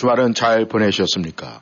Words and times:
주말은 0.00 0.32
잘 0.32 0.64
보내셨습니까? 0.64 1.60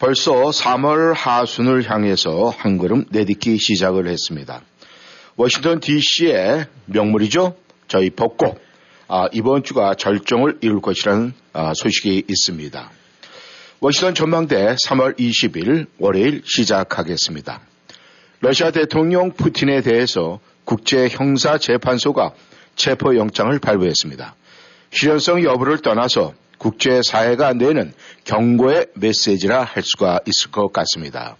벌써 0.00 0.32
3월 0.32 1.14
하순을 1.14 1.88
향해서 1.88 2.48
한 2.48 2.78
걸음 2.78 3.04
내딛기 3.10 3.58
시작을 3.58 4.08
했습니다. 4.08 4.62
워싱턴 5.36 5.78
DC의 5.78 6.66
명물이죠. 6.86 7.54
저희 7.86 8.10
벚꽃. 8.10 8.58
아, 9.06 9.28
이번 9.30 9.62
주가 9.62 9.94
절정을 9.94 10.58
이룰 10.62 10.80
것이라는 10.80 11.32
아, 11.52 11.72
소식이 11.72 12.24
있습니다. 12.26 12.90
워싱턴 13.78 14.16
전망대 14.16 14.74
3월 14.88 15.16
20일 15.16 15.86
월요일 16.00 16.42
시작하겠습니다. 16.44 17.60
러시아 18.40 18.72
대통령 18.72 19.30
푸틴에 19.30 19.82
대해서 19.82 20.40
국제 20.64 21.08
형사 21.08 21.56
재판소가 21.56 22.32
체포 22.74 23.16
영장을 23.16 23.56
발부했습니다. 23.60 24.34
실현성 24.90 25.44
여부를 25.44 25.78
떠나서 25.78 26.34
국제사회가 26.60 27.54
내는 27.54 27.92
경고의 28.24 28.86
메시지라 28.94 29.64
할 29.64 29.82
수가 29.82 30.20
있을 30.26 30.50
것 30.50 30.72
같습니다. 30.72 31.36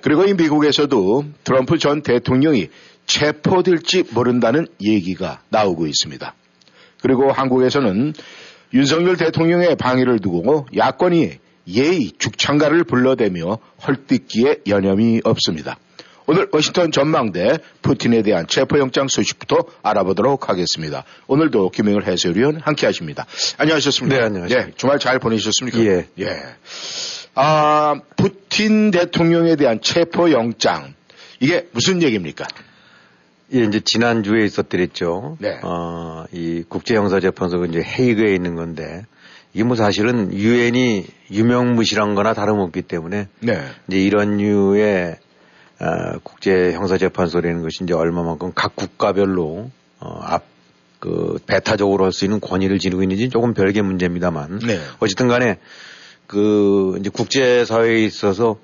그리고 0.00 0.24
이 0.24 0.34
미국에서도 0.34 1.24
트럼프 1.44 1.78
전 1.78 2.02
대통령이 2.02 2.68
체포될지 3.06 4.04
모른다는 4.12 4.66
얘기가 4.82 5.42
나오고 5.50 5.86
있습니다. 5.86 6.34
그리고 7.00 7.30
한국에서는 7.30 8.14
윤석열 8.74 9.16
대통령의 9.16 9.76
방해를 9.76 10.18
두고 10.18 10.66
야권이 10.76 11.38
예의 11.68 12.12
죽창가를 12.18 12.84
불러대며 12.84 13.58
헐뜯기에 13.86 14.62
여념이 14.66 15.20
없습니다. 15.24 15.78
오늘 16.30 16.46
워싱턴 16.52 16.92
전망대 16.92 17.56
푸틴에 17.80 18.20
대한 18.20 18.46
체포영장 18.46 19.08
소식부터 19.08 19.64
알아보도록 19.82 20.50
하겠습니다. 20.50 21.04
오늘도 21.26 21.70
김영일 21.70 22.04
해설위원 22.04 22.60
함께 22.60 22.84
하십니다. 22.84 23.24
안녕하셨습니까? 23.56 24.18
네, 24.18 24.24
안녕하십니까. 24.26 24.68
예, 24.68 24.72
주말 24.76 24.98
잘 24.98 25.18
보내셨습니까? 25.20 25.78
예. 25.78 26.06
예. 26.20 26.26
아, 27.34 27.94
푸틴 28.18 28.90
대통령에 28.90 29.56
대한 29.56 29.80
체포영장. 29.80 30.92
이게 31.40 31.66
무슨 31.72 32.02
얘기입니까? 32.02 32.46
예, 33.54 33.60
이제 33.60 33.80
지난주에 33.82 34.44
있었더랬죠. 34.44 35.38
네. 35.40 35.58
어, 35.62 36.26
이 36.32 36.62
국제형사재판소가 36.68 37.64
이제 37.64 37.80
헤이그에 37.80 38.34
있는 38.34 38.54
건데, 38.54 39.06
이게 39.54 39.64
뭐 39.64 39.76
사실은 39.76 40.34
유엔이 40.34 41.06
유명무실한 41.30 42.14
거나 42.14 42.34
다름없기 42.34 42.82
때문에, 42.82 43.28
네. 43.40 43.64
이제 43.88 43.98
이런 43.98 44.36
류의 44.36 45.16
어, 45.80 46.18
국제 46.22 46.72
형사재판소라는 46.72 47.62
것이 47.62 47.84
이제 47.84 47.94
얼마만큼 47.94 48.52
각 48.54 48.74
국가별로 48.74 49.70
어, 50.00 50.18
앞, 50.22 50.44
그, 50.98 51.38
배타적으로 51.46 52.04
할 52.04 52.12
수 52.12 52.24
있는 52.24 52.40
권위를 52.40 52.78
지니고 52.78 53.02
있는지 53.02 53.28
조금 53.28 53.54
별개 53.54 53.82
문제입니다만. 53.82 54.58
네. 54.60 54.80
어쨌든 54.98 55.28
간에 55.28 55.58
그, 56.26 56.96
이제 56.98 57.10
국제사회에 57.10 58.04
있어서 58.04 58.58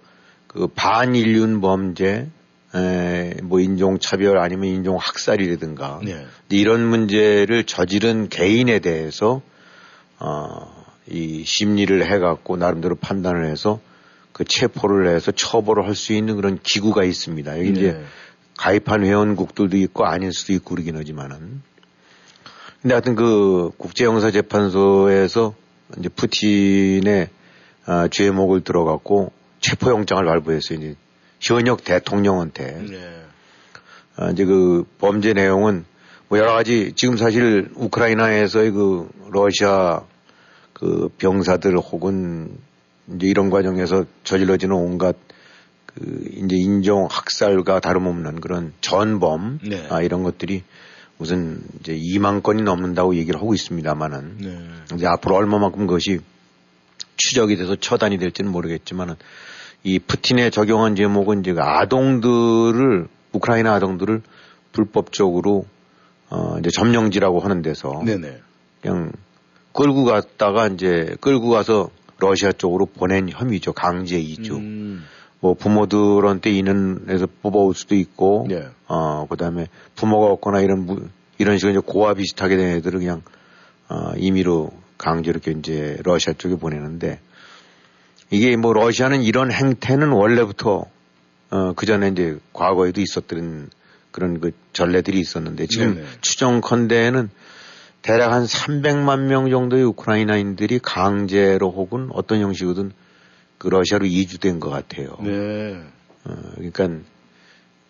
그 0.48 0.66
반인륜 0.68 1.60
범죄, 1.60 2.28
에, 2.74 3.34
뭐 3.42 3.60
인종차별 3.60 4.38
아니면 4.38 4.66
인종학살이라든가. 4.66 6.00
네. 6.04 6.26
이런 6.48 6.84
문제를 6.84 7.64
저지른 7.64 8.28
개인에 8.28 8.80
대해서 8.80 9.42
어, 10.18 10.84
이 11.08 11.44
심리를 11.44 12.04
해갖고 12.04 12.56
나름대로 12.56 12.96
판단을 12.96 13.46
해서 13.46 13.80
그 14.34 14.44
체포를 14.44 15.14
해서 15.14 15.30
처벌을 15.32 15.86
할 15.86 15.94
수 15.94 16.12
있는 16.12 16.34
그런 16.36 16.58
기구가 16.60 17.04
있습니다. 17.04 17.58
여기 17.58 17.70
이제 17.70 17.92
네. 17.92 18.04
가입한 18.58 19.04
회원국들도 19.04 19.76
있고 19.78 20.04
아닐 20.04 20.32
수도 20.32 20.52
있고 20.52 20.74
그러긴 20.74 20.96
하지만은. 20.96 21.62
근데 22.82 22.94
하여튼 22.94 23.14
그 23.14 23.70
국제형사재판소에서 23.78 25.54
이제 25.98 26.08
푸틴의 26.08 27.30
아, 27.86 28.08
죄목을 28.08 28.62
들어갖고 28.62 29.32
체포영장을 29.60 30.24
발부했어요. 30.24 30.78
이제 30.78 30.96
현역 31.40 31.84
대통령한테. 31.84 32.72
네. 32.90 33.24
아, 34.16 34.30
이제 34.30 34.44
그 34.44 34.84
범죄 34.98 35.32
내용은 35.32 35.84
뭐 36.28 36.38
여러 36.38 36.52
가지 36.52 36.92
지금 36.96 37.16
사실 37.16 37.70
우크라이나에서의 37.76 38.72
그 38.72 39.08
러시아 39.30 40.02
그 40.72 41.08
병사들 41.18 41.78
혹은 41.78 42.58
이제 43.08 43.26
이런 43.26 43.50
과정에서 43.50 44.04
저질러지는 44.24 44.74
온갖 44.74 45.16
그 45.86 46.24
이제 46.32 46.56
인종 46.56 47.06
학살과 47.10 47.80
다름없는 47.80 48.40
그런 48.40 48.72
전범 48.80 49.60
네. 49.62 49.86
아 49.90 50.02
이런 50.02 50.22
것들이 50.22 50.62
무슨 51.16 51.62
이제 51.80 51.94
2만 51.96 52.42
건이 52.42 52.62
넘는다고 52.62 53.14
얘기를 53.16 53.38
하고 53.40 53.54
있습니다만은 53.54 54.38
네. 54.38 54.58
이제 54.94 55.06
앞으로 55.06 55.36
얼마만큼 55.36 55.86
그것이 55.86 56.20
추적이 57.16 57.56
돼서 57.56 57.76
처단이 57.76 58.18
될지는 58.18 58.50
모르겠지만은 58.50 59.14
이 59.84 59.98
푸틴의 59.98 60.50
적용한 60.50 60.96
제목은 60.96 61.40
이제 61.40 61.52
그 61.52 61.60
아동들을 61.60 63.06
우크라이나 63.32 63.74
아동들을 63.74 64.22
불법적으로 64.72 65.66
어 66.30 66.58
이제 66.58 66.70
점령지라고 66.70 67.40
하는 67.40 67.62
데서 67.62 68.02
네네. 68.04 68.40
그냥 68.80 69.12
끌고 69.72 70.04
갔다가 70.04 70.66
이제 70.68 71.14
끌고 71.20 71.50
가서 71.50 71.90
러시아 72.18 72.52
쪽으로 72.52 72.86
보낸 72.86 73.28
혐의죠 73.28 73.72
강제 73.72 74.18
이주. 74.18 74.56
음, 74.56 75.04
뭐 75.40 75.54
부모들한테 75.54 76.50
인연에서 76.50 77.26
뽑아올 77.42 77.74
수도 77.74 77.94
있고, 77.94 78.46
네. 78.48 78.66
어 78.86 79.26
그다음에 79.28 79.66
부모가 79.94 80.26
없거나 80.32 80.60
이런 80.60 80.86
무- 80.86 81.08
이런 81.38 81.58
식으로 81.58 81.72
이제 81.72 81.80
고아 81.84 82.14
비슷하게 82.14 82.56
된 82.56 82.68
애들을 82.76 82.98
그냥 83.00 83.22
어 83.88 84.12
임의로 84.16 84.70
강제로 84.96 85.38
이렇게 85.38 85.58
이제 85.58 85.98
러시아 86.04 86.32
쪽에 86.32 86.56
보내는데 86.56 87.20
이게 88.30 88.56
뭐 88.56 88.72
러시아는 88.72 89.22
이런 89.22 89.52
행태는 89.52 90.08
원래부터 90.10 90.86
어 91.50 91.72
그 91.76 91.86
전에 91.86 92.08
이제 92.08 92.38
과거에도 92.52 93.00
있었던 93.00 93.68
그런 94.10 94.40
그 94.40 94.52
전례들이 94.72 95.20
있었는데 95.20 95.66
지금 95.66 95.94
네네. 95.96 96.06
추정컨대는 96.20 97.30
대략 98.04 98.32
한 98.32 98.44
300만 98.44 99.20
명 99.28 99.48
정도의 99.48 99.82
우크라이나인들이 99.84 100.78
강제로 100.78 101.70
혹은 101.70 102.10
어떤 102.12 102.40
형식이든 102.40 102.92
그 103.56 103.68
러시아로 103.68 104.04
이주된 104.04 104.60
것 104.60 104.68
같아요. 104.68 105.16
네. 105.22 105.80
어, 106.24 106.34
그러니까 106.56 107.02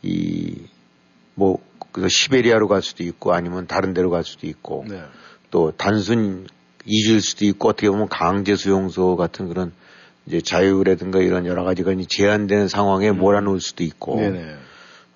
이뭐 0.02 1.58
그래서 1.90 2.08
시베리아로 2.08 2.68
갈 2.68 2.80
수도 2.80 3.02
있고 3.02 3.32
아니면 3.32 3.66
다른 3.66 3.92
데로 3.92 4.10
갈 4.10 4.22
수도 4.22 4.46
있고 4.46 4.84
네. 4.88 5.02
또 5.50 5.72
단순 5.76 6.46
이주일 6.84 7.20
수도 7.20 7.44
있고 7.46 7.70
어떻게 7.70 7.90
보면 7.90 8.08
강제 8.08 8.54
수용소 8.54 9.16
같은 9.16 9.48
그런 9.48 9.72
이제 10.26 10.40
자유라든가 10.40 11.18
이런 11.18 11.44
여러 11.44 11.64
가지가 11.64 11.90
이제 11.92 12.06
제한되는 12.08 12.68
상황에 12.68 13.10
몰아놓을 13.10 13.60
수도 13.60 13.82
있고 13.82 14.18
음. 14.18 14.20
네네. 14.20 14.56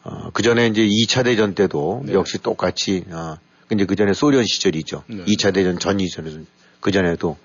어, 0.03 0.30
그 0.32 0.42
전에 0.42 0.66
이제 0.66 0.84
2차 0.84 1.22
대전 1.25 1.54
때도 1.54 2.03
네. 2.06 2.15
역시 2.15 2.38
똑같이, 2.38 3.04
어, 3.10 3.36
근데 3.68 3.84
그 3.84 3.96
전에 3.96 4.14
소련 4.14 4.44
시절이죠. 4.44 5.04
네. 5.08 5.24
2차 5.24 5.52
대전 5.52 5.78
전 5.78 6.00
이전에도 6.00 6.44
그 6.80 6.90
전에도, 6.90 7.36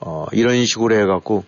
어, 0.00 0.26
이런 0.32 0.64
식으로 0.64 0.94
해갖고 0.94 1.44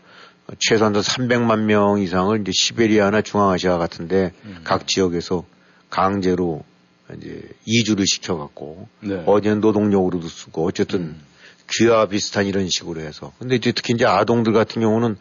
최소한 0.59 0.93
300만 0.93 1.61
명 1.61 2.01
이상을 2.01 2.41
이제 2.41 2.51
시베리아나 2.53 3.23
중앙아시아 3.23 3.79
같은데 3.79 4.33
음. 4.45 4.61
각 4.65 4.87
지역에서 4.87 5.45
강제로 5.89 6.65
이제 7.17 7.43
이주를 7.67 8.05
시켜갖고 8.07 8.89
네. 9.01 9.23
어디는 9.27 9.61
노동력으로도 9.61 10.29
쓰고 10.29 10.67
어쨌든 10.67 11.17
귀화 11.71 12.07
비슷한 12.07 12.47
이런 12.47 12.69
식으로 12.69 13.01
해서. 13.01 13.33
근데 13.39 13.57
이제 13.57 13.73
특히 13.73 13.95
이제 13.95 14.05
아동들 14.05 14.53
같은 14.53 14.83
경우는 14.83 15.17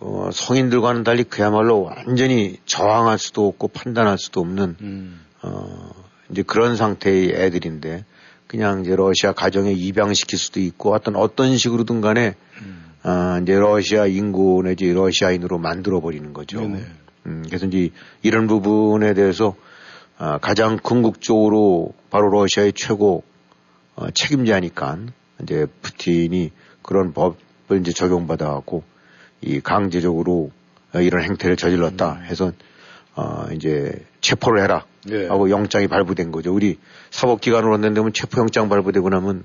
어, 0.00 0.30
성인들과는 0.32 1.04
달리 1.04 1.22
그야말로 1.22 1.82
완전히 1.82 2.56
저항할 2.66 3.18
수도 3.18 3.46
없고 3.46 3.68
판단할 3.68 4.18
수도 4.18 4.40
없는 4.40 4.76
음. 4.80 5.20
어, 5.42 5.90
이제 6.32 6.42
그런 6.42 6.76
상태의 6.76 7.30
애들인데 7.34 8.04
그냥 8.46 8.80
이제 8.80 8.96
러시아 8.96 9.32
가정에 9.32 9.72
입양시킬 9.72 10.38
수도 10.38 10.60
있고 10.60 10.92
어떤 10.92 11.16
어떤 11.16 11.56
식으로든 11.56 12.00
간에 12.00 12.34
음. 12.60 12.92
아, 13.02 13.38
이제 13.42 13.54
러시아 13.54 14.06
인구 14.06 14.62
내지 14.64 14.92
러시아인으로 14.92 15.58
만들어 15.58 16.00
버리는 16.00 16.32
거죠. 16.32 16.60
네네. 16.60 16.84
음, 17.26 17.42
그래서 17.46 17.66
이제 17.66 17.90
이런 18.22 18.46
부분에 18.46 19.14
대해서 19.14 19.54
아, 20.18 20.38
가장 20.38 20.78
궁극적으로 20.82 21.94
바로 22.10 22.30
러시아의 22.30 22.72
최고 22.74 23.24
어, 23.94 24.10
책임자니까 24.10 24.98
이제 25.42 25.66
푸틴이 25.82 26.50
그런 26.82 27.12
법을 27.12 27.80
이제 27.80 27.92
적용받아갖고 27.92 28.82
이 29.40 29.60
강제적으로 29.60 30.50
이런 30.94 31.24
행태를 31.24 31.56
저질렀다 31.56 32.12
음. 32.12 32.24
해서 32.24 32.52
어 33.14 33.46
이제 33.52 34.04
체포를 34.20 34.62
해라 34.62 34.84
예. 35.10 35.26
하고 35.26 35.50
영장이 35.50 35.88
발부된 35.88 36.32
거죠. 36.32 36.54
우리 36.54 36.78
사법기관으로 37.10 37.74
온다면 37.74 38.12
체포영장 38.12 38.68
발부되고 38.68 39.08
나면 39.08 39.44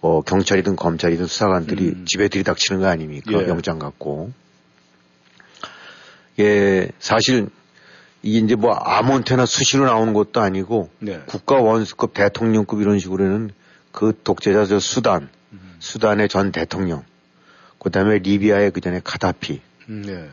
뭐 0.00 0.20
경찰이든 0.22 0.76
검찰이든 0.76 1.26
수사관들이 1.26 1.88
음. 1.88 2.04
집에 2.06 2.28
들이닥치는 2.28 2.80
거 2.80 2.88
아닙니까? 2.88 3.32
예. 3.32 3.48
영장 3.48 3.78
갖고. 3.78 4.32
예, 6.38 6.90
사실 6.98 7.48
이게 8.22 8.38
이제 8.38 8.54
뭐 8.54 8.74
아무한테나 8.74 9.46
수시로 9.46 9.86
나오는 9.86 10.12
것도 10.12 10.40
아니고 10.40 10.90
네. 10.98 11.22
국가 11.26 11.56
원수급 11.56 12.14
대통령급 12.14 12.80
이런 12.80 12.98
식으로는 12.98 13.50
그 13.92 14.18
독재자 14.24 14.66
저 14.66 14.80
수단, 14.80 15.28
음. 15.52 15.76
수단의 15.78 16.28
전 16.28 16.50
대통령, 16.50 17.04
그 17.78 17.90
다음에 17.90 18.18
리비아의 18.18 18.72
그 18.72 18.80
전에 18.80 19.00
카다피, 19.04 19.60
음, 19.88 20.02
네. 20.06 20.28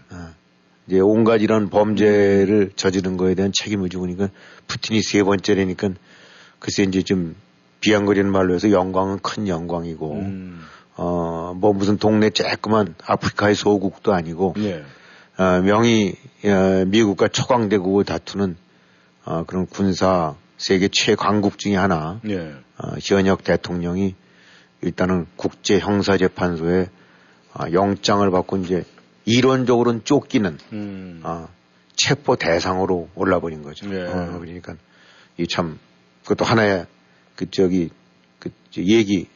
이제 0.91 0.99
온갖 0.99 1.41
이런 1.41 1.69
범죄를 1.69 2.71
저지른 2.75 3.15
거에 3.15 3.33
대한 3.33 3.53
책임을 3.53 3.87
지고 3.87 4.07
니까 4.07 4.27
푸틴이 4.67 5.01
세 5.01 5.23
번째라니까 5.23 5.91
글쎄 6.59 6.83
이제 6.83 7.01
좀 7.01 7.37
비양거리는 7.79 8.29
말로 8.29 8.53
해서 8.53 8.71
영광은 8.71 9.19
큰 9.19 9.47
영광이고 9.47 10.11
음. 10.11 10.61
어뭐 10.97 11.71
무슨 11.71 11.97
동네 11.97 12.27
쬐끄만 12.27 12.95
아프리카의 13.05 13.55
소국도 13.55 14.13
아니고 14.13 14.55
네. 14.57 14.83
어, 15.37 15.61
명의 15.61 16.13
어, 16.43 16.83
미국과 16.85 17.29
초강대국을 17.29 18.03
다투는 18.03 18.57
어, 19.23 19.45
그런 19.45 19.67
군사 19.67 20.35
세계 20.57 20.89
최강국 20.89 21.57
중의 21.57 21.77
하나 21.77 22.19
네. 22.21 22.53
어, 22.77 22.97
현역 23.01 23.45
대통령이 23.45 24.13
일단은 24.81 25.25
국제 25.37 25.79
형사재판소에 25.79 26.89
어, 27.53 27.71
영장을 27.71 28.29
받고 28.29 28.57
이제 28.57 28.83
이론적으로는 29.25 30.03
쫓기는 30.03 30.57
음. 30.73 31.21
어, 31.23 31.47
체포 31.95 32.35
대상으로 32.35 33.09
올라버린 33.15 33.61
거죠. 33.63 33.87
네. 33.87 34.01
어, 34.03 34.39
그러니까 34.39 34.75
이 35.37 35.45
참 35.47 35.79
그것도 36.23 36.45
하나의 36.45 36.85
그 37.35 37.49
저기 37.49 37.89
그저 38.39 38.81
얘기 38.81 39.27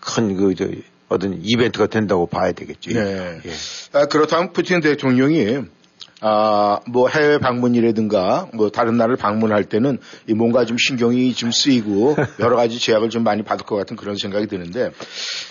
큰그저 0.00 0.68
어떤 1.08 1.40
이벤트가 1.42 1.86
된다고 1.86 2.26
봐야 2.26 2.52
되겠죠. 2.52 2.92
네. 2.92 3.40
예. 3.44 3.50
아, 3.92 4.06
그렇다면 4.06 4.52
푸틴 4.52 4.80
대통령이 4.80 5.64
아, 6.22 6.80
뭐 6.86 7.08
해외 7.08 7.38
방문이라든가 7.38 8.48
뭐 8.54 8.70
다른 8.70 8.96
나라를 8.96 9.16
방문할 9.16 9.64
때는 9.64 9.98
이 10.26 10.32
뭔가 10.32 10.64
좀 10.64 10.78
신경이 10.78 11.34
좀 11.34 11.50
쓰이고 11.50 12.16
여러 12.40 12.56
가지 12.56 12.78
제약을 12.78 13.10
좀 13.10 13.22
많이 13.22 13.42
받을 13.42 13.66
것 13.66 13.76
같은 13.76 13.96
그런 13.96 14.16
생각이 14.16 14.46
드는데 14.46 14.92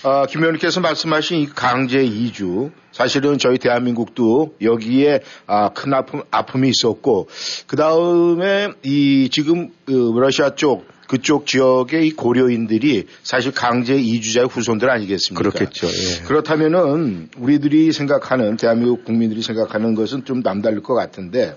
아, 0.04 0.26
김 0.28 0.42
의원님께서 0.42 0.82
말씀하신 0.82 1.40
이 1.40 1.48
강제 1.48 2.04
이주 2.04 2.72
사실은 2.92 3.38
저희 3.38 3.58
대한민국도 3.58 4.56
여기에 4.62 5.22
아, 5.46 5.70
큰 5.70 5.94
아픔, 5.94 6.24
아픔이 6.32 6.70
있었고 6.70 7.28
그 7.68 7.76
다음에 7.76 8.70
이 8.84 9.30
지금 9.32 9.70
그 9.86 10.14
러시아 10.16 10.56
쪽 10.56 10.95
그쪽 11.08 11.46
지역의 11.46 12.08
이 12.08 12.12
고려인들이 12.12 13.08
사실 13.24 13.52
강제 13.52 13.96
이주자의 13.96 14.48
후손들 14.48 14.90
아니겠습니까? 14.90 15.42
그렇겠죠. 15.50 15.88
예. 15.88 16.24
그렇다면은 16.26 17.30
우리들이 17.38 17.92
생각하는 17.92 18.58
대한민국 18.58 19.06
국민들이 19.06 19.42
생각하는 19.42 19.96
것은 19.96 20.26
좀 20.26 20.42
남다를 20.42 20.82
것 20.82 20.94
같은데 20.96 21.56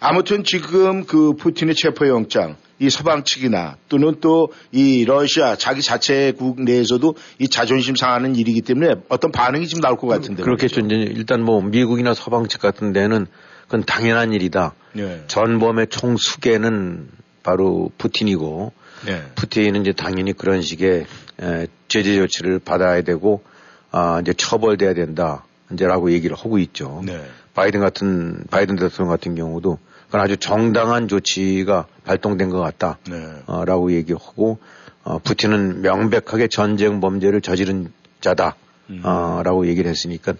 아무튼 0.00 0.44
지금 0.44 1.04
그 1.04 1.32
푸틴의 1.34 1.74
체포영장 1.74 2.56
이 2.80 2.90
서방 2.90 3.24
측이나 3.24 3.76
또는 3.88 4.20
또 4.20 4.48
이 4.70 5.04
러시아 5.04 5.56
자기 5.56 5.82
자체 5.82 6.32
국 6.32 6.62
내에서도 6.62 7.16
이 7.38 7.48
자존심 7.48 7.96
상하는 7.96 8.36
일이기 8.36 8.60
때문에 8.60 8.94
어떤 9.08 9.32
반응이 9.32 9.66
좀 9.66 9.80
나올 9.80 9.96
것 9.96 10.06
같은데 10.06 10.42
그렇겠죠. 10.42 10.80
이제 10.80 10.94
일단 10.94 11.42
뭐 11.42 11.60
미국이나 11.62 12.14
서방 12.14 12.46
측 12.48 12.60
같은 12.60 12.92
데는 12.92 13.26
그건 13.64 13.84
당연한 13.84 14.32
일이다. 14.32 14.74
네. 14.92 15.24
전범의 15.26 15.88
총수계는 15.88 17.08
바로 17.48 17.90
푸틴이고 17.96 18.72
네. 19.06 19.22
푸틴은 19.34 19.80
이제 19.80 19.92
당연히 19.92 20.34
그런 20.34 20.60
식의 20.60 21.06
에, 21.40 21.66
제재 21.88 22.14
조치를 22.16 22.58
받아야 22.58 23.00
되고 23.00 23.42
아 23.90 24.20
이제 24.20 24.34
처벌돼야 24.34 24.92
된다. 24.92 25.46
이제라고 25.72 26.12
얘기를 26.12 26.36
하고 26.36 26.58
있죠. 26.58 27.02
네. 27.06 27.24
바이든 27.54 27.80
같은 27.80 28.44
바이든 28.50 28.76
대통령 28.76 29.08
같은 29.08 29.34
경우도 29.34 29.78
그건 30.06 30.20
아주 30.20 30.36
정당한 30.36 31.08
조치가 31.08 31.86
발동된 32.04 32.50
것 32.50 32.60
같다. 32.60 32.98
네. 33.08 33.16
어, 33.46 33.64
라고 33.64 33.92
얘기하고 33.92 34.58
어, 35.04 35.18
푸틴은 35.18 35.80
명백하게 35.80 36.48
전쟁 36.48 37.00
범죄를 37.00 37.40
저지른 37.40 37.90
자다. 38.20 38.56
음. 38.90 39.00
어, 39.04 39.40
라고 39.42 39.66
얘기를 39.66 39.90
했으니까 39.90 40.34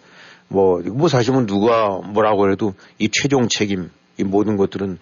뭐, 0.49 0.83
뭐 0.83 1.09
사실은 1.09 1.47
누가 1.47 1.89
뭐라고 2.05 2.51
해도 2.51 2.75
이 2.99 3.09
최종 3.11 3.49
책임, 3.49 3.91
이 4.19 4.25
모든 4.25 4.59
것들은 4.59 4.99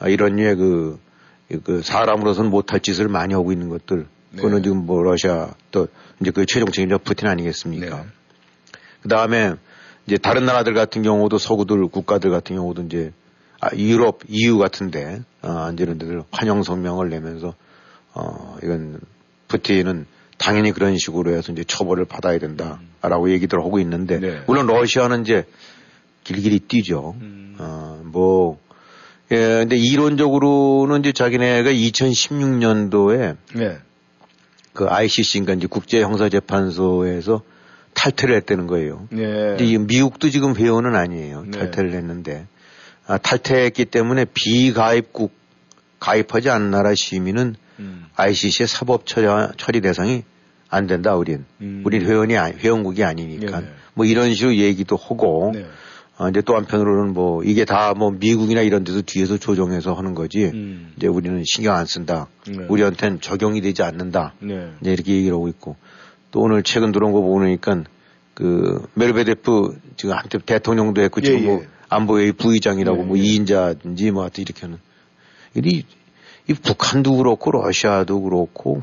아, 0.00 0.08
이런 0.08 0.36
류의 0.36 0.56
그, 0.56 0.98
그 1.64 1.82
사람으로서는 1.82 2.50
못할 2.50 2.80
짓을 2.80 3.08
많이 3.08 3.34
하고 3.34 3.52
있는 3.52 3.68
것들. 3.68 4.06
그거는 4.36 4.58
네. 4.58 4.62
지금 4.62 4.86
뭐 4.86 5.02
러시아 5.02 5.54
또 5.70 5.88
이제 6.20 6.30
그 6.30 6.46
최종 6.46 6.70
책임자 6.70 6.98
푸틴 6.98 7.28
아니겠습니까? 7.28 7.96
네. 7.96 8.06
그 9.02 9.08
다음에 9.08 9.54
이제 10.06 10.18
다른 10.18 10.44
나라들 10.44 10.74
같은 10.74 11.02
경우도 11.02 11.38
서구들 11.38 11.86
국가들 11.88 12.30
같은 12.30 12.56
경우도 12.56 12.82
이제 12.82 13.12
아, 13.60 13.68
유럽, 13.76 14.20
EU 14.28 14.58
같은데 14.58 15.20
아, 15.42 15.72
이런 15.78 15.98
데들 15.98 16.22
환영 16.30 16.62
성명을 16.62 17.10
내면서 17.10 17.54
어 18.14 18.56
이건 18.62 19.00
푸틴은 19.48 20.06
당연히 20.38 20.72
그런 20.72 20.96
식으로 20.96 21.32
해서 21.32 21.52
이제 21.52 21.64
처벌을 21.64 22.06
받아야 22.06 22.38
된다라고 22.38 23.30
얘기들 23.30 23.58
하고 23.60 23.78
있는데 23.80 24.18
네. 24.18 24.42
물론 24.46 24.66
러시아는 24.66 25.22
이제 25.22 25.44
길길이 26.24 26.60
뛰죠. 26.60 27.14
음. 27.20 27.56
어뭐 27.58 28.58
예, 29.32 29.36
근데 29.36 29.76
이론적으로는 29.76 31.00
이제 31.00 31.12
자기네가 31.12 31.70
2016년도에 31.70 33.36
네. 33.54 33.78
그 34.72 34.88
ICC인가 34.88 35.54
이제 35.54 35.66
국제 35.68 36.02
형사 36.02 36.28
재판소에서 36.28 37.42
탈퇴를 37.94 38.36
했다는 38.36 38.66
거예요. 38.66 39.06
네. 39.10 39.24
근데 39.24 39.64
이 39.64 39.78
미국도 39.78 40.30
지금 40.30 40.56
회원은 40.56 40.94
아니에요. 40.94 41.44
네. 41.46 41.58
탈퇴를 41.58 41.92
했는데 41.92 42.46
아, 43.06 43.18
탈퇴했기 43.18 43.86
때문에 43.86 44.26
비가입국 44.32 45.32
가입하지 45.98 46.50
않은 46.50 46.70
나라 46.70 46.94
시민은 46.94 47.56
음. 47.78 48.06
ICC의 48.16 48.66
사법 48.66 49.06
처리, 49.06 49.26
처리 49.58 49.80
대상이 49.80 50.24
안 50.68 50.86
된다. 50.86 51.14
우린 51.14 51.44
음. 51.60 51.82
우린 51.84 52.02
회원이 52.02 52.34
회원국이 52.34 53.04
아니니까 53.04 53.60
네, 53.60 53.66
네. 53.66 53.72
뭐 53.94 54.06
이런 54.06 54.32
식으로 54.34 54.56
얘기도 54.56 54.96
하고 54.96 55.50
네. 55.54 55.66
어, 56.20 56.28
이제 56.28 56.42
또 56.42 56.54
한편으로는 56.54 57.14
뭐 57.14 57.42
이게 57.42 57.64
다 57.64 57.94
뭐 57.96 58.10
미국이나 58.10 58.60
이런 58.60 58.84
데서 58.84 59.00
뒤에서 59.00 59.38
조정해서 59.38 59.94
하는 59.94 60.14
거지. 60.14 60.44
음. 60.44 60.92
이제 60.96 61.06
우리는 61.06 61.42
신경 61.46 61.74
안 61.74 61.86
쓴다. 61.86 62.28
네. 62.46 62.66
우리한테는 62.68 63.22
적용이 63.22 63.62
되지 63.62 63.82
않는다. 63.82 64.34
네. 64.40 64.70
이제 64.82 64.92
이렇게 64.92 65.14
얘기를 65.14 65.34
하고 65.34 65.48
있고 65.48 65.76
또 66.30 66.40
오늘 66.40 66.62
최근 66.62 66.92
들어온 66.92 67.12
거 67.12 67.22
보니까 67.22 67.84
그 68.34 68.86
메르베데프 68.94 69.78
지금 69.96 70.14
한때 70.14 70.38
대통령도 70.44 71.00
했고 71.00 71.22
예, 71.22 71.26
지금 71.26 71.40
예. 71.40 71.44
뭐 71.46 71.62
안보회의 71.88 72.32
부의장이라고 72.32 73.00
예, 73.00 73.04
뭐 73.04 73.18
예. 73.18 73.22
2인자인지 73.22 74.10
뭐 74.12 74.22
하여튼 74.22 74.42
이렇게 74.42 74.60
하는 74.62 74.78
이, 75.56 75.84
이 76.48 76.52
북한도 76.54 77.16
그렇고 77.16 77.50
러시아도 77.50 78.20
그렇고 78.20 78.82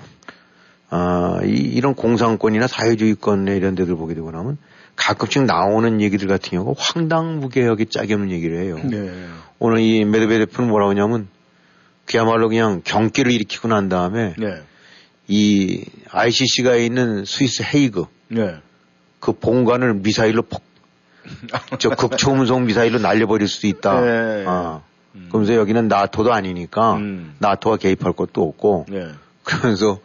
아, 0.89 1.39
이, 1.43 1.49
이런 1.49 1.95
공산권이나 1.95 2.67
사회주의권 2.67 3.47
이런 3.47 3.75
데들 3.75 3.95
보게 3.95 4.13
되고 4.13 4.31
나면 4.31 4.57
가끔씩 4.95 5.43
나오는 5.43 6.01
얘기들 6.01 6.27
같은 6.27 6.51
경우가 6.51 6.73
황당무계하게 6.77 7.85
짝이 7.85 8.13
없는 8.13 8.31
얘기를 8.31 8.59
해요. 8.59 8.79
네. 8.83 9.27
오늘 9.59 9.79
이 9.79 10.03
메르베데프는 10.05 10.69
뭐라고 10.69 10.91
하냐면 10.91 11.27
그야말로 12.05 12.49
그냥 12.49 12.81
경기를 12.83 13.31
일으키고 13.31 13.67
난 13.67 13.89
다음에 13.89 14.33
네. 14.37 14.61
이 15.27 15.83
ICC가 16.09 16.75
있는 16.77 17.25
스위스 17.25 17.63
헤이그 17.63 18.05
네. 18.29 18.55
그 19.19 19.33
본관을 19.33 19.95
미사일로 19.95 20.43
폭, 20.43 20.63
저 21.79 21.89
극초음속 21.89 22.61
미사일로 22.61 22.99
날려버릴 22.99 23.47
수도 23.47 23.67
있다. 23.67 24.01
네. 24.01 24.45
아. 24.47 24.81
그러면서 25.29 25.55
여기는 25.55 25.87
나토도 25.87 26.31
아니니까 26.31 26.95
음. 26.97 27.35
나토가 27.39 27.77
개입할 27.77 28.13
것도 28.13 28.43
없고 28.43 28.85
네. 28.87 29.07
그러면서 29.43 29.99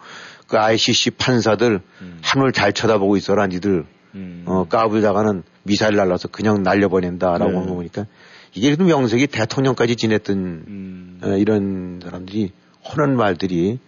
그 0.52 0.59
ICC 0.59 1.12
판사들 1.12 1.80
음. 2.02 2.18
하늘 2.21 2.52
잘 2.52 2.75
쳐다보고 2.75 3.16
있어라 3.16 3.47
니들 3.47 3.87
음. 4.14 4.44
어, 4.44 4.66
까불다가는 4.68 5.44
미사일 5.62 5.97
날라서 5.97 6.28
그냥 6.28 6.62
날려버린다라고 6.62 7.50
네. 7.50 7.56
한거 7.56 7.73
보니까 7.73 8.04
이게 8.52 8.66
그래도 8.66 8.85
명색이 8.85 9.28
대통령까지 9.28 9.97
지냈던 9.97 10.37
음. 10.37 11.21
어, 11.23 11.28
이런 11.38 12.00
사람들이 12.04 12.52
하는 12.85 13.16
말들이 13.16 13.78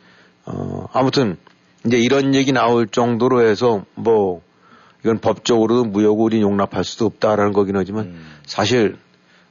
어, 0.47 0.87
아무튼 0.95 1.37
이제 1.85 1.99
이런 1.99 2.35
얘기 2.35 2.51
나올 2.51 2.87
정도로 2.87 3.47
해서 3.47 3.85
뭐 3.95 4.41
이건 5.05 5.19
법적으로 5.19 5.85
무효고 5.85 6.25
우리 6.25 6.41
용납할 6.41 6.83
수도 6.83 7.05
없다라는 7.05 7.53
거긴 7.53 7.77
하지만 7.77 8.07
음. 8.07 8.27
사실 8.47 8.97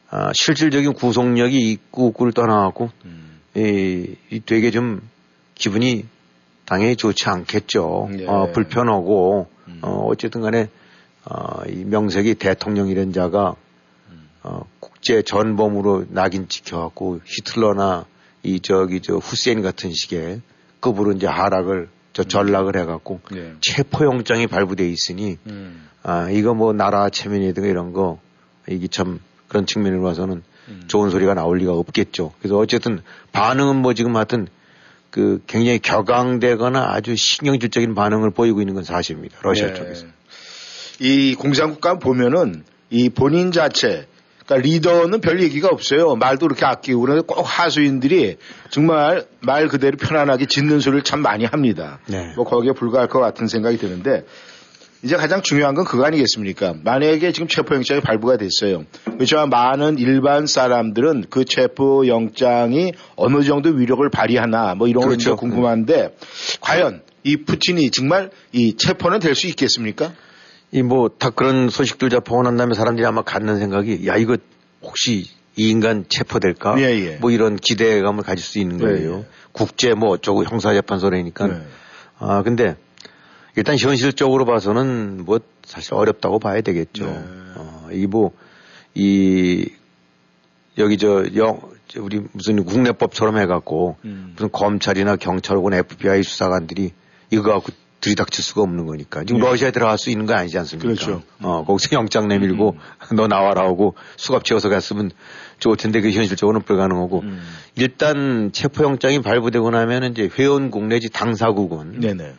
아, 0.09 0.31
실질적인 0.33 0.93
구속력이 0.93 1.71
있고 1.73 2.07
없고를 2.07 2.33
떠나갖고 2.33 2.89
음. 3.05 3.39
이, 3.55 4.15
이 4.31 4.39
되게 4.43 4.71
좀 4.71 5.07
기분이 5.53 6.05
당연히 6.73 6.95
좋지 6.95 7.29
않겠죠. 7.29 8.09
예. 8.17 8.25
어, 8.25 8.51
불편하고 8.51 9.47
음. 9.67 9.79
어, 9.83 10.07
어쨌든 10.07 10.41
간에 10.41 10.69
어, 11.23 11.61
이 11.67 11.85
명색이 11.85 12.33
대통령이란 12.35 13.13
자가 13.13 13.55
어, 14.41 14.65
국제 14.79 15.21
전범으로 15.21 16.05
낙인 16.09 16.49
찍혀갖고 16.49 17.21
히틀러나 17.25 18.07
이 18.41 18.59
저기 18.59 19.01
저 19.01 19.17
후세인 19.17 19.61
같은 19.61 19.91
식의 19.93 20.41
급으로 20.79 21.11
이제 21.11 21.27
하락을 21.27 21.89
저 22.11 22.23
전락을 22.23 22.75
해갖고 22.79 23.19
네. 23.31 23.53
체포영장이 23.61 24.47
발부돼 24.47 24.89
있으니 24.89 25.37
음. 25.45 25.87
아 26.01 26.31
이거 26.31 26.55
뭐 26.55 26.73
나라 26.73 27.09
체면이든가 27.09 27.69
이런 27.69 27.93
거 27.93 28.19
이게 28.67 28.87
참 28.87 29.19
그런 29.47 29.67
측면으로 29.67 30.01
봐서는 30.01 30.41
좋은 30.87 31.11
소리가 31.11 31.35
나올 31.35 31.59
리가 31.59 31.71
없겠죠. 31.73 32.33
그래서 32.39 32.57
어쨌든 32.57 33.03
반응은 33.31 33.75
뭐 33.75 33.93
지금 33.93 34.15
하여튼 34.15 34.47
그 35.13 35.43
굉장히 35.45 35.77
격앙되거나 35.77 36.91
아주 36.91 37.15
신경질적인 37.15 37.93
반응을 37.93 38.31
보이고 38.31 38.61
있는 38.61 38.73
건 38.73 38.83
사실입니다. 38.83 39.37
러시아 39.43 39.67
네. 39.67 39.73
쪽에서. 39.75 40.07
이 40.99 41.35
공산국가 41.35 41.99
보면은 41.99 42.63
이 42.89 43.09
본인 43.09 43.51
자체 43.51 44.07
그러니까 44.43 44.67
리더는 44.67 45.21
별 45.21 45.43
얘기가 45.43 45.67
없어요. 45.71 46.15
말도 46.15 46.47
그렇게 46.47 46.65
아끼고 46.65 47.01
그런데 47.01 47.23
꼭 47.27 47.43
하수인들이 47.43 48.37
정말 48.71 49.27
말 49.39 49.67
그대로 49.67 49.97
편안하게 49.97 50.47
짖는 50.47 50.79
소리를 50.79 51.03
참 51.03 51.21
많이 51.21 51.45
합니다. 51.45 51.99
네. 52.07 52.33
뭐 52.35 52.43
거기에 52.43 52.71
불과할 52.71 53.07
것 53.07 53.19
같은 53.19 53.45
생각이 53.45 53.77
드는데 53.77 54.25
이제 55.03 55.17
가장 55.17 55.41
중요한 55.41 55.75
건 55.75 55.83
그거 55.83 56.05
아니겠습니까? 56.05 56.75
만약에 56.81 57.33
지금 57.33 57.49
체포영장이 57.49 57.99
발부가 58.01 58.37
됐어요. 58.37 58.85
그렇지만 59.03 59.49
많은 59.49 59.97
일반 59.97 60.47
사람들은 60.47 61.25
그 61.29 61.43
체포영장이 61.43 62.93
어느 63.17 63.43
정도 63.43 63.69
위력을 63.69 64.07
발휘하나 64.09 64.75
뭐 64.75 64.87
이런 64.87 65.03
그렇죠. 65.05 65.31
거 65.31 65.35
궁금한데 65.35 66.15
과연 66.61 67.01
이 67.23 67.37
푸틴이 67.37 67.91
정말 67.91 68.29
이 68.53 68.75
체포는 68.77 69.19
될 69.19 69.35
수 69.35 69.47
있겠습니까? 69.47 70.13
이 70.71 70.79
뭐 70.81 71.09
다 71.19 71.29
그런 71.31 71.69
소식들 71.69 72.09
접하고 72.09 72.41
난 72.43 72.55
다음에 72.57 72.73
사람들이 72.73 73.05
아마 73.05 73.21
갖는 73.23 73.59
생각이 73.59 74.07
야 74.07 74.15
이거 74.15 74.37
혹시 74.81 75.25
이 75.55 75.69
인간 75.69 76.05
체포될까? 76.09 76.79
예, 76.79 76.83
예. 76.83 77.17
뭐 77.17 77.29
이런 77.29 77.57
기대감을 77.57 78.23
가질 78.23 78.43
수 78.43 78.57
있는 78.57 78.77
거예요. 78.79 79.11
예, 79.11 79.17
예. 79.19 79.25
국제 79.51 79.93
뭐 79.93 80.09
어쩌고 80.11 80.45
형사재판소라니까. 80.45 81.47
네. 81.47 81.61
아 82.17 82.41
근데 82.41 82.75
일단 83.55 83.77
현실적으로 83.77 84.45
봐서는 84.45 85.25
뭐 85.25 85.39
사실 85.63 85.93
어렵다고 85.93 86.39
봐야 86.39 86.61
되겠죠. 86.61 87.05
네. 87.05 87.23
어, 87.55 87.89
이게 87.91 88.07
뭐 88.07 88.31
이 88.95 89.69
여기 90.77 90.97
저 90.97 91.25
영, 91.35 91.59
저 91.87 92.01
우리 92.01 92.21
무슨 92.31 92.63
국내법처럼 92.63 93.37
해갖고 93.37 93.97
음. 94.05 94.31
무슨 94.33 94.51
검찰이나 94.51 95.15
경찰 95.15 95.57
혹은 95.57 95.73
FBI 95.73 96.23
수사관들이 96.23 96.91
이거 97.31 97.43
갖고 97.43 97.71
들이닥칠 98.01 98.43
수가 98.43 98.61
없는 98.63 98.85
거니까. 98.85 99.23
지금 99.23 99.39
네. 99.39 99.47
러시아에 99.47 99.71
들어갈 99.71 99.97
수 99.97 100.09
있는 100.09 100.25
거 100.25 100.33
아니지 100.33 100.57
않습니까? 100.59 100.87
그렇죠. 100.87 101.23
어, 101.41 101.63
거기서 101.63 101.95
영장 101.95 102.27
내밀고 102.27 102.75
너 103.15 103.27
나와라 103.27 103.65
하고 103.65 103.95
수갑 104.17 104.43
채워서 104.43 104.67
갔으면 104.67 105.11
좋을 105.59 105.77
텐데 105.77 106.01
그 106.01 106.11
현실적으로는 106.11 106.65
불가능하고 106.65 107.21
음. 107.21 107.41
일단 107.75 108.51
체포영장이 108.51 109.21
발부되고 109.21 109.69
나면 109.71 110.11
이제 110.11 110.29
회원국 110.37 110.85
내지 110.87 111.09
당사국은 111.09 112.01
네네. 112.01 112.33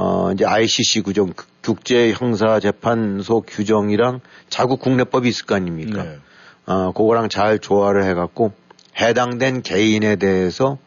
어, 0.00 0.30
이제 0.32 0.44
ICC 0.44 1.02
규정, 1.02 1.32
국제 1.60 2.12
형사 2.12 2.60
재판소 2.60 3.40
규정이랑 3.40 4.20
자국 4.48 4.78
국내법이 4.78 5.28
있을 5.28 5.44
거 5.44 5.56
아닙니까? 5.56 6.04
네. 6.04 6.18
어, 6.66 6.92
그거랑 6.92 7.28
잘 7.28 7.58
조화를 7.58 8.04
해갖고 8.04 8.52
해당된 9.00 9.62
개인에 9.62 10.14
대해서 10.14 10.78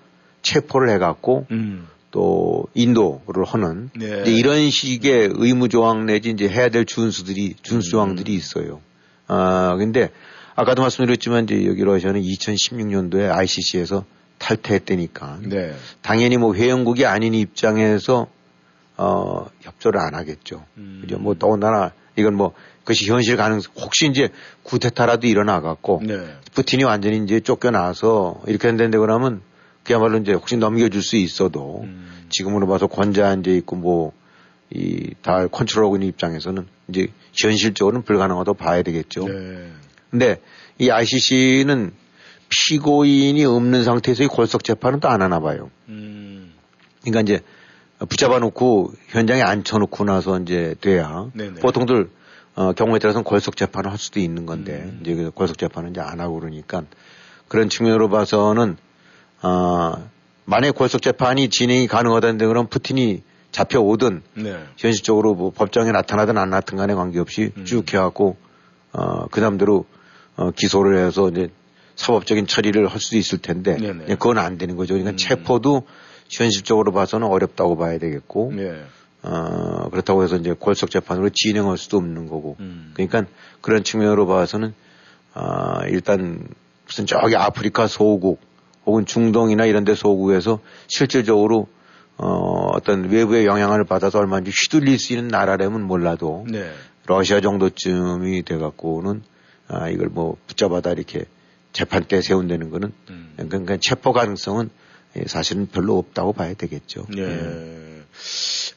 체포를 0.44 0.89
해갖고 0.91 1.46
음. 1.51 1.89
또 2.12 2.68
인도를 2.74 3.44
하는 3.46 3.89
네. 3.98 4.22
이제 4.22 4.32
이런 4.32 4.70
식의 4.70 5.32
의무 5.34 5.68
조항 5.68 6.06
내지 6.06 6.30
이제 6.30 6.48
해야 6.48 6.70
될 6.70 6.86
준수들이, 6.86 7.56
준수 7.62 7.89
조항들이 7.89 8.34
있어요. 8.34 8.80
아, 9.27 9.75
근데 9.77 10.10
아까도 10.56 10.84
말씀드렸지만 10.84 11.44
이제 11.44 11.65
여기 11.65 11.84
러시아는 11.84 12.22
2016년도에 12.22 13.30
ICC에서 13.30 14.06
탈퇴했다니까. 14.38 15.39
네. 15.44 15.74
당연히 16.01 16.38
뭐 16.38 16.56
회원국이 16.56 17.06
아닌 17.06 17.34
입장에서 17.34 18.27
어 18.98 19.48
협조를 19.62 20.00
안 20.00 20.15
하겠죠. 20.15 20.65
음. 20.77 21.00
그죠? 21.01 21.17
뭐 21.17 21.36
더군다나 21.38 21.91
이건 22.15 22.36
뭐 22.36 22.53
그것이 22.79 23.10
현실 23.10 23.38
가능성 23.38 23.74
혹시 23.77 24.07
이제 24.07 24.29
구테타라도 24.63 25.27
일어나 25.27 25.62
갖고 25.62 26.01
네. 26.03 26.36
푸틴이 26.53 26.83
완전히 26.83 27.24
이제 27.24 27.39
쫓겨나서 27.39 28.41
이렇게 28.48 28.67
된다는데 28.67 28.98
그러면 28.98 29.41
그야말로 29.83 30.17
이제 30.17 30.33
혹시 30.33 30.57
넘겨줄 30.57 31.01
수 31.01 31.15
있어도 31.15 31.81
음. 31.83 32.27
지금으로 32.29 32.67
봐서 32.67 32.88
권자 32.88 33.27
앉아 33.29 33.51
있고 33.51 33.75
뭐 33.75 34.21
이 34.74 35.13
다 35.21 35.48
컨트롤하고 35.48 35.98
있는 35.98 36.07
입장에서는 36.07 36.65
이제 36.88 37.07
현실적으로는 37.33 38.03
불가능하다고 38.03 38.57
봐야 38.57 38.81
되겠죠. 38.83 39.27
네. 39.27 39.71
근데 40.10 40.41
이 40.79 40.89
ICC는 40.89 41.91
피고인이 42.50 43.43
없는 43.45 43.83
상태에서의 43.83 44.29
골석 44.29 44.63
재판은 44.63 45.00
또 45.00 45.10
안 45.10 45.21
하나 45.21 45.39
봐요. 45.39 45.69
음. 45.89 46.53
그러니까 47.01 47.21
이제 47.21 47.43
붙잡아 48.08 48.39
놓고 48.39 48.93
현장에 49.08 49.41
앉혀 49.41 49.77
놓고 49.77 50.03
나서 50.05 50.39
이제 50.39 50.75
돼야 50.81 51.27
네네. 51.34 51.60
보통들 51.60 52.10
어, 52.55 52.74
경우에 52.74 53.00
따라서는 53.00 53.24
골석 53.24 53.55
재판을 53.55 53.91
할 53.91 53.98
수도 53.98 54.20
있는 54.20 54.46
건데 54.46 54.84
음. 54.86 55.00
이제 55.01 55.15
그 55.15 55.31
골석 55.31 55.58
재판은 55.58 55.91
이제 55.91 56.01
안 56.01 56.20
하고 56.20 56.39
그러니까 56.39 56.84
그런 57.48 57.70
측면으로 57.70 58.10
봐서는 58.10 58.77
아 59.41 60.05
만약 60.46 60.75
골석 60.75 61.01
재판이 61.01 61.50
진행이 61.50 61.88
가능하다는데 61.88 62.46
그럼 62.48 62.67
푸틴이 62.67 63.24
잡혀오든 63.51 64.22
네. 64.36 64.63
현실적으로 64.77 65.36
뭐 65.36 65.51
법정에 65.51 65.91
나타나든 65.91 66.38
안 66.38 66.50
나타든 66.50 66.77
간에 66.77 66.93
관계없이 66.93 67.51
음. 67.55 67.65
쭉 67.65 67.91
해갖고 67.93 68.38
어, 68.93 69.27
그 69.27 69.39
다음대로 69.41 69.86
어, 70.36 70.51
기소를 70.51 71.05
해서 71.05 71.29
이제 71.29 71.50
사법적인 71.96 72.48
처리를 72.48 72.88
할 72.88 73.00
수도 73.00 73.17
있을 73.17 73.38
텐데 73.38 73.77
네네. 73.77 74.05
그건 74.15 74.38
안 74.38 74.58
되는 74.58 74.75
거죠. 74.75 74.93
그러니까 74.93 75.12
음. 75.12 75.17
체포도 75.17 75.84
현실적으로 76.31 76.91
봐서는 76.91 77.27
어렵다고 77.27 77.77
봐야 77.77 77.97
되겠고 78.00 78.53
네. 78.55 78.83
어, 79.23 79.89
그렇다고 79.89 80.23
해서 80.23 80.38
이제 80.38 80.53
골석 80.57 80.89
재판으로 80.89 81.29
진행할 81.33 81.77
수도 81.77 81.97
없는 81.97 82.27
거고 82.27 82.55
음. 82.59 82.91
그러니까 82.95 83.25
그런 83.59 83.83
측면으로 83.83 84.25
봐서는 84.25 84.73
아, 85.33 85.85
일단 85.88 86.47
무슨 86.88 87.05
저기 87.05 87.35
아프리카 87.35 87.88
소국 87.88 88.41
혹은 88.85 89.05
중동이나 89.05 89.65
이런 89.65 89.85
데 89.85 89.93
소국에서 89.93 90.59
실질적으로 90.88 91.67
어, 92.17 92.69
어떤 92.73 93.09
외부의 93.09 93.45
영향을 93.45 93.83
받아서 93.83 94.19
얼마든지 94.19 94.51
휘둘릴 94.51 95.00
수 95.00 95.13
있는 95.13 95.27
나라라면 95.27 95.83
몰라도 95.83 96.45
네. 96.50 96.71
러시아 97.05 97.41
정도쯤이 97.41 98.43
돼갖고는 98.43 99.21
아, 99.67 99.89
이걸 99.89 100.07
뭐 100.07 100.38
붙잡아다 100.47 100.91
이렇게 100.91 101.25
재판대 101.73 102.21
세운다는 102.21 102.69
거는 102.69 102.91
음. 103.09 103.33
그러니까 103.38 103.77
체포 103.79 104.13
가능성은 104.13 104.65
예, 104.65 104.80
사실은 105.25 105.68
별로 105.68 105.98
없다고 105.98 106.34
봐야 106.34 106.53
되겠죠. 106.53 107.06
예. 107.18 107.25
네. 107.25 108.01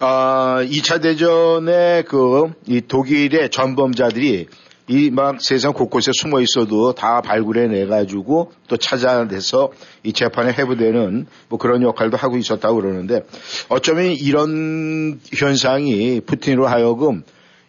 아, 0.00 0.58
2차 0.62 1.02
대전에 1.02 2.02
그, 2.02 2.52
이 2.66 2.80
독일의 2.80 3.50
전범자들이 3.50 4.46
이 4.88 5.10
막 5.10 5.40
세상 5.40 5.72
곳곳에 5.72 6.10
숨어 6.12 6.40
있어도 6.42 6.92
다 6.92 7.22
발굴해 7.22 7.68
내가지고 7.68 8.52
또 8.68 8.76
찾아내서 8.76 9.72
이 10.02 10.12
재판에 10.12 10.52
해부되는 10.52 11.26
뭐 11.48 11.58
그런 11.58 11.82
역할도 11.82 12.18
하고 12.18 12.36
있었다고 12.36 12.76
그러는데 12.76 13.22
어쩌면 13.70 14.06
이런 14.12 15.20
현상이 15.34 16.20
푸틴으로 16.20 16.66
하여금 16.66 17.22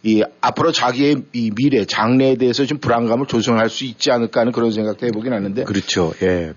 이 0.03 0.23
앞으로 0.41 0.73
자기의 0.73 1.23
이 1.33 1.51
미래 1.55 1.85
장래에 1.85 2.35
대해서 2.35 2.65
좀 2.65 2.79
불안감을 2.79 3.27
조성할 3.27 3.69
수 3.69 3.85
있지 3.85 4.11
않을까 4.11 4.41
하는 4.41 4.51
그런 4.51 4.71
생각도 4.71 5.07
해보긴 5.07 5.31
하는데 5.31 5.63
그렇죠. 5.63 6.13
예. 6.21 6.53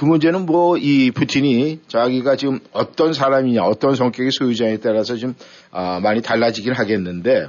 그 0.00 0.06
문제는 0.06 0.46
뭐 0.46 0.78
이 0.78 1.10
푸틴이 1.10 1.80
자기가 1.86 2.36
지금 2.36 2.58
어떤 2.72 3.12
사람이냐 3.12 3.62
어떤 3.64 3.94
성격의 3.94 4.30
소유자에 4.32 4.78
따라서 4.78 5.14
좀 5.16 5.34
아, 5.70 6.00
많이 6.00 6.22
달라지긴 6.22 6.72
하겠는데 6.72 7.48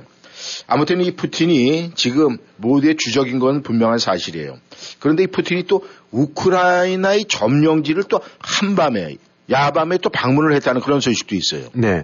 아무튼 0.68 1.00
이 1.00 1.12
푸틴이 1.12 1.92
지금 1.96 2.38
모두의 2.58 2.98
주적인 2.98 3.40
건 3.40 3.62
분명한 3.62 4.00
사실이에요. 4.00 4.58
그런데 5.00 5.24
이 5.24 5.28
푸틴이 5.28 5.64
또 5.68 5.86
우크라이나의 6.12 7.24
점령지를 7.30 8.04
또 8.10 8.20
한밤에 8.40 9.16
야밤에 9.50 10.00
또 10.00 10.10
방문을 10.10 10.54
했다는 10.56 10.82
그런 10.82 11.00
소식도 11.00 11.36
있어요. 11.36 11.70
네. 11.72 12.04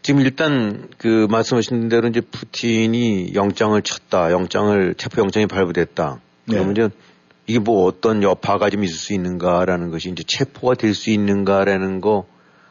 지금 0.00 0.22
일단 0.22 0.88
그 0.96 1.26
말씀하신 1.28 1.90
대로 1.90 2.08
이제 2.08 2.22
푸틴이 2.22 3.34
영장을 3.34 3.82
쳤다, 3.82 4.32
영장을 4.32 4.94
체포 4.96 5.20
영장이 5.20 5.48
발부됐다. 5.48 6.18
그러면 6.46 6.72
네. 6.72 6.86
이제 6.86 6.94
이게 7.50 7.58
뭐 7.58 7.84
어떤 7.84 8.22
여파가 8.22 8.70
좀 8.70 8.84
있을 8.84 8.96
수 8.96 9.12
있는가라는 9.12 9.90
것이 9.90 10.08
이제 10.08 10.22
체포가 10.24 10.74
될 10.74 10.94
수 10.94 11.10
있는가라는 11.10 12.00
거 12.00 12.26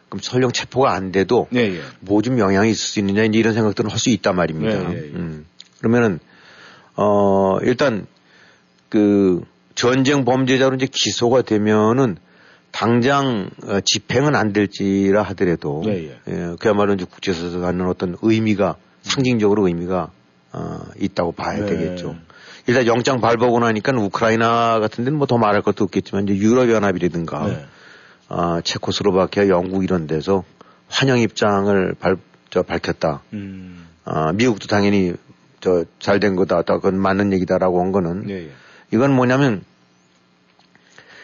그럼 0.08 0.22
설령 0.22 0.54
체포가 0.54 0.94
안 0.94 1.12
돼도 1.12 1.48
네, 1.52 1.76
예. 1.76 1.82
뭐좀 2.00 2.40
영향이 2.40 2.72
있을 2.72 2.82
수 2.82 3.00
있느냐 3.00 3.24
이런 3.24 3.54
생각들은 3.54 3.92
할 3.92 4.00
수 4.00 4.10
있단 4.10 4.36
말입니다. 4.38 4.88
네, 4.90 4.96
예, 4.96 4.98
예. 4.98 5.02
음. 5.16 5.46
그러면은 5.80 6.20
어 6.96 7.58
일단 7.62 8.08
그 8.88 9.42
전쟁 9.76 10.24
범죄자로 10.24 10.76
이제 10.76 10.88
기소가 10.90 11.42
되면은 11.42 12.16
당장 12.72 13.50
어, 13.66 13.80
집행은 13.84 14.36
안 14.36 14.54
될지라 14.54 15.24
하더라도 15.24 15.84
네, 15.86 16.10
예. 16.10 16.18
예, 16.30 16.56
그야말로 16.60 16.94
이제 16.94 17.04
국제사에서 17.04 17.60
갖는 17.60 17.86
어떤 17.88 18.16
의미가 18.22 18.78
상징적으로 19.02 19.68
의미가 19.68 20.12
어, 20.54 20.80
있다고 20.98 21.34
봐야 21.34 21.60
네. 21.60 21.66
되겠죠. 21.66 22.16
일단 22.70 22.86
영장 22.88 23.20
발부하고 23.20 23.60
나니까 23.60 23.92
우크라이나 23.98 24.80
같은 24.80 25.04
데는 25.04 25.18
뭐 25.18 25.26
더 25.28 25.38
말할 25.38 25.62
것도 25.62 25.84
없겠지만 25.86 26.28
이제 26.28 26.36
유럽연합이라든가 26.38 27.48
네. 27.48 27.66
아, 28.30 28.62
체코스로바키아, 28.64 29.48
영국 29.48 29.84
이런 29.84 30.06
데서 30.08 30.44
환영 30.88 31.20
입장을 31.20 31.96
발, 32.00 32.18
저, 32.52 32.62
밝혔다. 32.64 33.22
음. 33.34 33.88
아, 34.06 34.32
미국도 34.34 34.68
당연히 34.68 35.14
저 35.62 35.84
잘 36.00 36.20
된 36.20 36.36
거다. 36.36 36.62
다 36.62 36.76
그건 36.76 36.98
맞는 37.00 37.34
얘기다라고 37.34 37.82
한 37.82 37.92
거는 37.92 38.30
예, 38.30 38.46
예. 38.46 38.50
이건 38.92 39.14
뭐냐면 39.14 39.64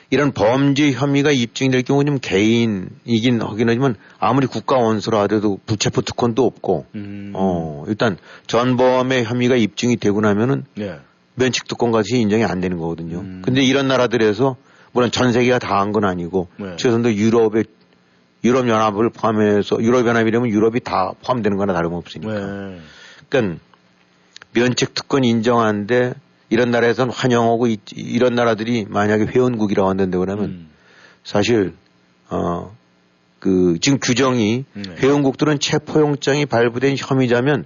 이런 0.10 0.32
범죄 0.34 0.92
혐의가 0.92 1.32
입증이 1.32 1.72
될 1.72 1.82
경우 1.84 2.04
좀 2.06 2.20
개인이긴 2.22 3.42
하긴 3.42 3.70
하지만 3.70 3.96
아무리 4.20 4.46
국가 4.48 4.78
원수라 4.78 5.22
하더라도 5.22 5.60
부체포 5.66 6.02
특권도 6.02 6.46
없고 6.46 6.86
음. 6.96 7.32
어 7.34 7.86
일단 7.88 8.18
전범의 8.48 9.24
혐의가 9.26 9.56
입증이 9.56 9.98
되고 9.98 10.22
나면은 10.22 10.66
예. 10.80 11.00
면책 11.36 11.68
특권 11.68 11.92
같이 11.92 12.20
인정이 12.20 12.44
안 12.44 12.60
되는 12.62 12.78
거거든요. 12.78 13.20
음. 13.20 13.42
근데 13.44 13.62
이런 13.62 13.88
나라들에서 13.88 14.56
물론 14.94 15.12
전 15.12 15.32
세계가 15.34 15.60
다 15.60 15.80
한 15.80 15.92
건 15.92 16.06
아니고 16.06 16.48
네. 16.58 16.76
최소한도 16.78 17.14
유럽의 17.14 17.66
유럽 18.44 18.68
연합을 18.68 19.10
포함해서 19.10 19.82
유럽 19.82 20.06
연합이라면 20.08 20.50
유럽이 20.50 20.80
다 20.82 21.14
포함되는 21.24 21.58
거나 21.58 21.74
다름없으니까. 21.74 22.34
네. 22.34 22.80
그러니까 23.30 23.60
면책 24.54 24.94
특권 24.94 25.24
인정하는데 25.24 26.14
이런 26.50 26.72
나라에선 26.72 27.10
환영하고 27.10 27.68
이, 27.68 27.78
이런 27.96 28.36
나라들이 28.36 28.86
만약에 28.88 29.26
회원국이라고 29.26 29.90
한다고 29.90 30.20
그러면 30.20 30.46
음. 30.46 30.70
사실 31.24 31.74
어 32.30 32.72
그 33.40 33.78
지금 33.80 34.00
규정이 34.00 34.66
네. 34.74 34.84
회원국들은 34.98 35.60
체포영장이 35.60 36.48
발부된 36.48 36.96
혐의자면 36.98 37.66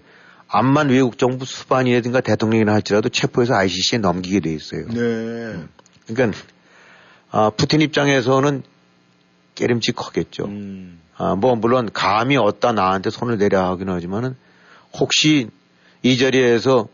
암만 0.49 0.89
외국 0.89 1.17
정부 1.17 1.45
수반이라든가 1.45 2.21
대통령이나 2.21 2.73
할지라도 2.73 3.09
체포해서 3.09 3.53
ICC에 3.55 3.99
넘기게 3.99 4.39
돼 4.39 4.51
있어요. 4.51 4.87
네. 4.87 5.63
그러니까 6.07 6.37
아, 7.31 7.51
푸틴 7.51 7.81
입장에서는 7.81 8.63
깨름직하겠죠. 9.53 10.45
음. 10.45 10.99
아, 11.17 11.35
뭐 11.35 11.55
물론 11.55 11.89
감히 11.93 12.35
어디다 12.35 12.71
나한테 12.71 13.11
손을 13.11 13.37
내려 13.37 13.63
하긴 13.69 13.89
하지만은 13.89 14.35
혹시 14.93 15.49
이 16.01 16.17
자리에서 16.17 16.87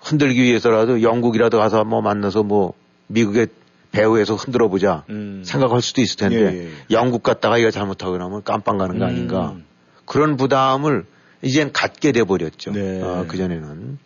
흔들기 0.00 0.42
위해서라도 0.42 1.02
영국이라도 1.02 1.58
가서 1.58 1.84
뭐 1.84 2.00
만나서 2.00 2.42
뭐 2.42 2.74
미국의 3.06 3.48
배후에서 3.92 4.34
흔들어 4.34 4.68
보자 4.68 5.04
음. 5.10 5.42
생각할 5.44 5.80
수도 5.80 6.00
있을 6.00 6.16
텐데 6.16 6.36
예, 6.36 6.58
예, 6.58 6.66
예. 6.66 6.70
영국 6.90 7.22
갔다가 7.22 7.56
이거 7.58 7.70
잘못하고 7.70 8.18
나면 8.18 8.42
깜빵 8.42 8.78
가는 8.78 8.98
거 8.98 9.04
음. 9.04 9.08
아닌가 9.08 9.54
그런 10.04 10.36
부담을 10.36 11.06
이젠 11.46 11.72
갖게 11.72 12.12
돼 12.12 12.24
버렸죠. 12.24 12.72
네. 12.72 13.00
그 13.28 13.36
전에는 13.36 13.98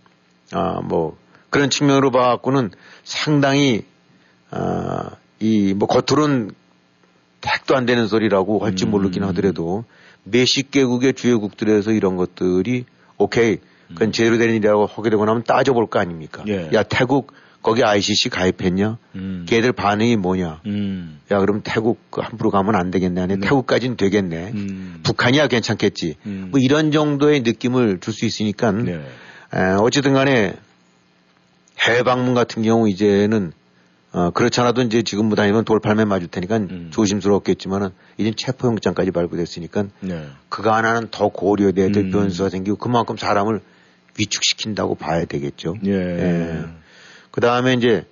아 0.53 0.81
뭐 0.83 1.17
그런 1.51 1.71
측면으로 1.71 2.11
봐갖고는 2.11 2.71
상당히 3.05 3.85
아 4.51 5.11
이 5.43 5.73
뭐 5.75 5.89
겉으로는 5.89 6.51
택도 7.41 7.75
안 7.75 7.87
되는 7.87 8.07
소리라고 8.07 8.59
할지 8.65 8.85
음. 8.85 8.91
모르긴 8.91 9.25
하더라도 9.25 9.85
몇십 10.25 10.71
개국의 10.71 11.15
주요국들에서 11.15 11.93
이런 11.93 12.17
것들이 12.17 12.85
오케이 13.17 13.59
그건 13.89 14.13
제대로 14.13 14.37
된 14.37 14.51
일이라고 14.51 14.85
하게 14.87 15.09
되고 15.11 15.25
나면 15.25 15.45
따져볼 15.45 15.87
거 15.87 15.99
아닙니까? 15.99 16.43
음. 16.43 16.49
예. 16.49 16.71
야 16.75 16.83
태국 16.83 17.33
거기 17.63 17.85
ICC 17.85 18.31
가입했냐? 18.31 18.97
음. 19.17 19.47
걔들 19.49 19.73
반응이 19.73 20.17
뭐냐? 20.17 20.61
음. 20.67 21.21
야 21.31 21.39
그럼 21.41 21.61
태국 21.63 21.99
그 22.11 22.21
함부로 22.23 22.51
가면 22.51 22.75
안 22.75 22.91
되겠네. 22.91 23.21
아니 23.21 23.37
네. 23.37 23.41
태국까지는 23.47 23.97
되겠네. 23.97 24.51
음. 24.55 25.01
북한이야 25.03 25.49
괜찮겠지. 25.49 26.17
음. 26.27 26.49
뭐 26.51 26.61
이런 26.61 26.91
정도의 26.91 27.41
느낌을 27.41 28.01
줄 28.01 28.15
수 28.15 28.25
있으니까 28.27 28.73
네. 28.73 28.95
에, 29.55 29.61
어쨌든 29.79 30.15
간에 30.15 30.55
해외 31.81 32.03
방문 32.03 32.35
같은 32.35 32.63
경우 32.63 32.89
이제는 32.89 33.53
어, 34.13 34.31
그렇잖아도 34.31 34.83
이제 34.83 35.03
지금보다 35.03 35.45
아니면 35.45 35.65
돌팔매 35.65 36.05
맞을 36.05 36.27
테니까 36.27 36.57
음. 36.57 36.89
조심스럽겠지만은 36.93 37.91
이제 38.19 38.33
체포영장까지 38.37 39.13
발부됐으니까 39.13 39.85
네. 40.01 40.27
그거 40.49 40.73
하나는 40.75 41.09
더 41.13 41.29
고려돼야 41.29 41.91
될 41.93 42.07
음. 42.07 42.11
변수가 42.11 42.49
생기고 42.49 42.77
그만큼 42.77 43.17
사람을 43.17 43.61
위축시킨다고 44.19 44.97
봐야 44.97 45.25
되겠죠. 45.27 45.77
예. 45.87 45.93
예. 45.93 46.65
그 47.31 47.41
다음에 47.41 47.75
이제 47.75 48.05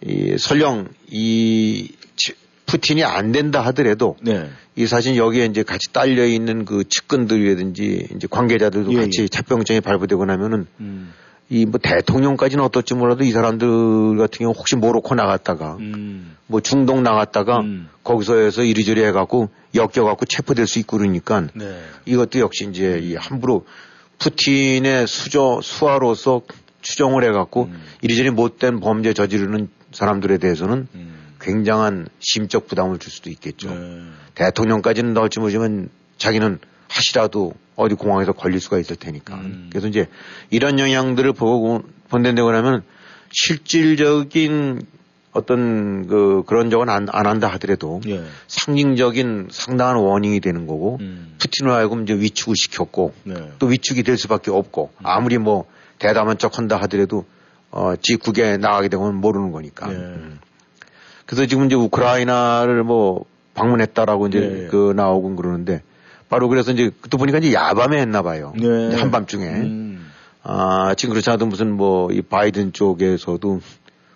이 0.00 0.36
설령 0.38 0.88
이 1.08 1.90
치- 2.16 2.34
푸틴이 2.66 3.04
안 3.04 3.32
된다 3.32 3.60
하더라도 3.66 4.16
네. 4.20 4.48
이 4.76 4.86
사실 4.86 5.16
여기에 5.16 5.46
이제 5.46 5.62
같이 5.62 5.92
딸려 5.92 6.26
있는 6.26 6.64
그 6.64 6.84
측근들이라든지 6.88 8.08
이제 8.16 8.26
관계자들도 8.28 8.92
예, 8.94 8.96
같이 8.96 9.22
예. 9.22 9.28
체포영장이 9.28 9.80
발부되고 9.80 10.24
나면은 10.24 10.66
음. 10.80 11.12
이뭐 11.50 11.72
대통령까지는 11.80 12.64
어떨지 12.64 12.94
몰라도 12.94 13.22
이 13.22 13.30
사람들 13.30 14.16
같은 14.16 14.38
경우 14.38 14.52
혹시 14.56 14.76
모로코 14.76 15.14
나갔다가 15.14 15.76
음. 15.78 16.36
뭐 16.46 16.60
중동 16.60 17.02
나갔다가 17.02 17.58
음. 17.60 17.88
거기서 18.02 18.36
해서 18.36 18.62
이리저리 18.62 19.04
해갖고 19.04 19.50
엮여갖고 19.74 20.24
체포될 20.24 20.66
수 20.66 20.78
있고 20.78 20.96
그러니까 20.98 21.46
네. 21.54 21.80
이것도 22.06 22.40
역시 22.40 22.66
이제 22.70 22.98
이 23.02 23.14
함부로 23.14 23.66
푸틴의 24.18 25.06
수저 25.06 25.60
수하로서 25.62 26.42
추정을 26.84 27.24
해갖고 27.24 27.64
음. 27.64 27.82
이리저리 28.02 28.30
못된 28.30 28.78
범죄 28.78 29.12
저지르는 29.12 29.68
사람들에 29.90 30.38
대해서는 30.38 30.86
음. 30.94 31.14
굉장한 31.40 32.06
심적 32.20 32.68
부담을 32.68 32.98
줄 32.98 33.10
수도 33.10 33.30
있겠죠. 33.30 33.74
네. 33.74 34.02
대통령까지는 34.36 35.14
넣을지 35.14 35.40
모르지만 35.40 35.88
자기는 36.18 36.58
하시라도 36.88 37.54
어디 37.74 37.94
공항에서 37.94 38.32
걸릴 38.32 38.60
수가 38.60 38.78
있을 38.78 38.96
테니까. 38.96 39.34
음. 39.34 39.68
그래서 39.70 39.88
이제 39.88 40.06
이런 40.50 40.78
영향들을 40.78 41.32
보고 41.32 41.82
본다고 42.08 42.54
하면 42.54 42.82
실질적인 43.30 44.86
어떤 45.32 46.06
그 46.06 46.44
그런 46.46 46.70
적은 46.70 46.88
안, 46.88 47.08
안 47.10 47.26
한다 47.26 47.48
하더라도 47.54 48.00
예. 48.06 48.22
상징적인 48.46 49.48
상당한 49.50 49.96
워닝이 49.96 50.38
되는 50.40 50.66
거고 50.66 50.98
음. 51.00 51.34
푸틴을 51.38 51.72
하여금 51.72 52.04
이제 52.04 52.14
위축을 52.14 52.54
시켰고 52.56 53.14
네. 53.24 53.34
또 53.58 53.66
위축이 53.66 54.04
될 54.04 54.16
수밖에 54.16 54.52
없고 54.52 54.92
아무리 55.02 55.38
뭐 55.38 55.66
대담한 56.04 56.36
척 56.36 56.58
한다 56.58 56.76
하더라도 56.82 57.24
어, 57.70 57.94
지국에 58.00 58.58
나가게 58.58 58.88
되면 58.88 59.14
모르는 59.16 59.52
거니까. 59.52 59.90
예. 59.90 59.94
음. 59.96 60.38
그래서 61.24 61.46
지금 61.46 61.64
이제 61.64 61.74
우크라이나를 61.74 62.84
뭐 62.84 63.24
방문했다라고 63.54 64.26
이제 64.28 64.38
예, 64.38 64.64
예. 64.64 64.66
그 64.68 64.92
나오고 64.94 65.34
그러는데 65.36 65.82
바로 66.28 66.48
그래서 66.48 66.72
이제 66.72 66.90
또 67.08 67.16
보니까 67.16 67.38
이제 67.38 67.54
야밤에 67.54 67.98
했나 67.98 68.20
봐요. 68.22 68.52
네. 68.56 68.88
이제 68.88 68.96
한밤중에. 68.96 69.46
음. 69.46 70.10
아, 70.42 70.94
지금 70.94 71.14
그렇지 71.14 71.30
않아도 71.30 71.46
무슨 71.46 71.72
뭐 71.72 72.10
이 72.12 72.20
바이든 72.20 72.74
쪽에서도 72.74 73.60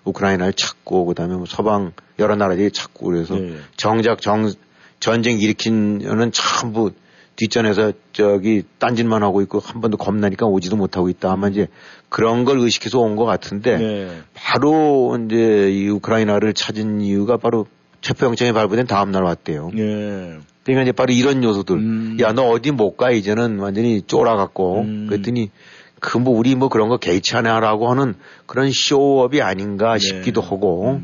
우크라이나를 0.05 0.53
찾고 0.53 1.07
그다음에 1.07 1.35
뭐 1.37 1.47
서방 1.47 1.93
여러 2.19 2.37
나라들이 2.37 2.71
찾고 2.71 3.07
그래서 3.07 3.39
예, 3.39 3.51
예. 3.53 3.57
정작 3.77 4.21
정 4.21 4.53
전쟁 5.01 5.39
일으킨는 5.39 6.33
전부 6.33 6.91
뒷전에서 7.39 7.93
저기 8.13 8.63
딴짓만 8.79 9.23
하고 9.23 9.41
있고 9.43 9.61
한 9.61 9.81
번도 9.81 9.97
겁나니까 9.97 10.47
오지도 10.47 10.77
못하고 10.77 11.09
있다. 11.09 11.33
아마 11.33 11.49
이제 11.49 11.69
그런 12.09 12.45
걸 12.45 12.59
의식해서 12.59 12.99
온 12.99 13.17
것 13.17 13.25
같은데 13.25 13.79
네. 13.79 14.11
바로 14.35 15.19
이제 15.25 15.71
이 15.73 15.89
우크라이나를 15.89 16.53
찾은 16.53 17.01
이유가 17.01 17.37
바로 17.37 17.67
체포영장이 18.01 18.53
발부된 18.53 18.87
다음 18.87 19.11
날 19.11 19.23
왔대요. 19.25 19.71
예. 19.77 20.39
그러니까 20.65 20.83
이제 20.83 20.93
바로 20.93 21.13
이런 21.13 21.43
요소들. 21.43 21.77
음. 21.77 22.17
야, 22.21 22.33
너 22.33 22.43
어디 22.49 22.71
못 22.73 22.97
가, 22.97 23.11
이제는 23.11 23.59
완전히 23.59 24.03
쫄아갖고. 24.03 24.81
음. 24.83 25.07
그랬더니, 25.09 25.51
그 25.99 26.19
뭐, 26.19 26.37
우리 26.37 26.55
뭐 26.55 26.69
그런 26.69 26.89
거 26.91 26.99
개의치 26.99 27.35
않아라고 27.37 27.91
하는 27.91 28.15
그런 28.47 28.71
쇼업이 28.71 29.41
아닌가 29.41 29.95
네. 29.95 29.99
싶기도 29.99 30.43
하고, 30.43 31.01
음. 31.01 31.03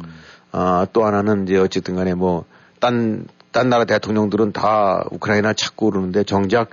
아, 0.52 0.86
또 0.92 1.04
하나는 1.06 1.44
이제 1.44 1.56
어쨌든 1.56 1.96
간에 1.96 2.12
뭐, 2.14 2.44
딴, 2.78 3.26
딴 3.54 3.68
나라 3.70 3.84
대통령들은 3.84 4.52
다 4.52 5.04
우크라이나 5.12 5.52
찾고 5.52 5.90
그러는데 5.90 6.24
정작, 6.24 6.70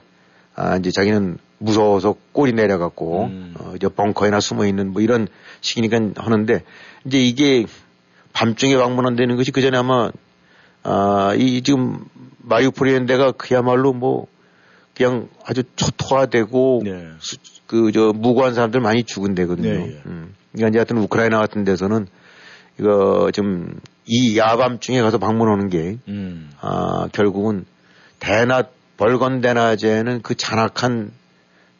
아, 0.55 0.77
이제 0.77 0.89
자기는 0.91 1.37
무서워서 1.59 2.15
꼬리 2.31 2.53
내려갖고, 2.53 3.25
음. 3.25 3.53
어, 3.59 3.73
이제 3.75 3.87
벙커에나 3.87 4.39
숨어 4.39 4.65
있는 4.65 4.91
뭐 4.91 5.01
이런 5.01 5.27
식이니까 5.61 5.99
하는데, 6.17 6.63
이제 7.05 7.19
이게 7.19 7.65
밤중에 8.33 8.75
방문한다는 8.77 9.35
것이 9.35 9.51
그 9.51 9.61
전에 9.61 9.77
아마 9.77 10.09
아, 10.83 11.35
이 11.37 11.61
지금 11.61 12.03
마리우폴이라는 12.39 13.05
데가 13.05 13.33
그야말로 13.33 13.93
뭐 13.93 14.25
그냥 14.95 15.29
아주 15.45 15.63
초토화되고 15.75 16.81
네. 16.83 17.07
그저 17.67 18.11
무고한 18.15 18.53
사람들 18.53 18.81
많이 18.81 19.03
죽은 19.03 19.35
데거든요. 19.35 19.69
네, 19.69 19.75
예. 19.75 20.01
음. 20.07 20.33
그러니까 20.51 20.69
이제 20.69 20.79
하여튼 20.79 20.97
우크라이나 20.97 21.39
같은 21.39 21.63
데서는 21.63 22.07
이거 22.79 23.29
좀 23.31 23.79
이 24.13 24.37
야밤중에 24.37 25.01
가서 25.01 25.19
방문하는 25.19 25.69
게 25.69 25.97
음. 26.09 26.51
아, 26.59 27.07
결국은 27.13 27.63
대낮 28.19 28.73
벌건 28.97 29.39
대낮에는 29.39 30.21
그 30.21 30.35
잔악한 30.35 31.13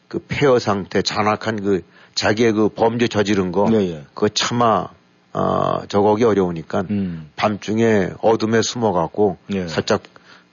그 0.08 0.18
폐허 0.28 0.58
상태, 0.58 1.02
잔악한 1.02 1.62
그 1.62 1.82
자기의 2.14 2.52
그 2.52 2.68
범죄 2.70 3.06
저지른 3.06 3.52
거 3.52 3.68
네, 3.68 3.90
예. 3.90 4.04
그거 4.14 4.30
차마 4.30 4.88
아, 5.34 5.82
저거기 5.88 6.24
어려우니까 6.24 6.84
음. 6.88 7.30
밤중에 7.36 8.12
어둠에 8.22 8.62
숨어갖고 8.62 9.36
예. 9.52 9.68
살짝 9.68 10.02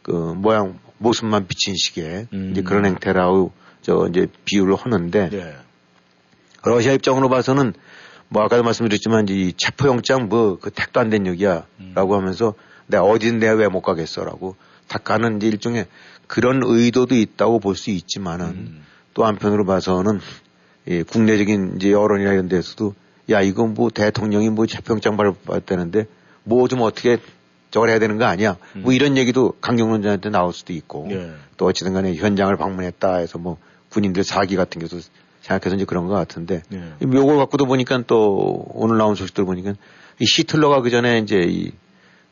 그 0.01 0.11
모양 0.11 0.79
모습만 0.97 1.47
비친 1.47 1.75
시기에 1.77 2.27
음. 2.33 2.49
이제 2.51 2.61
그런 2.61 2.85
행태라고 2.85 3.53
저 3.83 4.05
이제 4.09 4.27
비유를 4.43 4.75
하는데 4.75 5.29
네. 5.29 5.55
러시아 6.65 6.91
입장으로 6.91 7.29
봐서는 7.29 7.73
뭐 8.29 8.43
아까도 8.43 8.63
말씀드렸지만 8.63 9.27
이 9.29 9.53
체포영장 9.53 10.29
뭐 10.29 10.57
그 10.61 10.71
택도 10.71 10.99
안 10.99 11.09
된 11.09 11.25
얘기야 11.27 11.65
음. 11.79 11.91
라고 11.95 12.15
하면서 12.15 12.53
내가 12.87 13.03
어딘 13.03 13.39
내가 13.39 13.53
왜못 13.53 13.83
가겠어 13.83 14.23
라고 14.23 14.55
다 14.87 14.99
가는 14.99 15.37
이제 15.37 15.47
일종의 15.47 15.87
그런 16.27 16.61
의도도 16.63 17.15
있다고 17.15 17.59
볼 17.59 17.75
수 17.75 17.89
있지만은 17.91 18.45
음. 18.47 18.85
또 19.13 19.25
한편으로 19.25 19.65
봐서는 19.65 20.19
예, 20.87 21.03
국내적인 21.03 21.73
이제 21.75 21.91
여론이나 21.91 22.33
이런 22.33 22.47
데서도 22.49 22.93
야 23.31 23.41
이거 23.41 23.65
뭐 23.67 23.89
대통령이 23.89 24.49
뭐 24.49 24.65
체포영장 24.65 25.17
발표했다는데 25.17 26.05
뭐 26.43 26.67
좀 26.67 26.81
어떻게 26.81 27.17
저걸 27.71 27.89
해야 27.89 27.99
되는 27.99 28.17
거 28.17 28.25
아니야 28.25 28.57
음. 28.75 28.81
뭐 28.83 28.93
이런 28.93 29.17
얘기도 29.17 29.53
강경론자한테 29.61 30.29
나올 30.29 30.53
수도 30.53 30.73
있고 30.73 31.07
예. 31.11 31.31
또 31.57 31.65
어찌든 31.65 31.93
간에 31.93 32.15
현장을 32.15 32.55
방문했다 32.57 33.17
해서 33.17 33.37
뭐 33.37 33.57
군인들 33.89 34.23
사기 34.23 34.55
같은 34.55 34.81
게도 34.81 34.99
생각해서 35.49 35.75
이제 35.75 35.85
그런 35.85 36.07
것 36.07 36.13
같은데 36.13 36.61
예. 36.71 36.93
요걸 37.01 37.37
갖고도 37.37 37.65
보니까 37.65 38.03
또 38.05 38.65
오늘 38.73 38.97
나온 38.97 39.15
소식들 39.15 39.45
보니까 39.45 39.73
이 40.19 40.25
시틀러가 40.25 40.81
그 40.81 40.89
전에 40.89 41.17
이제 41.19 41.37
이, 41.39 41.71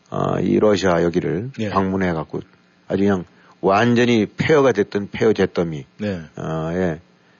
어, 0.09 0.39
이 0.39 0.59
러시아 0.59 1.03
여기를 1.03 1.51
예. 1.59 1.69
방문해 1.69 2.13
갖고 2.13 2.41
아주 2.87 3.03
그냥 3.03 3.25
완전히 3.59 4.25
폐허가 4.25 4.71
됐던 4.71 5.09
폐허 5.11 5.33
잿더미 5.33 5.85
네. 5.97 6.21
어, 6.37 6.71
예. 6.73 6.99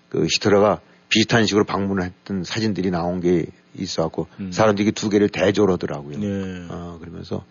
그 0.10 0.26
히틀러가 0.26 0.82
비슷한 1.10 1.46
식으로 1.46 1.64
방문을 1.64 2.04
했던 2.04 2.44
사진들이 2.44 2.92
나온 2.92 3.22
게 3.22 3.46
있어 3.76 4.04
갖고 4.04 4.28
음. 4.40 4.52
사람들이 4.52 4.92
두 4.92 5.10
개를 5.10 5.30
대조를 5.30 5.76
하더라고요. 5.76 6.18
네. 6.18 6.68
어, 6.70 6.98
그러면서 7.00 7.46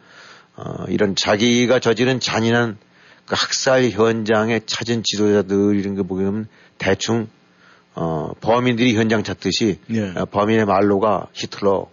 어, 0.57 0.85
이런 0.89 1.15
자기가 1.15 1.79
저지른 1.79 2.19
잔인한 2.19 2.77
그 3.27 3.35
학살 3.37 3.91
현장에 3.91 4.61
찾은 4.65 5.03
지도자들 5.05 5.77
이런 5.77 5.95
거 5.95 6.03
보면 6.03 6.49
대충 6.79 7.29
어, 7.97 8.33
범인들이 8.41 8.95
현장 8.95 9.23
찾듯이 9.23 9.79
네. 9.87 10.13
어, 10.15 10.27
범인의 10.27 10.67
말로가 10.67 11.29
히틀러 11.33 11.89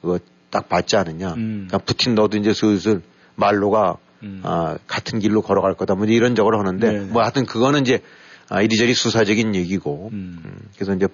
그거 0.00 0.18
딱 0.50 0.68
받지 0.68 0.96
않느냐. 0.96 1.34
음. 1.34 1.66
그러니까 1.68 1.78
푸틴 1.78 2.14
너도 2.14 2.38
이제 2.38 2.52
슬슬 2.54 3.02
말로가 3.36 3.98
음. 4.22 4.40
아, 4.44 4.78
같은 4.86 5.18
길로 5.18 5.42
걸어갈 5.42 5.74
거다. 5.74 5.94
뭐 5.94 6.06
이런 6.06 6.34
적으로 6.34 6.58
하는데 6.58 6.90
네, 6.90 6.98
네. 7.00 7.04
뭐 7.04 7.22
하여튼 7.22 7.44
그거는 7.44 7.82
이제 7.82 8.02
아, 8.48 8.62
이리저리 8.62 8.94
수사적인 8.94 9.54
얘기고 9.54 10.10
음. 10.12 10.40
음. 10.42 10.58
그래서 10.74 10.94
이제 10.94 11.06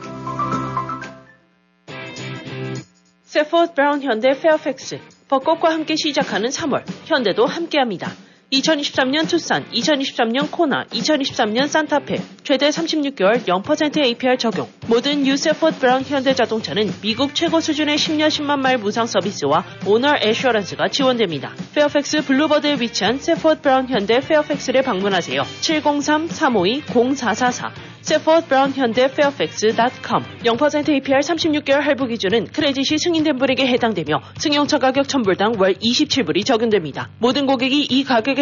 Safford 3.25 3.75
Brown 3.75 4.03
현대 4.03 4.39
페어팩스 4.39 4.99
벚꽃과 5.29 5.73
함께 5.73 5.95
시작하는 5.97 6.51
3월 6.51 6.85
현대도 7.07 7.47
함께합니다. 7.47 8.11
2023년 8.53 9.29
투싼, 9.29 9.65
2023년 9.73 10.51
코나, 10.51 10.85
2023년 10.85 11.69
산타페 11.69 12.21
최대 12.45 12.69
36개월 12.69 13.47
0% 13.47 14.05
APR 14.05 14.37
적용. 14.37 14.69
모든 14.89 15.27
new 15.27 15.42
Safford 15.42 15.79
Brown 15.79 16.03
현대자동차는 16.03 16.93
미국 17.01 17.35
최고 17.35 17.61
수준의 17.61 17.97
10년 17.97 18.29
10만 18.29 18.59
마일 18.59 18.77
무상 18.77 19.07
서비스와 19.07 19.65
Owner 19.87 20.17
Assurance가 20.23 20.89
지원됩니다. 20.89 21.55
페어팩스 21.75 22.27
Boulevard에 22.27 22.77
위치한 22.79 23.19
Safford 23.19 23.63
Brown 23.63 23.89
현대 23.89 24.21
페어팩스를 24.21 24.83
방문하세요. 24.83 25.41
703-352-0444 25.63 27.71
Safford 28.03 28.49
Brown 28.49 28.73
현대 28.73 29.09
페어팩스.com 29.09 30.25
0% 30.45 30.89
APR 30.89 31.21
36개월 31.21 31.81
할부 31.81 32.09
기준은 32.09 32.49
credit이 32.49 32.99
승인된 32.99 33.39
분에게 33.39 33.65
해당되며 33.69 34.21
승용차 34.39 34.79
가격 34.79 35.07
1000불당 35.07 35.61
월 35.61 35.75
27불이 35.75 36.45
적용됩니다. 36.45 37.11
모든 37.21 37.47
고객이 37.47 37.85
이 37.85 38.03
가격에 38.03 38.42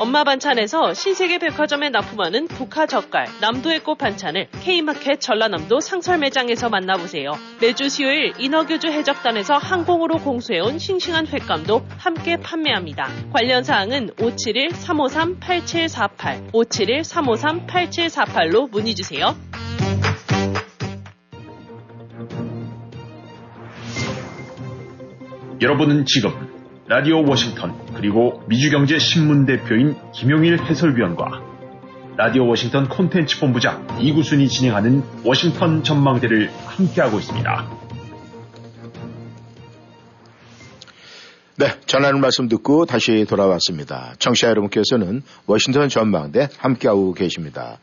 엄마 0.00 0.24
반찬에서 0.24 0.94
신세계 0.94 1.36
백화점에 1.36 1.90
납품하는 1.90 2.48
북하 2.48 2.86
젓갈, 2.86 3.26
남도의 3.42 3.80
꽃 3.80 3.98
반찬을 3.98 4.48
K마켓 4.62 5.20
전라남도 5.20 5.80
상설 5.80 6.16
매장에서 6.16 6.70
만나보세요. 6.70 7.32
매주 7.60 7.90
수요일 7.90 8.32
인어교주 8.38 8.88
해적단에서 8.88 9.58
항공으로 9.58 10.20
공수해온 10.20 10.78
싱싱한 10.78 11.26
횟감도 11.26 11.82
함께 11.98 12.38
판매합니다. 12.38 13.10
관련 13.30 13.62
사항은 13.62 14.12
571-353-8748, 14.16 16.50
571-353-8748로 16.50 18.70
문의주세요. 18.70 19.36
여러분은 25.60 26.06
지금 26.06 26.49
라디오 26.90 27.24
워싱턴 27.24 27.72
그리고 27.94 28.42
미주경제 28.48 28.98
신문 28.98 29.46
대표인 29.46 29.94
김용일 30.12 30.60
해설위원과 30.60 31.40
라디오 32.16 32.48
워싱턴 32.48 32.88
콘텐츠 32.88 33.38
본부장 33.38 33.86
이구순이 34.00 34.48
진행하는 34.48 35.04
워싱턴 35.24 35.84
전망대를 35.84 36.50
함께하고 36.66 37.20
있습니다. 37.20 37.70
네, 41.58 41.66
전하는 41.86 42.20
말씀 42.20 42.48
듣고 42.48 42.86
다시 42.86 43.24
돌아왔습니다. 43.24 44.14
청취자 44.18 44.48
여러분께서는 44.48 45.22
워싱턴 45.46 45.88
전망대 45.88 46.48
함께하고 46.58 47.14
계십니다. 47.14 47.78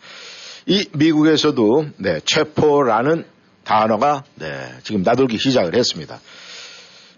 이 0.66 0.86
미국에서도 0.92 1.86
네, 1.96 2.20
체포라는 2.26 3.24
단어가 3.64 4.26
네, 4.36 4.48
지금 4.84 5.02
나돌기 5.02 5.38
시작을 5.38 5.76
했습니다. 5.76 6.20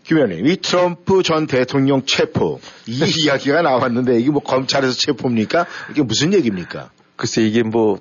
김 0.10 0.18
의원님, 0.18 0.48
이 0.48 0.58
트럼프 0.58 1.22
전 1.22 1.46
대통령 1.46 2.04
체포 2.04 2.60
이 2.88 3.00
이야기가 3.00 3.62
나왔는데 3.62 4.20
이게 4.20 4.32
뭐 4.32 4.42
검찰에서 4.42 4.96
체포입니까? 4.96 5.68
이게 5.92 6.02
무슨 6.02 6.34
얘기입니까? 6.34 6.90
글쎄 7.16 7.44
이게 7.44 7.62
뭐 7.62 8.00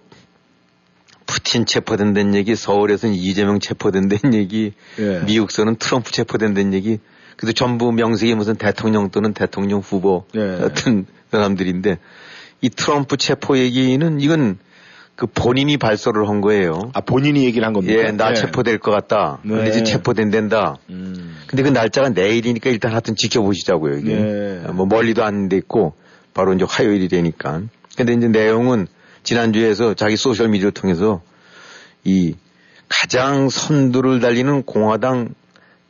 푸틴 1.26 1.66
체포된다는 1.66 2.34
얘기, 2.34 2.56
서울에서는 2.56 3.14
이재명 3.14 3.60
체포된다는 3.60 4.32
얘기, 4.32 4.72
예. 4.98 5.20
미국서는 5.26 5.76
트럼프 5.76 6.10
체포된다는 6.10 6.72
얘기. 6.72 6.98
그래도 7.36 7.52
전부 7.52 7.92
명색이 7.92 8.34
무슨 8.36 8.56
대통령 8.56 9.10
또는 9.10 9.34
대통령 9.34 9.80
후보 9.80 10.24
예. 10.34 10.56
같은 10.56 11.04
사람들인데 11.30 11.98
이 12.62 12.70
트럼프 12.70 13.18
체포 13.18 13.58
얘기는 13.58 14.18
이건 14.18 14.56
그 15.18 15.26
본인이 15.26 15.76
발설을 15.76 16.28
한 16.28 16.40
거예요. 16.40 16.92
아 16.94 17.00
본인이 17.00 17.44
얘기를 17.44 17.66
한 17.66 17.72
겁니까? 17.72 17.92
예, 17.92 18.12
나 18.12 18.30
예. 18.30 18.34
체포될 18.34 18.78
것 18.78 18.92
같다. 18.92 19.40
네. 19.42 19.52
근데 19.52 19.72
지금 19.72 19.84
체포된댄다. 19.84 20.76
음. 20.90 21.36
근데 21.48 21.64
그 21.64 21.70
날짜가 21.70 22.10
내일이니까 22.10 22.70
일단 22.70 22.92
하여튼 22.92 23.16
지켜보시자고요, 23.16 23.96
이게. 23.98 24.14
네. 24.14 24.60
뭐 24.72 24.86
멀리도 24.86 25.24
안 25.24 25.48
됐고, 25.48 25.94
바로 26.34 26.52
이제 26.52 26.64
화요일이 26.68 27.08
되니까. 27.08 27.62
근데 27.96 28.12
이제 28.12 28.28
내용은 28.28 28.86
지난주에서 29.24 29.94
자기 29.94 30.16
소셜 30.16 30.50
미디어를 30.50 30.70
통해서 30.70 31.20
이 32.04 32.36
가장 32.88 33.48
선두를 33.48 34.20
달리는 34.20 34.62
공화당 34.62 35.34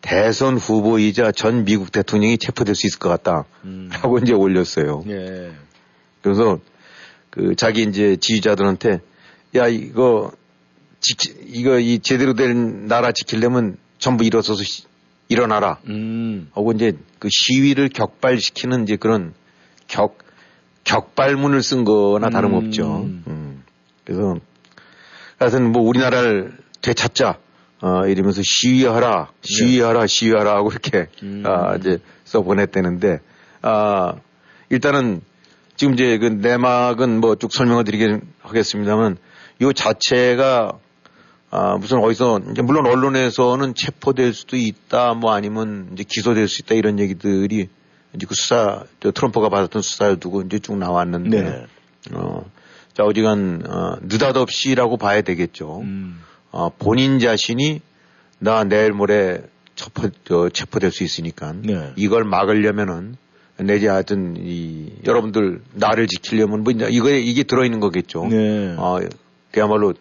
대선 0.01 0.57
후보이자 0.57 1.33
전 1.33 1.67
미국 1.67 1.93
대통령이 1.93 2.39
체포될 2.39 2.75
수 2.75 2.87
있을 2.87 2.99
것 2.99 3.11
같다. 3.11 3.45
음. 3.65 3.91
라고 3.93 4.17
이제 4.21 4.33
올렸어요. 4.33 5.05
예. 5.09 5.51
그래서 6.23 6.61
그 7.29 7.55
자기 7.57 7.83
이제 7.83 8.17
지지자들한테 8.17 9.01
야 9.57 9.67
이거 9.69 10.31
지키, 11.01 11.33
이거 11.47 11.79
이 11.79 11.99
제대로 12.01 12.35
된 12.35 12.87
나라 12.87 13.13
지키려면 13.13 13.77
전부 13.99 14.25
일어서서 14.25 14.63
시- 14.65 14.85
일어나라. 15.29 15.79
음. 15.87 16.49
하고 16.55 16.73
이제 16.73 16.93
그 17.19 17.29
시위를 17.31 17.89
격발시키는 17.91 18.85
이제 18.85 18.97
그런 18.97 19.35
격 19.87 20.19
격발문을 20.85 21.63
쓴 21.63 21.85
거나 21.85 22.31
다름없죠. 22.31 23.03
음. 23.03 23.25
음. 23.27 23.63
그래서 24.05 24.39
하여튼 25.39 25.71
뭐 25.73 25.83
우리나라를 25.83 26.53
되찾자 26.81 27.39
어 27.81 28.07
이러면서 28.07 28.41
시위하라 28.43 29.31
시위하라 29.43 30.07
시위하라 30.07 30.57
하고 30.57 30.71
이렇게 30.71 31.09
음. 31.23 31.43
아 31.47 31.77
이제 31.77 31.99
써 32.25 32.43
보냈다는데 32.43 33.21
아 33.63 34.15
일단은 34.71 35.21
지금 35.77 35.95
이제 35.95 36.19
그 36.19 36.27
내막은 36.27 37.21
뭐 37.21 37.37
쭉 37.37 37.53
설명을 37.53 37.85
드리긴 37.85 38.23
하겠습니다만 38.41 39.17
요 39.61 39.73
자체가 39.73 40.79
아, 41.51 41.79
무슨 41.79 41.99
어디서, 41.99 42.41
이제 42.53 42.61
물론 42.61 42.87
언론에서는 42.87 43.75
체포될 43.75 44.35
수도 44.35 44.57
있다, 44.57 45.15
뭐 45.15 45.33
아니면 45.33 45.89
이제 45.95 46.05
기소될 46.07 46.47
수 46.47 46.61
있다 46.63 46.75
이런 46.75 46.99
얘기들이 46.99 47.69
이제 48.15 48.27
그 48.27 48.35
수사, 48.35 48.85
저 49.01 49.11
트럼프가 49.11 49.49
받았던 49.49 49.81
수사를 49.81 50.21
두고 50.21 50.43
이제 50.43 50.59
쭉 50.59 50.77
나왔는데, 50.77 51.43
네. 51.43 51.67
어, 52.13 52.45
자, 52.93 53.05
어지간, 53.05 53.63
어, 53.67 53.97
느닷없이라고 54.03 54.99
봐야 54.99 55.23
되겠죠. 55.23 55.81
음. 55.81 56.21
어, 56.51 56.71
본인 56.79 57.19
자신이 57.19 57.81
나 58.39 58.65
내일 58.65 58.93
모레 58.93 59.41
체포, 59.75 60.09
저, 60.25 60.49
체포될 60.51 60.91
수 60.91 61.05
있으니까 61.05 61.55
네. 61.63 61.93
이걸 61.97 62.25
막으려면은 62.25 63.17
내지 63.59 63.87
하여튼 63.87 64.37
이 64.39 64.93
여러분들 65.07 65.63
나를 65.73 66.07
지키려면 66.07 66.63
뭐 66.63 66.73
이제 66.73 66.89
이거에 66.91 67.21
이게 67.21 67.43
들어 67.43 67.65
있는 67.65 67.81
거겠죠. 67.81 68.27
네. 68.27 68.75
어, 68.77 69.01
그야말로 69.53 69.95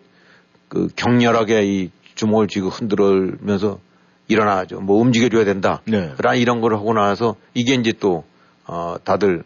그 0.69 0.87
격렬하게 0.95 1.65
이 1.65 1.91
주먹을 2.15 2.47
쥐고 2.47 2.69
흔들면서 2.69 3.79
일어나죠. 4.27 4.81
뭐 4.81 4.99
움직여줘야 5.01 5.45
된다. 5.45 5.81
네. 5.85 6.11
그러나 6.17 6.35
이런 6.35 6.59
걸 6.61 6.73
하고 6.73 6.93
나서 6.93 7.35
이게 7.53 7.73
이제 7.75 7.93
또, 7.99 8.25
어, 8.65 8.95
다들 9.03 9.43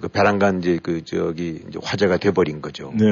그 0.00 0.08
배란간 0.08 0.60
이제 0.60 0.78
그 0.82 1.04
저기 1.04 1.60
이제 1.68 1.78
화제가 1.82 2.16
돼버린 2.16 2.62
거죠. 2.62 2.92
네. 2.98 3.06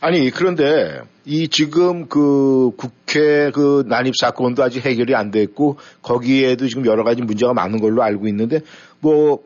아니 0.00 0.30
그런데 0.30 1.00
이 1.26 1.48
지금 1.48 2.08
그 2.08 2.70
국회 2.78 3.50
그 3.50 3.84
난입 3.86 4.14
사건도 4.16 4.62
아직 4.62 4.86
해결이 4.86 5.14
안 5.14 5.30
됐고 5.30 5.78
거기에도 6.00 6.66
지금 6.66 6.86
여러 6.86 7.04
가지 7.04 7.20
문제가 7.20 7.52
많은 7.52 7.80
걸로 7.80 8.02
알고 8.02 8.26
있는데 8.28 8.60
뭐 9.00 9.42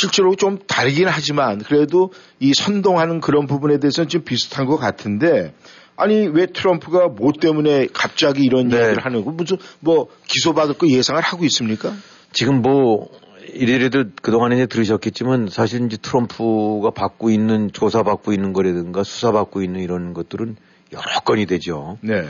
실제로 0.00 0.36
좀 0.36 0.58
다르긴 0.68 1.08
하지만 1.08 1.58
그래도 1.58 2.12
이 2.38 2.54
선동하는 2.54 3.20
그런 3.20 3.48
부분에 3.48 3.80
대해서는 3.80 4.08
좀 4.08 4.22
비슷한 4.22 4.66
것 4.66 4.76
같은데 4.76 5.52
아니 5.96 6.28
왜 6.28 6.46
트럼프가 6.46 7.08
뭐 7.08 7.32
때문에 7.32 7.88
갑자기 7.92 8.44
이런 8.44 8.68
네. 8.68 8.76
얘기를 8.76 9.04
하는 9.04 9.24
거 9.24 9.32
무슨 9.32 9.56
뭐 9.80 10.06
기소받을 10.28 10.74
거 10.74 10.86
예상을 10.86 11.20
하고 11.20 11.44
있습니까? 11.46 11.92
지금 12.32 12.62
뭐 12.62 13.08
이래래들 13.52 14.12
그동안에 14.22 14.54
이제 14.54 14.66
들으셨겠지만 14.66 15.48
사실 15.50 15.84
이제 15.86 15.96
트럼프가 15.96 16.90
받고 16.90 17.30
있는 17.30 17.72
조사받고 17.72 18.32
있는 18.32 18.52
거라든가 18.52 19.02
수사받고 19.02 19.62
있는 19.62 19.80
이런 19.80 20.14
것들은 20.14 20.56
여러 20.92 21.20
건이 21.24 21.46
되죠. 21.46 21.98
네. 22.02 22.24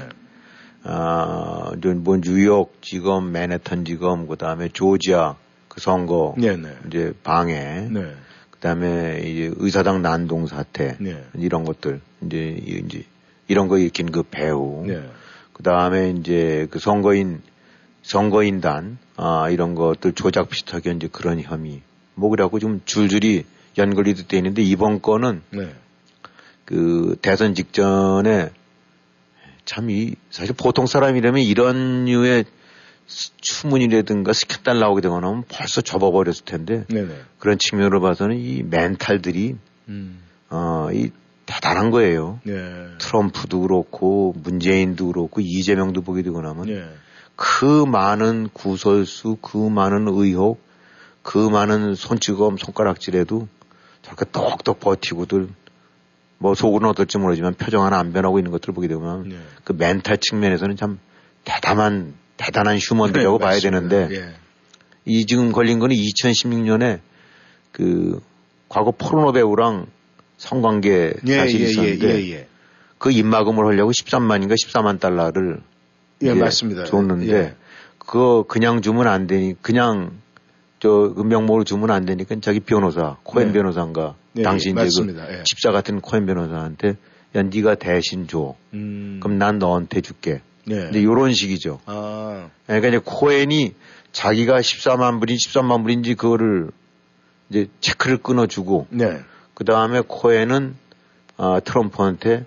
아, 0.85 1.72
뭐 1.96 2.18
뉴욕 2.22 2.72
지검, 2.81 3.31
맨해튼 3.33 3.85
지검, 3.85 4.26
그 4.26 4.37
다음에 4.37 4.68
조지아 4.72 5.35
그 5.68 5.81
선거 5.81 6.35
네네. 6.38 6.68
이제 6.88 7.12
방해, 7.22 7.88
네. 7.90 8.14
그 8.50 8.59
다음에 8.61 9.20
이제 9.24 9.52
의사당 9.57 10.02
난동 10.02 10.46
사태 10.46 10.96
네. 11.00 11.24
이런 11.35 11.64
것들 11.64 12.00
이제 12.22 12.57
이- 12.66 12.83
이제 12.87 13.04
이런 13.46 13.68
거 13.68 13.78
일으킨 13.78 14.11
그 14.11 14.22
배우, 14.22 14.85
네. 14.87 15.02
그 15.52 15.62
다음에 15.62 16.11
이제 16.11 16.66
그 16.70 16.78
선거인 16.78 17.40
선거인단 18.02 18.98
아 19.16 19.50
이런 19.50 19.74
것들 19.74 20.12
조작 20.14 20.48
비슷하게 20.48 20.92
이제 20.92 21.09
그런 21.11 21.40
혐의 21.40 21.83
뭐 22.14 22.31
그래갖고 22.31 22.59
좀 22.59 22.81
줄줄이 22.85 23.44
연결이 23.76 24.14
돼 24.14 24.37
있는데 24.38 24.62
이번 24.62 25.02
건은 25.02 25.42
네. 25.50 25.68
그 26.64 27.16
대선 27.22 27.54
직전에 27.54 28.50
참 29.64 29.90
이 29.90 30.14
사실 30.31 30.54
보통 30.57 30.87
사람이라면 30.87 31.42
이런 31.42 32.07
류의 32.07 32.44
스- 32.44 32.50
추문이라든가 33.09 34.33
스캔들 34.33 34.79
나오게 34.79 35.01
되거나 35.01 35.29
하면 35.29 35.44
벌써 35.49 35.81
접어버렸을 35.81 36.44
텐데 36.44 36.85
네네. 36.88 37.09
그런 37.38 37.59
측면으로 37.59 38.01
봐서는 38.01 38.37
이 38.37 38.62
멘탈들이 38.62 39.57
음. 39.88 40.23
어 40.51 40.90
이 40.92 41.11
대단한 41.49 41.90
거예요. 41.90 42.40
네. 42.44 42.55
트럼프도 42.99 43.62
그렇고 43.62 44.35
문재인도 44.37 45.07
그렇고 45.07 45.40
이재명도 45.40 46.03
보게 46.03 46.23
되고 46.23 46.42
나면 46.42 46.66
네. 46.66 46.87
그 47.37 47.87
많은 47.87 48.51
구설수, 48.53 49.38
그 49.40 49.57
많은 49.57 50.09
의혹, 50.09 50.61
그 51.23 51.38
많은 51.38 51.94
손찌검, 51.94 52.59
손가락질에도 52.59 53.49
저렇게 54.03 54.27
똑똑 54.31 54.79
버티고들 54.81 55.49
뭐 56.37 56.55
속으로는 56.55 56.90
어떨지 56.90 57.16
모르지만 57.16 57.55
표정 57.55 57.83
하나 57.83 57.99
안 57.99 58.12
변하고 58.12 58.38
있는 58.38 58.53
것들을 58.53 58.75
보게 58.75 58.87
되면 58.87 59.31
네. 59.31 59.38
그 59.64 59.73
멘탈 59.73 60.18
측면에서는 60.18 60.77
참 60.77 60.99
대단한 61.44 62.12
대단한 62.38 62.79
휴먼들이라고 62.79 63.38
네, 63.38 63.44
봐야. 63.44 63.61
되는데 63.61 64.09
예. 64.12 64.35
이 65.05 65.27
지금 65.27 65.53
걸린 65.53 65.79
거는 65.79 65.94
2016년에 65.94 67.01
그 67.72 68.20
과거 68.68 68.92
포르노 68.92 69.33
배우랑 69.33 69.87
성관계 70.38 71.14
예, 71.27 71.37
사실이 71.37 71.62
예, 71.62 71.66
예, 71.66 71.70
있었는데 71.70 72.09
예, 72.09 72.31
예. 72.33 72.46
그 72.98 73.11
입막음을 73.11 73.66
하려고 73.66 73.90
13만인가 73.90 74.55
14만 74.55 75.01
달러를 75.01 75.61
예, 76.22 76.31
이제 76.31 76.35
맞습니다. 76.35 76.85
줬는데 76.85 77.33
예. 77.33 77.55
그거 77.98 78.44
그냥 78.48 78.81
주면 78.81 79.07
안 79.09 79.27
되니 79.27 79.55
그냥 79.61 80.12
저 80.81 81.12
명목으로 81.16 81.64
주면 81.64 81.90
안 81.90 82.07
되니까 82.07 82.37
자기 82.40 82.61
변호사 82.61 83.16
코엔 83.24 83.48
네. 83.48 83.53
변호사인가 83.53 84.14
네, 84.33 84.42
당시 84.42 84.70
이제 84.70 84.74
맞습니다. 84.81 85.27
그 85.27 85.33
예. 85.35 85.42
집사 85.44 85.72
같은 85.72 86.01
코엔 86.01 86.24
변호사한테 86.27 86.96
야 87.35 87.42
네가 87.42 87.74
대신 87.74 88.29
줘 88.29 88.55
음. 88.74 89.18
그럼 89.20 89.38
난 89.38 89.59
너한테 89.59 90.01
줄게 90.01 90.40
네. 90.68 90.88
이제 90.90 91.02
요런 91.02 91.33
식이죠 91.33 91.81
아, 91.87 92.48
그러니까 92.66 92.88
이제 92.88 93.00
코엔이 93.04 93.74
자기가 94.12 94.59
14만 94.61 95.20
불인 95.20 95.37
13만 95.37 95.83
불인지 95.83 96.14
그거를 96.14 96.70
이제 97.50 97.68
체크를 97.81 98.18
끊어주고 98.18 98.87
네. 98.90 99.20
그 99.54 99.64
다음에 99.64 100.02
코엔은 100.07 100.76
아, 101.37 101.61
트럼프한테 101.64 102.44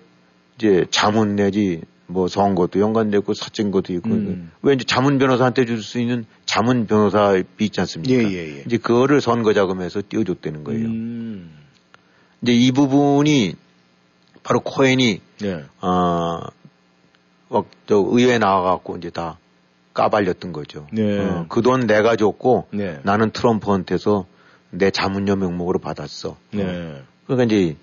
이제 0.56 0.86
자문 0.90 1.36
내지 1.36 1.82
뭐 2.06 2.28
선거도 2.28 2.78
연관되고 2.78 3.32
사증거도 3.34 3.92
있고 3.94 4.10
음. 4.10 4.50
왜 4.62 4.74
이제 4.74 4.84
자문 4.84 5.18
변호사한테 5.18 5.64
줄 5.64 5.82
수 5.82 5.98
있는 5.98 6.26
자문 6.44 6.86
변호사비 6.86 7.64
있지 7.64 7.80
않습니까? 7.80 8.14
예, 8.14 8.30
예, 8.30 8.58
예. 8.58 8.62
이제 8.66 8.76
그거를 8.76 9.20
선거 9.20 9.54
자금에서 9.54 10.02
띄워줬다는 10.08 10.62
거예요. 10.64 10.86
음. 10.86 11.50
이제 12.42 12.52
이 12.52 12.70
부분이 12.72 13.56
바로 14.42 14.60
코엔이 14.60 15.20
네. 15.40 15.64
아, 15.80 16.40
막 17.52 17.66
저 17.86 17.96
의회에 17.96 18.38
나와갖고 18.38 18.96
이제 18.96 19.10
다 19.10 19.38
까발렸던 19.94 20.52
거죠. 20.52 20.86
네. 20.92 21.44
그돈 21.48 21.86
내가 21.86 22.16
줬고 22.16 22.66
네. 22.72 22.98
나는 23.02 23.30
트럼프한테서 23.30 24.26
내 24.70 24.90
자문료 24.90 25.36
명목으로 25.36 25.78
받았어. 25.78 26.36
네. 26.52 27.02
그러니까 27.26 27.44
이제 27.54 27.76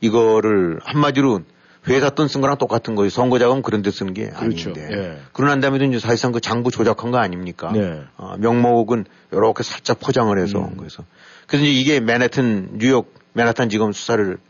이거를 0.00 0.80
한마디로 0.82 1.40
회사 1.88 2.10
돈 2.10 2.28
쓴 2.28 2.40
거랑 2.40 2.58
똑같은 2.58 2.94
거예요. 2.94 3.10
선거 3.10 3.38
자금 3.38 3.62
그런 3.62 3.82
데 3.82 3.90
쓰는 3.90 4.14
게 4.14 4.28
그렇죠. 4.30 4.70
아닌데. 4.70 4.88
예. 4.92 5.18
그러난 5.32 5.60
다음에도 5.60 5.84
이제 5.84 5.98
사실상 5.98 6.30
그 6.32 6.40
장부 6.40 6.70
조작한 6.70 7.10
거 7.10 7.18
아닙니까? 7.18 7.72
네. 7.72 8.02
어, 8.16 8.36
명목은 8.38 9.04
이렇게 9.32 9.62
살짝 9.64 9.98
포장을 10.00 10.36
해서 10.38 10.58
음. 10.58 10.64
온 10.64 10.76
거에서. 10.76 11.04
그래서 11.46 11.64
이제 11.64 11.72
이게 11.80 12.00
맨해튼 12.00 12.78
뉴욕 12.78 13.12
맨하탄 13.32 13.68
지검 13.68 13.92
수사를 13.92 14.36
받- 14.36 14.40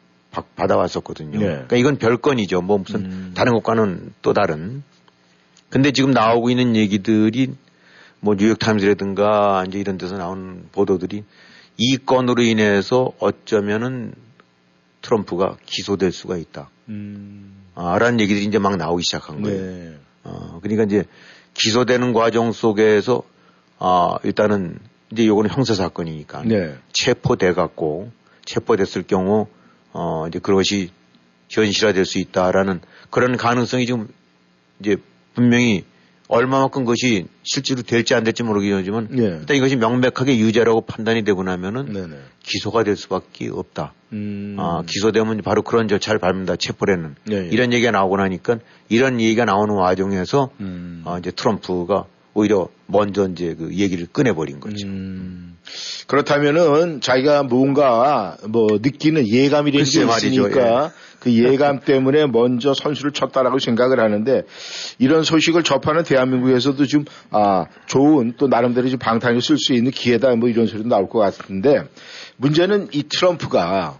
받아왔었거든요. 0.56 1.38
네. 1.38 1.46
그러니까 1.46 1.76
이건 1.76 1.96
별건이죠. 1.98 2.62
뭐 2.62 2.78
무슨 2.78 3.04
음. 3.04 3.32
다른 3.34 3.52
것과는 3.52 4.14
또 4.22 4.32
다른. 4.32 4.82
근데 5.68 5.92
지금 5.92 6.10
나오고 6.10 6.50
있는 6.50 6.76
얘기들이 6.76 7.54
뭐 8.20 8.34
뉴욕타임즈라든가 8.34 9.64
이제 9.66 9.78
이런 9.78 9.98
데서 9.98 10.16
나오는 10.16 10.64
보도들이 10.72 11.24
이 11.76 11.96
건으로 11.98 12.42
인해서 12.42 13.12
어쩌면은 13.18 14.14
트럼프가 15.02 15.56
기소될 15.66 16.12
수가 16.12 16.36
있다. 16.36 16.70
음. 16.88 17.64
아, 17.74 17.98
라는 17.98 18.20
얘기들이 18.20 18.44
이제 18.44 18.58
막 18.58 18.76
나오기 18.76 19.02
시작한 19.04 19.42
거예요. 19.42 19.60
네. 19.60 19.96
어, 20.24 20.60
그러니까 20.62 20.84
이제 20.84 21.04
기소되는 21.54 22.12
과정 22.12 22.52
속에서 22.52 23.22
아, 23.78 24.16
일단은 24.22 24.78
이제 25.10 25.26
요거는 25.26 25.50
형사 25.50 25.74
사건이니까 25.74 26.42
네. 26.44 26.74
체포돼 26.92 27.52
갖고 27.52 28.10
체포됐을 28.44 29.02
경우 29.02 29.48
어, 29.92 30.26
이제 30.28 30.38
그것이 30.38 30.90
현실화될 31.48 32.04
수 32.04 32.18
있다라는 32.18 32.80
그런 33.10 33.36
가능성이 33.36 33.86
지금 33.86 34.08
이제 34.80 34.96
분명히 35.34 35.84
얼마만큼 36.28 36.84
그것이 36.84 37.26
실제로 37.42 37.82
될지 37.82 38.14
안 38.14 38.24
될지 38.24 38.42
모르겠지만 38.42 39.08
네. 39.10 39.22
일단 39.40 39.56
이것이 39.56 39.76
명백하게 39.76 40.38
유죄라고 40.38 40.82
판단이 40.82 41.24
되고 41.24 41.42
나면은 41.42 41.92
네네. 41.92 42.16
기소가 42.42 42.84
될 42.84 42.96
수밖에 42.96 43.50
없다. 43.52 43.92
음. 44.12 44.56
아, 44.58 44.82
기소되면 44.86 45.42
바로 45.42 45.60
그런 45.62 45.88
절차를 45.88 46.20
밟는다. 46.20 46.56
체포라는 46.56 47.16
예, 47.30 47.34
예. 47.34 47.48
이런 47.50 47.72
얘기가 47.74 47.90
나오고 47.90 48.16
나니까 48.16 48.58
이런 48.88 49.20
얘기가 49.20 49.44
나오는 49.44 49.74
와중에서 49.74 50.50
음. 50.60 51.02
어, 51.04 51.18
이제 51.18 51.30
트럼프가 51.30 52.06
오히려 52.34 52.68
먼저 52.86 53.28
이제 53.28 53.54
그 53.54 53.74
얘기를 53.74 54.06
꺼내버린 54.06 54.60
거죠. 54.60 54.86
음. 54.86 55.56
그렇다면은 56.06 57.00
자기가 57.00 57.44
뭔가 57.44 58.36
뭐 58.48 58.66
느끼는 58.80 59.28
예감이 59.28 59.70
되는 59.70 59.84
게 59.84 60.04
있으니까 60.04 60.92
그 61.20 61.32
예감 61.32 61.80
때문에 61.80 62.26
먼저 62.26 62.74
선수를 62.74 63.12
쳤다라고 63.12 63.60
생각을 63.60 64.00
하는데 64.00 64.42
이런 64.98 65.22
소식을 65.22 65.62
접하는 65.62 66.02
대한민국에서도 66.02 66.84
좀 66.86 67.04
아, 67.30 67.66
좋은 67.86 68.34
또 68.38 68.48
나름대로 68.48 68.88
좀 68.88 68.98
방탄을 68.98 69.40
쓸 69.40 69.56
수 69.56 69.72
있는 69.72 69.92
기회다 69.92 70.34
뭐 70.34 70.48
이런 70.48 70.66
소리도 70.66 70.88
나올 70.88 71.08
것 71.08 71.20
같은데 71.20 71.84
문제는 72.38 72.88
이 72.92 73.04
트럼프가 73.04 73.98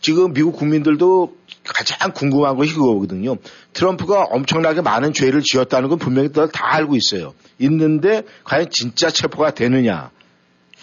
지금 0.00 0.32
미국 0.32 0.56
국민들도 0.56 1.37
가장 1.74 2.12
궁금한 2.12 2.56
것이 2.56 2.74
그거거든요. 2.74 3.36
트럼프가 3.72 4.24
엄청나게 4.30 4.80
많은 4.80 5.12
죄를 5.12 5.42
지었다는 5.42 5.88
건 5.88 5.98
분명히 5.98 6.30
다 6.32 6.48
알고 6.54 6.96
있어요. 6.96 7.34
있는데 7.58 8.22
과연 8.44 8.68
진짜 8.70 9.10
체포가 9.10 9.52
되느냐 9.52 10.10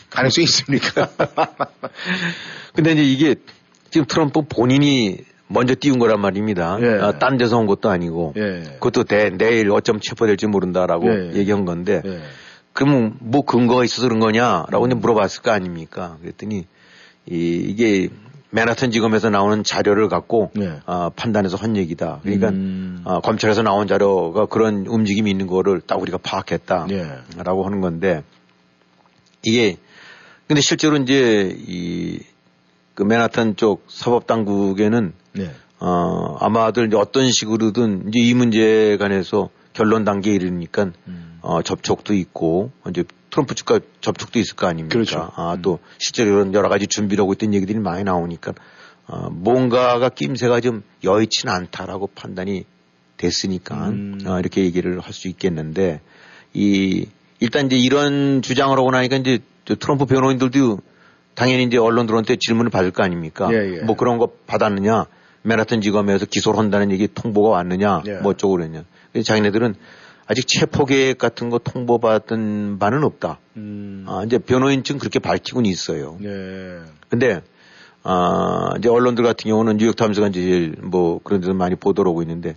가능성이 0.09 0.43
있습니까? 0.45 1.09
근데 2.73 2.91
이제 2.93 3.03
이게 3.03 3.35
지금 3.89 4.05
트럼프 4.07 4.41
본인이 4.43 5.17
먼저 5.47 5.75
띄운 5.79 5.99
거란 5.99 6.19
말입니다. 6.21 6.77
예. 6.81 6.87
아, 7.01 7.11
딴 7.19 7.37
데서 7.37 7.57
온 7.57 7.67
것도 7.67 7.89
아니고 7.89 8.33
예. 8.37 8.63
그것도 8.79 9.03
대- 9.03 9.29
내일 9.29 9.71
어쩜 9.71 9.99
체포될지 9.99 10.47
모른다라고 10.47 11.07
예. 11.07 11.33
얘기한 11.35 11.65
건데 11.65 12.01
예. 12.05 12.19
그러면 12.73 13.15
뭐 13.19 13.41
근거가 13.43 13.85
있어서 13.85 14.07
그런 14.07 14.19
거냐라고 14.19 14.85
이제 14.87 14.95
물어봤을 14.95 15.41
거 15.43 15.51
아닙니까? 15.51 16.17
그랬더니 16.21 16.65
이, 17.29 17.35
이게 17.67 18.09
맨하탄 18.55 18.91
지검에서 18.91 19.29
나오는 19.29 19.63
자료를 19.63 20.09
갖고 20.09 20.51
네. 20.55 20.79
아, 20.85 21.11
판단해서 21.15 21.57
한 21.57 21.77
얘기다. 21.77 22.19
그러니까 22.23 22.49
음. 22.49 23.01
아, 23.05 23.19
검찰에서 23.19 23.61
나온 23.61 23.87
자료가 23.87 24.47
그런 24.47 24.85
움직임이 24.87 25.29
있는 25.29 25.47
거를 25.47 25.81
딱 25.81 26.01
우리가 26.01 26.17
파악했다. 26.17 26.87
예. 26.91 27.07
라고 27.43 27.65
하는 27.65 27.81
건데 27.81 28.23
이게 29.43 29.77
근데 30.47 30.61
실제로 30.61 30.97
이제 30.97 31.55
이 31.67 32.19
그 32.95 33.03
맨하탄 33.03 33.57
쪽 33.57 33.85
사법 33.89 34.25
당국에는 34.25 35.13
네. 35.33 35.51
어 35.79 36.37
아마들 36.39 36.87
이제 36.87 36.95
어떤 36.95 37.29
식으로든 37.29 38.07
이제 38.07 38.19
이 38.19 38.33
문제에 38.33 38.95
관해서 38.97 39.49
결론 39.73 40.05
단계에 40.05 40.33
이르니까 40.33 40.91
음. 41.07 41.37
어 41.41 41.61
접촉도 41.61 42.13
있고 42.13 42.71
이제 42.89 43.03
트럼프 43.35 43.53
측과 43.53 43.81
접촉도 43.99 44.39
있을 44.39 44.55
거 44.55 44.65
아닙니까? 44.67 44.93
그렇죠. 44.93 45.29
아또 45.35 45.79
실제로 45.97 46.29
이런 46.29 46.53
여러 46.53 46.69
가지 46.69 46.87
준비를 46.87 47.21
하고 47.21 47.33
있던 47.33 47.53
얘기들이 47.53 47.79
많이 47.79 48.05
나오니까 48.05 48.53
어 49.07 49.29
뭔가가 49.29 50.07
낌새가 50.07 50.61
좀 50.61 50.83
여의치는 51.03 51.53
않다라고 51.53 52.07
판단이 52.15 52.63
됐으니까 53.17 53.89
음. 53.89 54.19
어, 54.25 54.39
이렇게 54.39 54.63
얘기를 54.63 55.01
할 55.01 55.13
수 55.13 55.27
있겠는데 55.27 55.99
이 56.53 57.07
일단 57.41 57.65
이제 57.65 57.77
이런 57.77 58.41
주장을 58.41 58.75
하고 58.77 58.89
나니까 58.89 59.17
이제 59.17 59.39
저 59.65 59.75
트럼프 59.75 60.05
변호인들도 60.05 60.79
당연히 61.33 61.63
이제 61.63 61.77
언론들한테 61.77 62.37
질문을 62.39 62.71
받을 62.71 62.91
거 62.91 63.03
아닙니까? 63.03 63.49
예, 63.51 63.79
예. 63.79 63.81
뭐 63.81 63.97
그런 63.97 64.17
거 64.17 64.31
받았느냐? 64.47 65.07
맨하탄 65.41 65.81
지검에서 65.81 66.25
기소를 66.25 66.57
한다는 66.57 66.89
얘기 66.91 67.09
통보가 67.13 67.49
왔느냐? 67.49 68.03
예. 68.07 68.13
뭐 68.19 68.31
어쩌고 68.31 68.55
그랬냐? 68.55 68.85
자기네들은 69.21 69.75
아직 70.27 70.47
체포 70.47 70.85
계획 70.85 71.17
같은 71.17 71.49
거 71.49 71.59
통보받은 71.59 72.79
바는 72.79 73.03
없다. 73.03 73.39
음. 73.57 74.05
아, 74.07 74.23
이제 74.25 74.37
변호인증 74.37 74.97
그렇게 74.97 75.19
밝히고는 75.19 75.69
있어요. 75.69 76.17
네. 76.19 76.81
근데 77.09 77.41
아, 78.03 78.73
이제 78.77 78.89
언론들 78.89 79.23
같은 79.23 79.49
경우는 79.49 79.77
뉴욕타임스가 79.77 80.27
이제 80.27 80.41
제일 80.41 80.75
뭐 80.81 81.19
그런 81.23 81.41
데서 81.41 81.53
많이 81.53 81.75
보도를 81.75 82.09
하고 82.09 82.21
있는데 82.23 82.55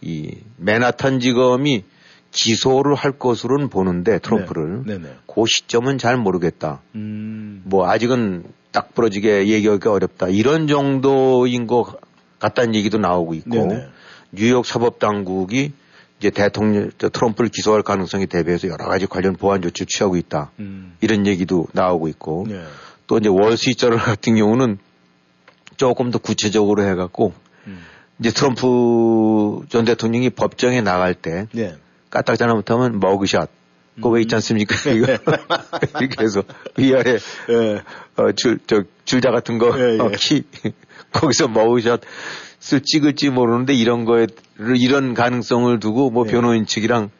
이 0.00 0.36
맨하탄 0.56 1.20
지검이 1.20 1.84
기소를 2.30 2.94
할 2.94 3.12
것으로는 3.12 3.68
보는데 3.68 4.18
트럼프를 4.20 4.84
네. 4.86 4.98
네네. 4.98 5.14
그 5.26 5.44
시점은 5.46 5.98
잘 5.98 6.16
모르겠다. 6.16 6.80
음. 6.94 7.62
뭐 7.64 7.88
아직은 7.88 8.44
딱 8.70 8.94
부러지게 8.94 9.48
얘기하기가 9.48 9.92
어렵다. 9.92 10.28
이런 10.28 10.68
정도인 10.68 11.66
것 11.66 11.98
같다는 12.38 12.76
얘기도 12.76 12.98
나오고 12.98 13.34
있고 13.34 13.50
네네. 13.50 13.88
뉴욕 14.32 14.64
사법 14.64 15.00
당국이 15.00 15.72
이제 16.20 16.28
대통령 16.28 16.90
저 16.98 17.08
트럼프를 17.08 17.48
기소할 17.48 17.82
가능성에 17.82 18.26
대비해서 18.26 18.68
여러 18.68 18.84
가지 18.84 19.06
관련 19.06 19.34
보안 19.36 19.62
조치를 19.62 19.86
취하고 19.86 20.16
있다. 20.16 20.50
음. 20.58 20.94
이런 21.00 21.26
얘기도 21.26 21.66
나오고 21.72 22.08
있고 22.08 22.46
네. 22.46 22.62
또 23.06 23.16
이제 23.16 23.30
월스트리트저널 23.30 23.98
같은 23.98 24.36
경우는 24.36 24.78
조금 25.78 26.10
더 26.10 26.18
구체적으로 26.18 26.84
해갖고 26.84 27.32
음. 27.66 27.80
이제 28.18 28.30
트럼프 28.30 29.64
전 29.70 29.86
대통령이 29.86 30.28
법정에 30.28 30.82
나갈 30.82 31.14
때 31.14 31.46
네. 31.52 31.74
까딱 32.10 32.36
잘못하면 32.36 33.00
머그샷 33.00 33.48
그거 33.96 34.10
왜 34.10 34.20
있지 34.20 34.34
않습니까? 34.34 34.76
이거 34.92 35.06
이렇게 36.00 36.22
해서 36.22 36.42
위아래 36.76 37.12
예. 37.48 37.82
어, 38.16 38.32
줄, 38.32 38.58
저, 38.66 38.82
줄자 39.04 39.30
같은 39.30 39.58
거, 39.58 39.78
예, 39.78 39.94
예. 39.94 39.98
어, 39.98 40.10
키, 40.16 40.44
거기서 41.12 41.48
머그샷 41.48 42.00
을 42.72 42.80
찍을지 42.84 43.30
모르는데 43.30 43.74
이런 43.74 44.04
거에, 44.04 44.26
이런 44.76 45.14
가능성을 45.14 45.80
두고 45.80 46.10
뭐 46.10 46.26
예. 46.26 46.30
변호인 46.30 46.66
측이랑, 46.66 47.10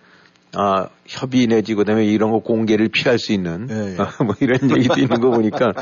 아, 0.53 0.88
협의 1.07 1.46
내지 1.46 1.74
그 1.74 1.85
다음에 1.85 2.05
이런 2.05 2.31
거 2.31 2.40
공개를 2.40 2.88
피할 2.88 3.18
수 3.18 3.33
있는, 3.33 3.68
예, 3.70 3.94
예. 3.94 3.96
아, 4.00 4.22
뭐 4.22 4.35
이런 4.40 4.70
얘기도 4.76 5.00
있는 5.00 5.20
거 5.20 5.31
보니까, 5.31 5.72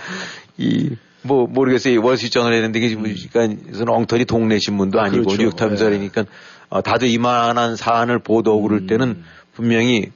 이, 0.59 0.91
뭐, 1.23 1.47
모르겠어요. 1.47 2.03
월수전을 2.03 2.53
했는데, 2.53 2.79
이게 2.79 2.95
뭐, 2.95 3.09
그러니까, 3.33 3.93
엉터리 3.93 4.25
동네 4.25 4.59
신문도 4.59 5.01
아니고, 5.01 5.23
음. 5.23 5.25
그렇죠. 5.25 5.43
뉴욕타임스라니까, 5.43 6.25
어, 6.69 6.83
다들 6.83 7.09
이만한 7.09 7.77
사안을 7.77 8.21
보도하고 8.21 8.63
그럴 8.63 8.81
음. 8.83 8.87
때는 8.87 9.23
분명히 9.55 10.11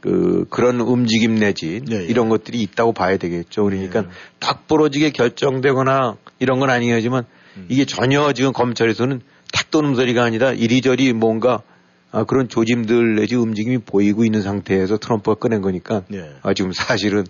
그, 0.00 0.44
그런 0.50 0.80
움직임 0.80 1.34
내지 1.36 1.80
예, 1.90 1.96
예. 1.96 2.04
이런 2.04 2.28
것들이 2.28 2.60
있다고 2.60 2.92
봐야 2.92 3.16
되겠죠. 3.16 3.64
그러니까 3.64 4.04
딱 4.38 4.66
부러지게 4.68 5.10
결정되거나 5.10 6.16
이런 6.38 6.60
건 6.60 6.68
아니지만 6.68 7.24
음. 7.24 7.33
이게 7.68 7.84
전혀 7.84 8.32
지금 8.32 8.52
검찰에서는 8.52 9.20
탁 9.52 9.70
도는 9.70 9.94
소리가 9.94 10.24
아니라 10.24 10.52
이리저리 10.52 11.12
뭔가 11.12 11.62
아, 12.10 12.24
그런 12.24 12.48
조짐들 12.48 13.16
내지 13.16 13.34
움직임이 13.34 13.78
보이고 13.78 14.24
있는 14.24 14.40
상태에서 14.42 14.98
트럼프가 14.98 15.34
꺼낸 15.34 15.62
거니까 15.62 16.02
예. 16.12 16.30
아, 16.42 16.54
지금 16.54 16.72
사실은 16.72 17.26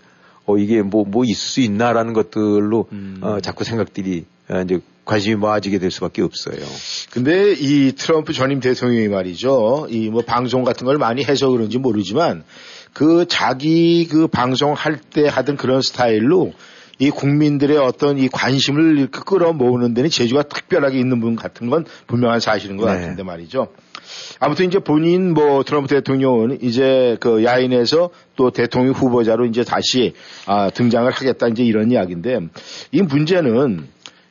어, 0.47 0.59
이게 0.59 0.83
뭐, 0.83 1.05
뭐 1.07 1.25
있을 1.25 1.37
수 1.37 1.61
있나라는 1.61 2.13
것들로 2.13 2.89
음. 2.93 3.19
어, 3.23 3.41
자꾸 3.41 3.65
생각들이 3.65 4.27
어, 4.51 4.61
이제 4.61 4.81
관심이 5.07 5.37
모아지게 5.37 5.79
될 5.79 5.91
수밖에 5.91 6.23
없어요. 6.23 6.57
근데 7.11 7.53
이 7.53 7.93
트럼프 7.93 8.33
전임 8.33 8.61
대통령이 8.61 9.09
말이죠. 9.09 9.89
이 9.91 10.09
뭐 10.11 10.23
방송 10.23 10.65
같은 10.65 10.87
걸 10.87 10.99
많이 10.99 11.25
해서 11.25 11.49
그런지 11.49 11.79
모르지만 11.79 12.45
그 12.93 13.27
자기 13.29 14.07
그 14.07 14.29
방송할 14.29 14.99
때 14.99 15.27
하던 15.29 15.57
그런 15.57 15.83
스타일로 15.83 16.53
이 16.99 17.11
국민들의 17.11 17.77
어떤 17.79 18.19
이 18.19 18.29
관심을 18.29 18.99
이렇게 18.99 19.21
끌어모으는 19.25 19.95
데는 19.95 20.11
재주가 20.11 20.43
특별하게 20.43 20.99
있는 20.99 21.21
분 21.21 21.37
같은 21.37 21.71
건 21.71 21.85
분명한 22.07 22.41
사실인 22.41 22.77
것 22.77 22.87
네. 22.87 23.01
같은데 23.01 23.23
말이죠. 23.23 23.69
아무튼 24.39 24.67
이제 24.67 24.79
본인 24.79 25.35
뭐 25.35 25.65
트럼프 25.65 25.89
대통령은 25.89 26.59
이제 26.63 27.17
그 27.21 27.45
야인에서 27.45 28.11
또 28.37 28.51
대통령 28.51 28.93
후보자로 28.93 29.47
이제 29.47 29.65
다시 29.65 30.15
아, 30.47 30.71
등장을 30.71 31.11
하겠다 31.11 31.49
이제 31.49 31.65
이런 31.65 31.91
이야기인데 31.91 32.41
이 32.93 33.03
문제는 33.03 33.89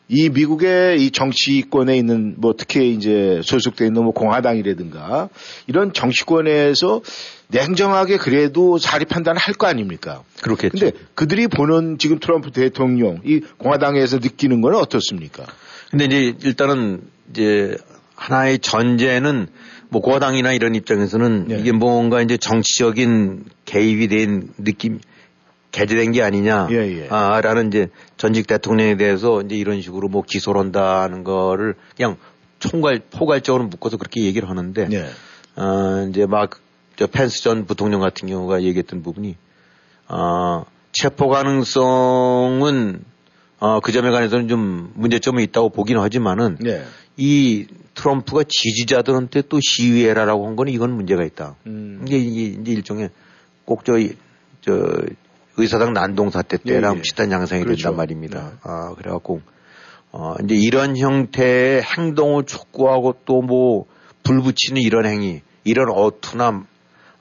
이 0.10 0.30
미국의 0.30 1.04
이 1.04 1.12
정치권에 1.12 1.98
있는 1.98 2.36
뭐 2.38 2.54
특히 2.58 2.94
이제 2.94 3.40
소속돼 3.44 3.88
있는 3.88 4.04
뭐 4.04 4.14
공화당이라든가 4.14 5.30
이런 5.68 5.94
정치권에서 5.94 7.02
냉정하게 7.54 8.18
그래도 8.18 8.78
사리 8.78 9.06
판단을 9.06 9.40
할 9.40 9.54
거 9.54 9.68
아닙니까? 9.68 10.24
그렇겠죠. 10.42 10.78
근데 10.78 10.98
그들이 11.16 11.48
보는 11.48 11.98
지금 12.00 12.20
트럼프 12.20 12.52
대통령 12.52 13.22
이 13.24 13.40
공화당에서 13.58 14.18
느끼는 14.18 14.62
건 14.62 14.76
어떻습니까? 14.76 15.46
근데 15.92 16.06
이제 16.06 16.36
일단은 16.44 17.02
이제 17.30 17.78
하나의 18.16 18.60
전제는 18.60 19.48
뭐 19.90 20.02
고당이나 20.02 20.54
이런 20.54 20.74
입장에서는 20.76 21.46
네. 21.50 21.60
이게 21.60 21.72
뭔가 21.72 22.22
이제 22.22 22.38
정치적인 22.38 23.46
개입이 23.66 24.08
된 24.08 24.50
느낌 24.58 25.00
개재된 25.72 26.12
게 26.12 26.22
아니냐. 26.24 26.68
예, 26.72 26.76
예. 26.76 27.08
아, 27.10 27.42
라는 27.42 27.68
이제 27.68 27.88
전직 28.18 28.48
대통령에 28.48 28.96
대해서 28.98 29.42
이제 29.42 29.56
이런 29.56 29.82
식으로 29.82 30.08
뭐 30.08 30.24
기소를 30.26 30.60
한다는 30.62 31.24
거를 31.24 31.76
그냥 31.96 32.18
총괄, 32.60 33.02
포괄적으로 33.12 33.66
묶어서 33.66 33.98
그렇게 33.98 34.22
얘기를 34.24 34.50
하는데, 34.50 34.88
네. 34.88 35.06
어, 35.56 36.08
이제 36.10 36.26
막, 36.26 36.60
저 36.96 37.08
펜스 37.08 37.42
전 37.44 37.66
부통령 37.66 38.00
같은 38.02 38.28
경우가 38.28 38.64
얘기했던 38.64 39.02
부분이, 39.04 39.36
어, 40.10 40.66
체포 40.92 41.28
가능성은, 41.30 43.04
어, 43.60 43.80
그 43.80 43.92
점에 43.92 44.12
관해서는 44.12 44.48
좀 44.48 44.92
문제점이 44.96 45.44
있다고 45.44 45.70
보긴 45.70 45.98
하지만은, 45.98 46.58
네. 46.60 46.84
이 47.18 47.66
트럼프가 47.96 48.44
지지자들한테 48.48 49.44
또 49.50 49.60
시위해라라고 49.62 50.48
한 50.48 50.56
거는 50.56 50.74
이건 50.74 50.92
문제가 50.92 51.24
있다. 51.24 51.56
음. 51.68 52.04
이게, 52.06 52.18
이게 52.18 52.72
일종의 52.72 53.10
꼭 53.66 53.86
저, 53.86 53.98
이- 53.98 54.16
저, 54.62 54.72
의사당 55.58 55.94
난동 55.94 56.32
사태 56.32 56.58
때랑 56.58 56.94
예, 56.94 56.98
예. 56.98 57.02
비슷한 57.02 57.32
양상이 57.32 57.64
그렇죠. 57.64 57.84
된단 57.84 57.96
말입니다. 57.98 58.54
아, 58.64 58.94
그래갖고, 58.96 59.42
어, 60.12 60.36
이제 60.44 60.56
이런 60.56 60.98
형태의 60.98 61.84
행동을 61.84 62.44
촉구하고 62.46 63.18
또 63.26 63.42
뭐, 63.42 63.86
불 64.24 64.42
붙이는 64.42 64.82
이런 64.82 65.06
행위, 65.06 65.42
이런 65.64 65.90
어투나, 65.92 66.66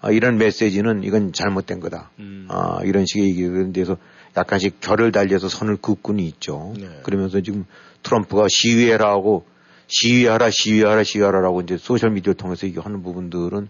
아, 0.02 0.10
이런 0.10 0.36
메시지는 0.36 1.04
이건 1.04 1.32
잘못된 1.32 1.80
거다. 1.80 2.10
음. 2.18 2.46
아, 2.50 2.80
이런 2.84 3.06
식의 3.06 3.30
얘기를 3.30 3.72
데서 3.72 3.96
약간씩 4.36 4.80
결을 4.80 5.12
달려서 5.12 5.48
선을 5.48 5.76
긋고는 5.76 6.22
있죠. 6.24 6.74
네. 6.76 6.88
그러면서 7.04 7.40
지금 7.40 7.64
트럼프가 8.02 8.46
시위해라고 8.50 9.46
시위하라, 9.86 10.50
시위하라, 10.50 11.04
시위하라라고 11.04 11.60
이제 11.60 11.76
소셜 11.78 12.10
미디어를 12.10 12.36
통해서 12.36 12.66
얘기하는 12.66 13.02
부분들은 13.02 13.68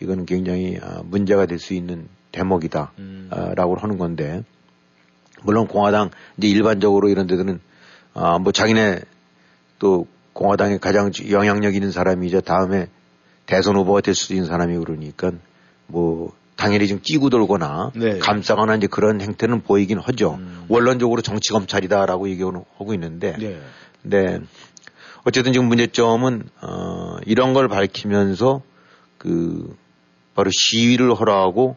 이거는 0.00 0.26
굉장히 0.26 0.78
아, 0.82 1.00
문제가 1.04 1.46
될 1.46 1.58
수 1.58 1.72
있는 1.72 2.08
대목이다. 2.32 2.92
음. 2.98 3.28
아, 3.30 3.54
라고 3.54 3.74
하는 3.76 3.96
건데 3.96 4.44
물론 5.42 5.66
공화당 5.66 6.10
이제 6.36 6.46
일반적으로 6.48 7.08
이런 7.08 7.26
데들은 7.26 7.58
아, 8.12 8.38
뭐 8.38 8.52
자기네 8.52 9.00
또 9.78 10.06
공화당의 10.34 10.78
가장 10.78 11.10
영향력 11.30 11.74
있는 11.74 11.90
사람이자 11.90 12.40
다음에 12.40 12.88
대선 13.46 13.76
후보가 13.76 14.02
될 14.02 14.14
수도 14.14 14.34
있는 14.34 14.46
사람이 14.46 14.76
그러니까 14.78 15.32
뭐 15.90 16.32
당연히 16.56 16.86
좀 16.88 17.00
끼고 17.02 17.30
돌거나 17.30 17.90
네. 17.94 18.18
감싸거나 18.18 18.76
이제 18.76 18.86
그런 18.86 19.20
행태는 19.20 19.62
보이긴 19.62 19.98
하죠. 19.98 20.34
음. 20.34 20.64
원론적으로 20.68 21.22
정치 21.22 21.52
검찰이다라고 21.52 22.28
얘기하고 22.30 22.94
있는데 22.94 23.36
네. 23.38 23.60
네. 24.02 24.40
어쨌든 25.24 25.52
지금 25.52 25.68
문제점은 25.68 26.48
어 26.62 27.16
이런 27.26 27.52
걸 27.54 27.68
밝히면서 27.68 28.62
그 29.18 29.76
바로 30.34 30.50
시위를 30.52 31.14
허락하고 31.14 31.76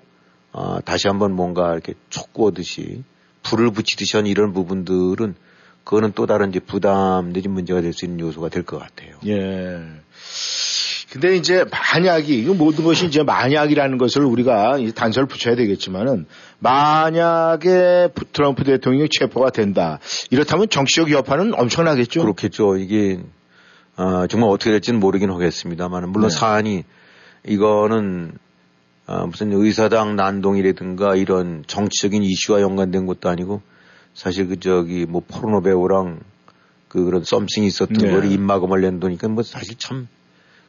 어 0.52 0.80
다시 0.86 1.08
한번 1.08 1.34
뭔가 1.34 1.74
이렇게 1.74 1.94
촉구하듯이 2.10 3.04
불을 3.44 3.72
붙이듯이 3.72 4.16
하는 4.18 4.30
이런 4.30 4.54
부분들은 4.54 5.36
그거는 5.84 6.14
또 6.16 6.26
다른 6.26 6.50
이제 6.50 6.60
부담 6.60 7.34
내지 7.34 7.50
문제가 7.50 7.82
될 7.82 7.92
수 7.92 8.06
있는 8.06 8.20
요소가 8.22 8.48
될 8.50 8.64
것 8.64 8.80
같아요. 8.80 9.18
예. 9.26 9.82
근데 11.14 11.36
이제 11.36 11.64
만약이, 11.70 12.40
이거 12.40 12.56
모든 12.56 12.84
것이 12.84 13.06
이제 13.06 13.22
만약이라는 13.22 14.00
것을 14.00 14.24
우리가 14.24 14.80
이제 14.80 14.92
단서를 14.92 15.28
붙여야 15.28 15.56
되겠지만은 15.56 16.26
만약에 16.58 18.10
부- 18.16 18.26
트럼프 18.26 18.64
대통령이 18.64 19.10
체포가 19.12 19.52
된다. 19.52 20.00
이렇다면 20.32 20.70
정치적 20.70 21.12
여파는 21.12 21.54
엄청나겠죠? 21.54 22.22
그렇겠죠. 22.24 22.78
이게 22.78 23.20
어, 23.96 24.26
정말 24.26 24.50
어떻게 24.50 24.72
될지는 24.72 25.00
모르긴 25.00 25.30
하겠습니다만 25.30 26.10
물론 26.10 26.30
네. 26.30 26.36
사안이 26.36 26.84
이거는 27.46 28.32
어, 29.06 29.28
무슨 29.28 29.54
의사당 29.54 30.16
난동이라든가 30.16 31.16
이런 31.16 31.64
정치적인 31.68 32.24
이슈와 32.24 32.62
연관된 32.62 33.06
것도 33.06 33.30
아니고 33.30 33.62
사실 34.16 34.48
그 34.48 34.60
저기 34.60 35.06
뭐 35.06 35.22
포르노 35.28 35.62
배우랑 35.62 36.22
그 36.88 37.04
그런 37.04 37.24
썸씽이 37.24 37.68
있었던 37.68 37.98
네. 38.00 38.10
거를 38.10 38.32
입막음을 38.32 38.82
낸다니까 38.82 39.28
뭐 39.28 39.44
사실 39.44 39.76
참 39.78 40.08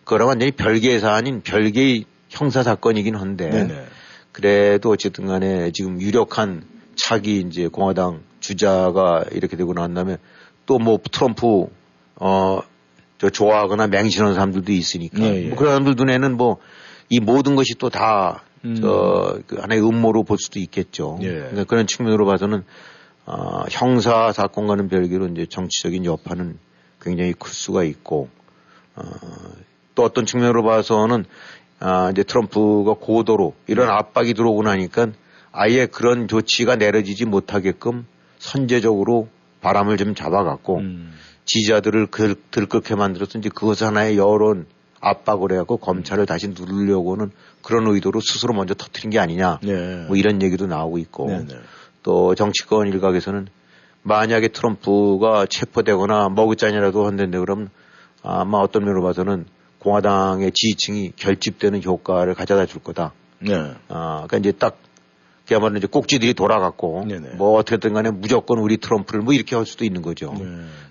그거랑 0.05 0.29
완전히 0.29 0.53
별개의 0.53 1.01
사안인 1.01 1.43
별개의 1.43 2.05
형사 2.29 2.63
사건이긴 2.63 3.17
한데 3.17 3.51
네네. 3.51 3.85
그래도 4.33 4.91
어쨌든 4.91 5.27
간에 5.27 5.71
지금 5.73 6.01
유력한 6.01 6.63
차기 6.97 7.41
이제 7.41 7.69
공화당 7.69 8.23
주자가 8.41 9.25
이렇게 9.33 9.57
되고 9.57 9.73
난 9.73 9.95
다음에 9.95 10.19
또 10.67 10.79
뭐 10.79 10.99
트럼프 11.11 11.67
어, 12.17 12.61
저 13.19 13.31
좋아하거나 13.31 13.87
맹신하는 13.89 14.35
사람들도 14.35 14.73
있으니까 14.73 15.21
예, 15.21 15.45
예. 15.45 15.49
뭐 15.49 15.57
그런 15.57 15.73
사람들 15.73 15.95
눈에는 15.97 16.37
뭐 16.37 16.59
이 17.11 17.21
모든 17.21 17.55
것이 17.55 17.75
또다 17.79 18.43
음. 18.65 18.81
저, 18.81 19.39
그 19.47 19.57
하나의 19.57 19.87
음모로 19.87 20.23
볼 20.25 20.39
수도 20.39 20.59
있겠죠. 20.59 21.19
예. 21.23 21.29
그러니까 21.29 21.65
그런 21.65 21.87
측면으로 21.87 22.27
봐서는 22.27 22.65
아, 23.27 23.65
형사 23.71 24.33
사건과는 24.33 24.89
별개로 24.89 25.29
이제 25.29 25.47
정치적인 25.47 26.05
여파는 26.05 26.59
굉장히 27.01 27.33
클 27.35 27.53
수가 27.53 27.85
있고 27.85 28.29
어, 28.97 29.03
또 29.95 30.03
어떤 30.05 30.27
측면으로 30.27 30.63
봐서는 30.63 31.25
아, 31.81 32.11
이제 32.11 32.23
트럼프가 32.23 32.95
고도로 32.95 33.55
이런 33.67 33.91
압박이 33.91 34.35
들어오고 34.35 34.63
나니까 34.63 35.09
아예 35.53 35.87
그런 35.87 36.29
조치가 36.29 36.77
내려지지 36.77 37.27
못하게끔 37.27 38.07
선제적으로 38.39 39.29
바람을 39.61 39.97
좀 39.97 40.15
잡아갖고 40.15 40.79
음. 40.79 41.13
지지자들을 41.45 42.07
글- 42.07 42.37
들끓게 42.51 42.95
만들어서 42.95 43.39
이제 43.39 43.49
그것을 43.49 43.89
하나의 43.89 44.17
여론 44.17 44.67
압박을 45.01 45.53
해갖고 45.53 45.77
검찰을 45.77 46.25
다시 46.27 46.49
누르려고는 46.49 47.31
그런 47.63 47.87
의도로 47.87 48.21
스스로 48.21 48.55
먼저 48.55 48.73
터트린 48.75 49.11
게 49.11 49.19
아니냐. 49.19 49.59
네. 49.63 50.05
뭐 50.07 50.17
이런 50.17 50.41
얘기도 50.43 50.67
나오고 50.67 50.99
있고 50.99 51.29
네 51.29 51.45
네. 51.47 51.55
또 52.03 52.35
정치권 52.35 52.89
일각에서는 52.89 53.47
만약에 54.03 54.49
트럼프가 54.49 55.47
체포되거나 55.47 56.31
먹잇잔이라도 56.31 57.07
한다는데 57.07 57.39
그러면 57.39 57.69
아마 58.23 58.59
어떤 58.59 58.85
면으로 58.85 59.03
봐서는 59.03 59.47
공화당의 59.85 60.51
지지층이 60.53 61.13
결집되는 61.17 61.83
효과를 61.85 62.35
가져다 62.35 62.67
줄 62.67 62.83
거다. 62.83 63.13
네. 63.41 63.55
아, 63.89 64.25
그러니까 64.27 64.39
이제 64.39 64.53
딱 64.53 64.79
그야말로 65.47 65.77
이제 65.77 65.87
꼭지들이 65.87 66.33
돌아갔고 66.33 67.05
네네. 67.07 67.35
뭐 67.37 67.59
어떻게든 67.59 67.93
간에 67.93 68.11
무조건 68.11 68.59
우리 68.59 68.79
트럼프를 68.79 69.21
뭐 69.21 69.35
이렇게 69.35 69.55
할 69.55 69.67
수도 69.67 69.85
있는 69.85 70.01
거죠. 70.01 70.33
네. 70.39 70.45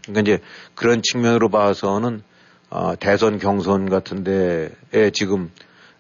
그러니까 0.06 0.22
이제 0.22 0.40
그런 0.76 1.02
측면으로 1.02 1.50
봐서는 1.50 2.22
아, 2.70 2.96
대선 3.00 3.40
경선 3.40 3.90
같은 3.90 4.24
데에 4.24 5.10
지금 5.12 5.52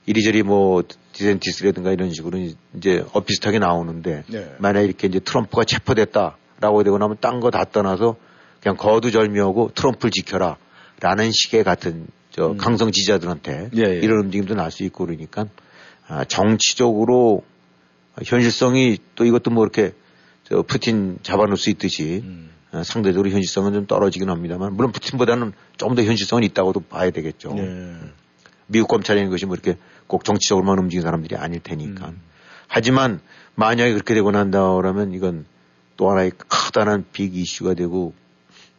이리저리 0.06 0.44
뭐 0.44 0.84
디센티스라든가 1.14 1.92
이런 1.92 2.12
식으로 2.14 2.38
이제 2.78 3.04
엇비슷하게 3.14 3.58
나오는데 3.58 4.24
네. 4.28 4.56
만약에 4.60 4.86
이렇게 4.86 5.08
이제 5.08 5.20
트럼프가 5.20 5.64
체포됐다라고 5.64 6.84
되고 6.84 6.98
나면 7.00 7.18
딴 7.22 7.40
거 7.40 7.50
다 7.50 7.64
떠나서 7.64 8.18
그냥 8.62 8.78
거두절미하고 8.78 9.72
트럼프를 9.74 10.12
지켜라 10.12 10.58
라는 11.00 11.32
식의 11.32 11.64
같은 11.64 12.08
저 12.34 12.56
강성 12.58 12.92
지지자들한테 12.92 13.70
예, 13.76 13.82
예. 13.82 14.00
이런 14.00 14.26
움직임도 14.26 14.56
날 14.56 14.72
수 14.72 14.84
있고 14.84 15.06
그러니까 15.06 15.46
아, 16.08 16.26
정치적으로 16.26 17.44
현실성이 18.24 18.98
또 19.16 19.24
이것도 19.26 19.52
뭐 19.52 19.64
이렇게 19.64 19.94
저 20.44 20.62
푸틴 20.64 21.20
잡아놓을 21.22 21.56
수 21.58 21.70
있듯이 21.70 22.22
음. 22.24 22.50
어, 22.74 22.84
상대적으로 22.84 23.30
현실성은 23.30 23.74
좀 23.74 23.86
떨어지긴 23.88 24.30
합니다만 24.30 24.74
물론 24.76 24.92
푸틴보다는 24.92 25.54
좀 25.78 25.96
더 25.96 26.02
현실성은 26.04 26.44
있다고도 26.44 26.82
봐야 26.82 27.12
되겠죠. 27.12 27.54
네. 27.54 27.96
미국 28.66 28.88
검찰이라는 28.88 29.30
것이 29.30 29.46
뭐 29.46 29.56
이렇게 29.56 29.78
꼭 30.08 30.24
정치적으로만 30.26 30.80
움직이는 30.80 31.04
사람들이 31.04 31.36
아닐 31.36 31.60
테니까. 31.60 32.10
음. 32.10 32.22
하지만 32.68 33.20
만약에 33.56 33.94
그렇게 33.94 34.16
되고 34.16 34.32
난다 34.32 34.74
그러면 34.74 35.14
이건 35.14 35.46
또 35.98 36.10
하나의 36.10 36.32
커다란 36.50 37.06
빅 37.14 37.36
이슈가 37.36 37.76
되고 37.76 38.14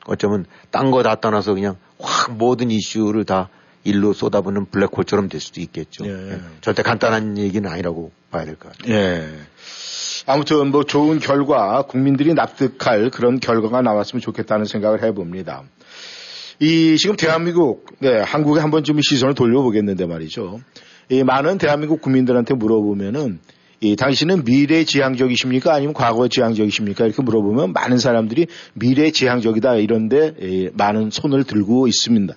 어쩌면 0.07 0.45
딴 0.73 0.91
거 0.91 1.03
다 1.05 1.15
떠나서 1.21 1.55
그냥 1.55 1.77
확 2.05 2.37
모든 2.37 2.71
이슈를 2.71 3.25
다 3.25 3.49
일로 3.85 4.13
쏟아부는 4.13 4.67
블랙홀처럼 4.67 5.29
될 5.29 5.41
수도 5.41 5.61
있겠죠. 5.61 6.07
예. 6.07 6.33
예. 6.33 6.41
절대 6.61 6.83
간단한 6.83 7.37
얘기는 7.39 7.69
아니라고 7.69 8.13
봐야 8.31 8.45
될 8.45 8.57
것 8.57 8.73
같아요. 8.73 8.95
예. 8.95 9.29
아무튼 10.27 10.71
뭐 10.71 10.85
좋은 10.85 11.19
결과, 11.19 11.83
국민들이 11.83 12.33
납득할 12.33 13.11
그런 13.11 13.41
결과가 13.41 13.83
나왔으면 13.83 14.23
좋겠다는 14.23 14.65
생각을 14.65 15.03
해봅니다. 15.03 15.65
이 16.61 16.97
지금 16.97 17.17
대한민국, 17.17 17.87
네, 17.99 18.21
한국에 18.21 18.61
한번 18.61 18.85
좀 18.85 19.01
시선을 19.03 19.35
돌려보겠는데 19.35 20.07
말이죠. 20.07 20.61
이 21.11 21.23
많은 21.23 21.59
대한민국 21.59 22.01
국민들한테 22.01 22.55
물어보면은 22.55 23.41
이 23.81 23.97
당신은 23.97 24.45
미래 24.45 24.85
지향적이십니까? 24.85 25.75
아니면 25.75 25.95
과거 25.95 26.29
지향적이십니까? 26.29 27.07
이렇게 27.07 27.23
물어보면 27.23 27.73
많은 27.73 27.99
사람들이 27.99 28.47
미래 28.75 29.11
지향적이다 29.11 29.77
이런데 29.77 30.35
예, 30.41 30.71
많은 30.75 31.11
손을 31.11 31.45
들고 31.45 31.87
있습니다. 31.87 32.35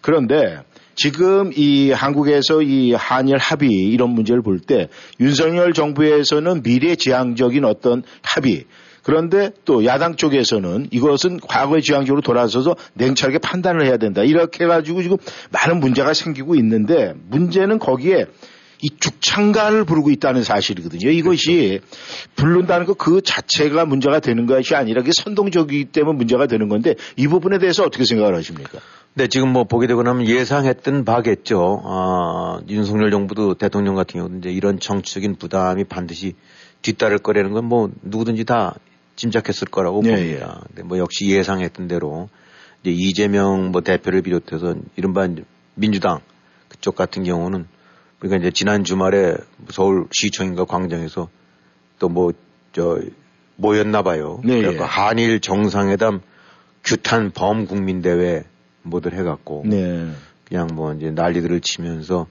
그런데 0.00 0.58
지금 0.94 1.50
이 1.54 1.90
한국에서 1.90 2.62
이 2.62 2.92
한일 2.92 3.36
합의 3.36 3.70
이런 3.70 4.10
문제를 4.10 4.42
볼 4.42 4.60
때 4.60 4.88
윤석열 5.20 5.72
정부에서는 5.74 6.62
미래 6.62 6.94
지향적인 6.96 7.64
어떤 7.64 8.02
합의 8.22 8.64
그런데 9.02 9.52
또 9.64 9.84
야당 9.84 10.16
쪽에서는 10.16 10.88
이것은 10.90 11.38
과거의 11.38 11.82
지향적으로 11.82 12.22
돌아서서 12.22 12.74
냉철하게 12.94 13.38
판단을 13.38 13.86
해야 13.86 13.98
된다. 13.98 14.22
이렇게 14.24 14.64
해가지고 14.64 15.02
지금 15.02 15.16
많은 15.52 15.78
문제가 15.78 16.12
생기고 16.12 16.56
있는데 16.56 17.12
문제는 17.28 17.78
거기에 17.78 18.26
이 18.82 18.88
죽창가를 19.00 19.84
부르고 19.84 20.10
있다는 20.10 20.42
사실이거든요. 20.42 21.10
이것이 21.10 21.80
부른다는 22.34 22.84
것 22.86 22.96
그 22.96 23.20
자체가 23.20 23.84
문제가 23.84 24.20
되는 24.20 24.46
것이 24.46 24.74
아니라 24.74 25.02
그게 25.02 25.12
선동적이기 25.14 25.86
때문에 25.86 26.16
문제가 26.16 26.46
되는 26.46 26.68
건데 26.68 26.94
이 27.16 27.28
부분에 27.28 27.58
대해서 27.58 27.84
어떻게 27.84 28.04
생각을 28.04 28.34
하십니까? 28.36 28.80
네, 29.14 29.28
지금 29.28 29.52
뭐 29.52 29.64
보게 29.64 29.86
되고 29.86 30.02
나면 30.02 30.26
예상했던 30.26 31.04
바겠죠. 31.04 31.82
아, 31.84 32.60
윤석열 32.68 33.10
정부도 33.10 33.54
대통령 33.54 33.94
같은 33.94 34.18
경우도 34.18 34.38
이제 34.38 34.50
이런 34.50 34.78
정치적인 34.78 35.36
부담이 35.36 35.84
반드시 35.84 36.34
뒤따를 36.82 37.18
거라는 37.18 37.52
건 37.52 37.64
뭐 37.66 37.90
누구든지 38.02 38.44
다 38.44 38.74
짐작했을 39.16 39.68
거라고 39.68 40.02
예, 40.04 40.10
봅니다. 40.14 40.62
근데 40.68 40.82
뭐 40.82 40.98
역시 40.98 41.28
예상했던 41.30 41.88
대로 41.88 42.28
이제 42.82 42.90
이재명 42.92 43.72
뭐 43.72 43.80
대표를 43.80 44.22
비롯해서 44.22 44.74
이른바 44.96 45.28
민주당 45.74 46.20
그쪽 46.68 46.94
같은 46.96 47.24
경우는 47.24 47.66
우리가 48.26 48.36
이제 48.36 48.50
지난 48.50 48.84
주말에 48.84 49.36
서울 49.70 50.06
시청인가 50.12 50.64
광장에서 50.64 51.28
또 51.98 52.08
뭐 52.08 52.32
저 52.72 53.00
모였나 53.56 54.02
봐요. 54.02 54.42
네, 54.44 54.60
예. 54.62 54.76
한일 54.76 55.40
정상회담 55.40 56.20
규탄 56.84 57.30
범국민 57.30 58.02
대회 58.02 58.44
뭐들 58.82 59.14
해갖고 59.14 59.62
네. 59.64 60.10
그냥 60.46 60.68
뭐 60.74 60.92
이제 60.92 61.10
난리들을 61.10 61.62
치면서 61.62 62.26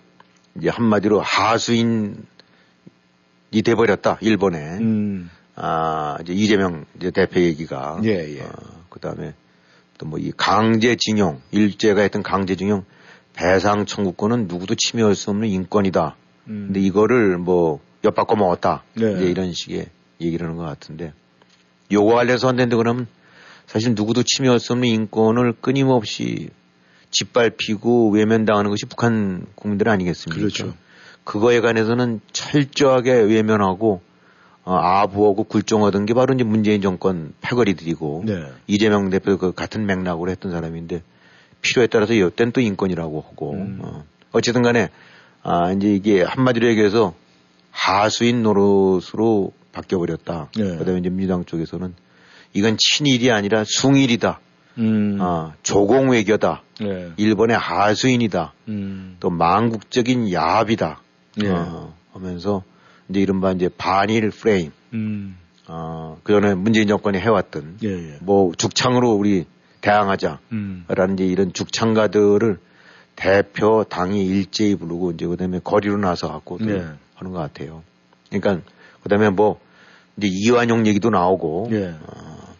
이제 0.55 0.69
한마디로 0.69 1.19
하수인 1.19 2.27
이 3.49 3.63
돼버렸다 3.63 4.19
일본에 4.21 4.77
음. 4.81 5.31
아 5.55 6.17
이제 6.21 6.33
이재명 6.33 6.85
이제 6.97 7.09
대표 7.09 7.39
얘기가 7.39 8.01
예, 8.03 8.37
예. 8.37 8.41
어, 8.41 8.51
그다음에 8.91 9.33
또 9.97 10.05
뭐 10.07 10.19
이 10.19 10.31
강제징용 10.37 11.41
일제가 11.51 12.01
했던 12.01 12.21
강제징용 12.21 12.85
배상 13.35 13.85
청구권은 13.85 14.47
누구도 14.47 14.75
침해할 14.75 15.15
수 15.15 15.29
없는 15.29 15.47
인권이다. 15.49 16.15
음. 16.47 16.65
근데 16.67 16.79
이거를 16.79 17.37
뭐 17.37 17.79
엿바꿔 18.03 18.35
먹었다. 18.35 18.83
네. 18.95 19.11
이제 19.13 19.25
이런 19.25 19.51
식의 19.53 19.87
얘기를 20.21 20.45
하는 20.45 20.57
것 20.57 20.63
같은데 20.63 21.13
요거 21.91 22.13
관련해서 22.13 22.47
한다는데 22.47 22.75
그러면 22.75 23.07
사실 23.65 23.93
누구도 23.95 24.23
침해할 24.23 24.59
수 24.59 24.73
없는 24.73 24.87
인권을 24.87 25.53
끊임없이 25.59 26.49
짓밟히고 27.11 28.11
외면당하는 28.11 28.69
것이 28.69 28.85
북한 28.85 29.45
국민들 29.55 29.89
아니겠습니까? 29.89 30.39
그렇죠. 30.39 30.73
그거에 31.23 31.59
관해서는 31.59 32.21
철저하게 32.31 33.13
외면하고 33.13 34.01
어, 34.63 34.75
아부하고 34.75 35.43
굴종하던 35.43 36.05
게 36.05 36.13
바로 36.13 36.33
이제 36.33 36.43
문재인 36.43 36.81
정권 36.81 37.33
패거리들이고 37.41 38.23
네. 38.25 38.45
이재명 38.67 39.09
대표 39.09 39.37
그 39.37 39.51
같은 39.51 39.85
맥락으로 39.85 40.31
했던 40.31 40.51
사람인데 40.51 41.03
필요에 41.65 41.87
따라서 41.87 42.13
이땐 42.13 42.51
또 42.51 42.61
인권이라고 42.61 43.21
하고 43.21 43.53
음. 43.53 43.79
어. 43.81 44.03
어쨌든 44.31 44.61
간에 44.61 44.89
아 45.41 45.71
이제 45.71 45.93
이게 45.93 46.21
한마디로 46.23 46.67
얘기해서 46.69 47.13
하수인 47.71 48.43
노릇으로 48.43 49.51
바뀌어 49.71 49.97
버렸다. 49.99 50.49
네. 50.55 50.77
그다음에 50.77 50.99
이제 50.99 51.09
민주당 51.09 51.43
쪽에서는 51.45 51.93
이건 52.53 52.77
친일이 52.79 53.31
아니라 53.31 53.63
숭일이다. 53.65 54.39
음. 54.77 55.17
아, 55.19 55.53
조공 55.63 56.11
외교다. 56.11 56.63
네. 56.79 57.11
일본의 57.17 57.57
하수인이다. 57.57 58.53
음. 58.69 59.17
또 59.19 59.29
망국적인 59.29 60.31
야합이다. 60.31 61.01
예. 61.43 61.49
어, 61.49 61.93
하면서 62.13 62.63
이제 63.09 63.19
이른바 63.19 63.51
이제 63.51 63.69
반일 63.77 64.29
프레임. 64.29 64.71
음. 64.93 65.37
어, 65.67 66.17
그 66.23 66.33
전에 66.33 66.55
문재인 66.55 66.87
정권이 66.87 67.17
해왔던 67.17 67.79
예, 67.83 67.89
예. 67.89 68.17
뭐 68.21 68.51
죽창으로 68.55 69.11
우리 69.11 69.45
대항하자라는 69.85 70.39
음. 70.51 70.85
이제 71.13 71.25
이런 71.25 71.53
죽창가들을 71.53 72.57
대표 73.15 73.85
당이 73.87 74.25
일제히 74.25 74.75
부르고 74.75 75.11
이제 75.11 75.27
그다음에 75.27 75.59
거리로 75.63 75.97
나서 75.97 76.27
갖고 76.27 76.57
또 76.57 76.65
네. 76.65 76.83
하는 77.13 77.31
것 77.31 77.37
같아요. 77.37 77.83
그러니까 78.29 78.67
그다음에 79.03 79.29
뭐 79.29 79.59
이제 80.17 80.27
이완용 80.29 80.87
얘기도 80.87 81.11
나오고 81.11 81.69
예. 81.71 81.95
어, 82.01 82.55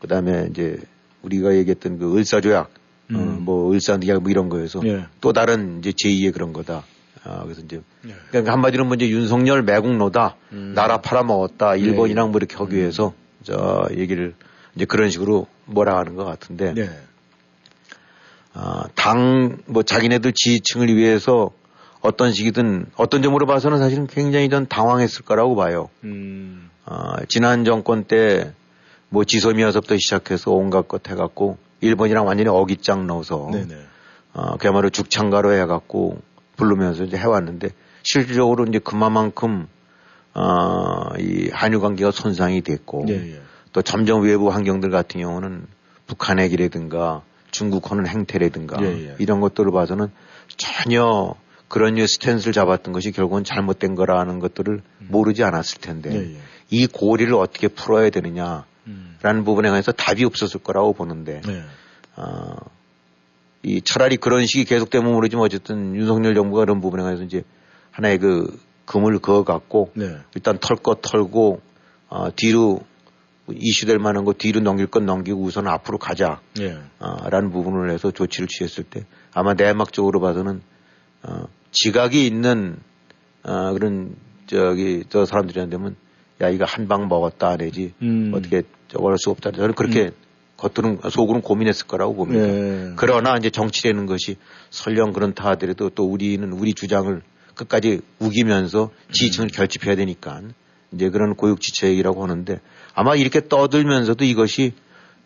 그다음에 0.00 0.48
이제 0.50 0.78
우리가 1.22 1.54
얘기했던 1.54 1.98
그 1.98 2.16
을사조약 2.16 2.66
어, 2.66 2.70
음. 3.10 3.42
뭐 3.42 3.72
을사늑약 3.72 4.22
뭐 4.22 4.30
이런 4.30 4.48
거에서 4.48 4.80
예. 4.84 5.04
또 5.20 5.32
다른 5.32 5.78
이제 5.78 5.90
제2의 5.90 6.32
그런 6.32 6.52
거다. 6.52 6.84
아, 7.24 7.42
그래서 7.44 7.60
이제 7.60 7.80
예. 8.06 8.14
그러니까 8.30 8.52
한마디로 8.52 8.86
뭐 8.86 8.94
이제 8.94 9.08
윤석열 9.08 9.62
매국노다. 9.62 10.36
음. 10.52 10.72
나라 10.74 11.00
팔아먹었다. 11.02 11.76
일본이랑 11.76 12.28
예. 12.28 12.30
뭐 12.30 12.38
이렇게 12.38 12.56
하기 12.56 12.76
위해서 12.76 13.12
저 13.44 13.86
얘기를 13.92 14.34
이제 14.74 14.84
그런 14.84 15.10
식으로 15.10 15.46
뭐라 15.66 15.98
하는 15.98 16.16
것 16.16 16.24
같은데 16.24 16.72
네. 16.74 16.90
아, 18.54 18.84
당, 18.94 19.58
뭐 19.66 19.82
자기네들 19.82 20.32
지지층을 20.34 20.94
위해서 20.94 21.50
어떤 22.00 22.32
식이든 22.32 22.86
어떤 22.96 23.22
점으로 23.22 23.46
봐서는 23.46 23.78
사실은 23.78 24.06
굉장히 24.06 24.48
전 24.48 24.66
당황했을 24.66 25.24
거라고 25.24 25.54
봐요. 25.56 25.88
음. 26.04 26.70
아, 26.84 27.16
지난 27.28 27.64
정권 27.64 28.04
때 28.04 28.52
뭐 29.12 29.24
지소미아서부터 29.24 29.96
시작해서 29.98 30.52
온갖 30.52 30.88
것 30.88 31.06
해갖고 31.08 31.58
일본이랑 31.82 32.26
완전히 32.26 32.48
어깃장 32.48 33.06
넣어서 33.06 33.50
네네. 33.52 33.76
어, 34.32 34.56
그야말로 34.56 34.88
죽창가로 34.88 35.52
해갖고 35.52 36.18
부르면서 36.56 37.04
이제 37.04 37.18
해왔는데 37.18 37.68
실질적으로 38.02 38.64
이제 38.64 38.78
그만큼 38.78 39.68
어, 40.32 41.14
이 41.18 41.50
한일 41.52 41.80
관계가 41.80 42.10
손상이 42.10 42.62
됐고 42.62 43.04
예, 43.08 43.34
예. 43.34 43.40
또 43.72 43.82
점점 43.82 44.22
외부 44.22 44.50
환경들 44.50 44.90
같은 44.90 45.20
경우는 45.20 45.66
북한 46.06 46.38
핵이라든가 46.38 47.22
중국 47.50 47.90
하는 47.90 48.06
행태라든가 48.06 48.82
예, 48.82 49.08
예. 49.08 49.16
이런 49.18 49.40
것들을 49.40 49.70
봐서는 49.72 50.08
전혀 50.56 51.34
그런 51.68 51.94
류의 51.94 52.08
스탠스를 52.08 52.52
잡았던 52.52 52.92
것이 52.92 53.12
결국은 53.12 53.44
잘못된 53.44 53.94
거라는 53.94 54.40
것들을 54.40 54.82
모르지 55.08 55.42
않았을 55.44 55.80
텐데 55.80 56.10
음. 56.10 56.14
예, 56.14 56.34
예. 56.34 56.40
이 56.70 56.86
고리를 56.86 57.32
어떻게 57.34 57.68
풀어야 57.68 58.10
되느냐라는 58.10 58.64
음. 58.86 59.44
부분에 59.44 59.68
관해서 59.68 59.92
답이 59.92 60.24
없었을 60.24 60.60
거라고 60.60 60.92
보는데 60.94 61.40
네. 61.46 61.62
어, 62.16 62.56
이 63.62 63.80
차라리 63.82 64.16
그런 64.16 64.46
식이 64.46 64.64
계속되면 64.64 65.12
모르지만 65.12 65.44
어쨌든 65.44 65.94
윤석열 65.94 66.34
정부가 66.34 66.64
그런 66.64 66.80
부분에 66.80 67.02
관해서 67.02 67.22
이제 67.22 67.42
하나의 67.90 68.18
그 68.18 68.58
금을 68.86 69.18
그어 69.20 69.44
갖고 69.44 69.92
네. 69.94 70.16
일단 70.34 70.58
털 70.58 70.76
것 70.76 71.00
털고 71.02 71.60
어, 72.08 72.28
뒤로 72.34 72.80
이슈될 73.50 73.98
만한 73.98 74.24
거 74.24 74.32
뒤로 74.32 74.60
넘길 74.60 74.86
건 74.86 75.04
넘기고 75.04 75.40
우선 75.42 75.66
앞으로 75.66 75.98
가자. 75.98 76.40
예. 76.60 76.78
어, 77.00 77.28
라는 77.28 77.50
부분을 77.50 77.90
해서 77.90 78.10
조치를 78.10 78.48
취했을 78.48 78.84
때 78.84 79.04
아마 79.34 79.54
내막적으로 79.54 80.20
봐서는 80.20 80.62
어, 81.22 81.44
지각이 81.72 82.26
있는 82.26 82.76
어, 83.42 83.72
그런 83.72 84.14
저기 84.46 85.04
저 85.08 85.24
사람들이한테면 85.26 85.96
야 86.42 86.48
이거 86.50 86.64
한 86.66 86.88
방 86.88 87.08
먹었다 87.08 87.56
내지 87.56 87.92
음. 88.02 88.32
어떻게 88.34 88.62
저거 88.88 89.10
할수 89.10 89.30
없다 89.30 89.50
저는 89.52 89.74
그렇게 89.74 90.10
겉으로는 90.56 91.00
속으로는 91.10 91.42
고민했을 91.42 91.86
거라고 91.88 92.14
봅니다. 92.14 92.46
예. 92.46 92.92
그러나 92.96 93.36
이제 93.36 93.50
정치라는 93.50 94.06
것이 94.06 94.36
설령 94.70 95.12
그런다 95.12 95.48
하더라도 95.50 95.90
또 95.90 96.04
우리는 96.04 96.52
우리 96.52 96.74
주장을 96.74 97.20
끝까지 97.56 98.00
우기면서 98.20 98.90
지지층을 99.10 99.48
결집해야 99.50 99.96
되니까 99.96 100.40
이제 100.92 101.10
그런 101.10 101.34
고육지처 101.34 101.88
얘기라고 101.88 102.22
하는데 102.22 102.60
아마 102.94 103.14
이렇게 103.14 103.48
떠들면서도 103.48 104.24
이것이 104.24 104.74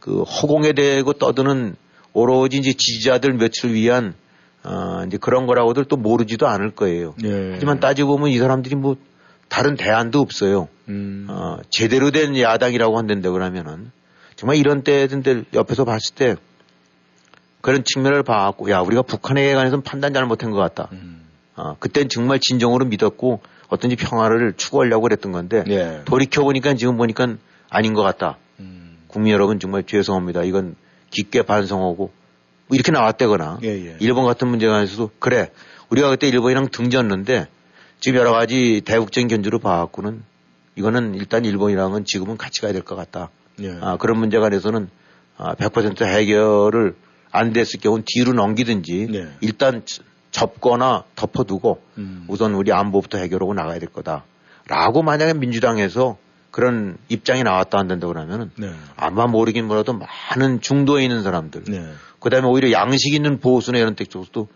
그 0.01 0.23
허공에 0.23 0.73
대고 0.73 1.14
떠드는 1.14 1.77
오로지 2.12 2.59
이제 2.59 2.73
지지자들 2.73 3.35
며칠 3.35 3.73
위한 3.73 4.14
어 4.64 5.05
이제 5.07 5.17
그런 5.17 5.47
거라고들 5.47 5.85
또 5.85 5.97
모르지도 5.97 6.47
않을 6.47 6.71
거예요. 6.71 7.14
예. 7.25 7.51
하지만 7.53 7.79
따지고 7.81 8.17
보면 8.17 8.31
이 8.31 8.39
사람들이 8.39 8.75
뭐 8.75 8.97
다른 9.49 9.77
대안도 9.77 10.21
없어요. 10.21 10.69
음. 10.89 11.27
어, 11.29 11.59
제대로 11.71 12.11
된 12.11 12.39
야당이라고 12.39 12.99
한다는데 12.99 13.29
그러면은 13.29 13.91
정말 14.35 14.57
이런 14.57 14.83
때들 14.83 15.45
옆에서 15.55 15.85
봤을 15.85 16.14
때 16.14 16.37
그런 17.61 17.85
측면을 17.85 18.23
봐갖고 18.23 18.71
야 18.71 18.81
우리가 18.81 19.03
북한에 19.03 19.55
관해서는 19.55 19.83
판단 19.83 20.12
잘못한 20.12 20.51
것 20.51 20.59
같다. 20.59 20.89
음. 20.93 21.23
어, 21.57 21.77
그땐 21.79 22.09
정말 22.09 22.39
진정으로 22.41 22.85
믿었고 22.87 23.41
어떤지 23.69 23.97
평화를 23.97 24.55
추구하려고 24.57 25.03
그랬던 25.03 25.33
건데 25.33 25.64
예. 25.69 26.03
돌이켜 26.05 26.43
보니까 26.43 26.75
지금 26.75 26.97
보니까 26.97 27.37
아닌 27.69 27.95
것 27.95 28.03
같다. 28.03 28.39
음. 28.61 28.99
국민 29.09 29.33
여러분 29.33 29.59
정말 29.59 29.83
죄송합니다. 29.85 30.43
이건 30.45 30.77
깊게 31.11 31.43
반성하고 31.43 31.97
뭐 32.69 32.75
이렇게 32.75 32.93
나왔다거나 32.93 33.59
예, 33.62 33.69
예. 33.69 33.97
일본 34.01 34.25
같은 34.25 34.49
문제에 34.49 34.69
관해서도 34.69 35.11
그래 35.19 35.51
우리가 35.91 36.11
그때 36.11 36.29
일본이랑 36.29 36.69
등졌는데 36.69 37.47
지금 38.01 38.19
여러 38.19 38.33
가지 38.33 38.83
대국적인 38.85 39.29
견주로 39.29 39.59
봐갖고는 39.59 40.23
이거는 40.77 41.14
일단 41.14 41.45
일본이랑은 41.45 42.05
지금은 42.05 42.37
같이 42.37 42.61
가야 42.61 42.73
될 42.73 42.83
것 42.83 42.97
같다. 42.97 43.31
예. 43.62 43.79
아, 43.81 43.97
그런 43.97 44.19
문제에 44.19 44.41
관해서는 44.41 44.89
아, 45.39 45.55
100% 45.55 46.05
해결을 46.05 46.95
안 47.31 47.53
됐을 47.53 47.81
경우는 47.81 48.05
뒤로 48.07 48.33
넘기든지 48.33 49.09
네. 49.11 49.29
일단 49.41 49.83
저- 49.85 50.03
접거나 50.37 51.05
덮어두고 51.14 51.80
음. 51.97 52.26
우선 52.28 52.53
우리 52.53 52.70
안보부터 52.70 53.16
해결하고 53.16 53.55
나가야 53.55 53.78
될 53.78 53.89
거다. 53.89 54.24
라고 54.68 55.03
만약에 55.03 55.32
민주당에서 55.32 56.18
그런 56.51 56.99
입장이 57.09 57.43
나왔다 57.43 57.78
안 57.78 57.89
된다고 57.89 58.12
그러면은 58.12 58.51
네. 58.57 58.70
아마 58.97 59.26
모르긴 59.26 59.66
몰라도 59.66 59.95
많은 59.95 60.61
중도에 60.61 61.05
있는 61.05 61.22
사람들 61.22 61.64
네. 61.68 61.91
그다음에 62.20 62.47
오히려 62.47 62.70
양식 62.72 63.14
있는 63.14 63.41
보수나 63.41 63.78
이런 63.78 63.95
데 63.95 64.05
쪽도 64.05 64.49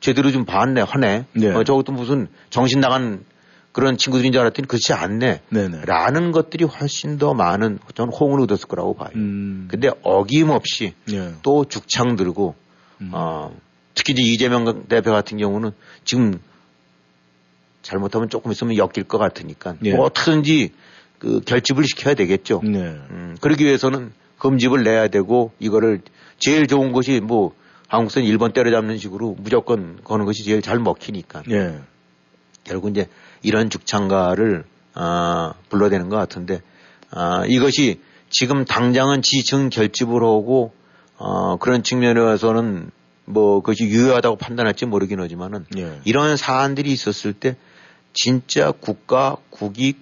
제대로 0.00 0.30
좀 0.30 0.46
봤네 0.46 0.80
화내 0.82 1.26
네. 1.34 1.48
어, 1.48 1.62
저것도 1.62 1.92
무슨 1.92 2.28
정신 2.48 2.80
나간 2.80 3.24
그런 3.72 3.98
친구들인 3.98 4.32
줄 4.32 4.40
알았더니 4.40 4.68
그렇지 4.68 4.94
않네 4.94 5.42
네네. 5.50 5.82
라는 5.84 6.32
것들이 6.32 6.64
훨씬 6.64 7.18
더 7.18 7.34
많은 7.34 7.78
저는 7.94 8.12
호응을 8.12 8.40
얻었을 8.42 8.68
거라고 8.68 8.94
봐요 8.94 9.10
음. 9.16 9.68
근데 9.70 9.90
어김없이 10.02 10.94
예. 11.10 11.34
또 11.42 11.66
죽창 11.66 12.16
들고 12.16 12.54
음. 13.02 13.10
어, 13.12 13.50
특히 13.96 14.12
이제 14.12 14.22
이재명 14.22 14.84
대표 14.86 15.10
같은 15.10 15.38
경우는 15.38 15.72
지금 16.04 16.38
잘못하면 17.82 18.28
조금 18.28 18.52
있으면 18.52 18.76
엮일 18.76 19.04
것 19.08 19.18
같으니까 19.18 19.74
예. 19.84 19.94
뭐 19.94 20.06
어떻게든지 20.06 20.72
그 21.18 21.40
결집을 21.40 21.84
시켜야 21.84 22.14
되겠죠. 22.14 22.60
네. 22.62 22.78
음, 22.78 23.36
그러기 23.40 23.64
위해서는 23.64 24.12
금집을 24.38 24.84
내야 24.84 25.08
되고 25.08 25.52
이거를 25.58 26.02
제일 26.38 26.66
좋은 26.66 26.92
것이 26.92 27.20
뭐 27.20 27.54
한국선 27.88 28.24
일본 28.24 28.52
때려잡는 28.52 28.98
식으로 28.98 29.36
무조건 29.38 29.98
거는 30.04 30.26
것이 30.26 30.44
제일 30.44 30.60
잘 30.60 30.78
먹히니까 30.78 31.42
예. 31.50 31.80
결국 32.64 32.90
이제 32.90 33.08
이런 33.42 33.70
죽창가를 33.70 34.64
아, 34.94 35.54
불러대는 35.70 36.08
것 36.10 36.16
같은데 36.16 36.60
아, 37.10 37.44
이것이 37.46 38.00
지금 38.28 38.64
당장은 38.64 39.22
지층 39.22 39.70
결집을 39.70 40.22
하고 40.22 40.74
어, 41.16 41.56
그런 41.56 41.82
측면에 41.82 42.20
와서는 42.20 42.90
뭐 43.26 43.60
그것이 43.60 43.84
유효하다고 43.84 44.36
판단할지 44.36 44.86
모르긴 44.86 45.20
하지만은 45.20 45.66
예. 45.76 46.00
이런 46.04 46.36
사안들이 46.36 46.90
있었을 46.92 47.32
때 47.32 47.56
진짜 48.12 48.72
국가 48.72 49.36
국익 49.50 49.98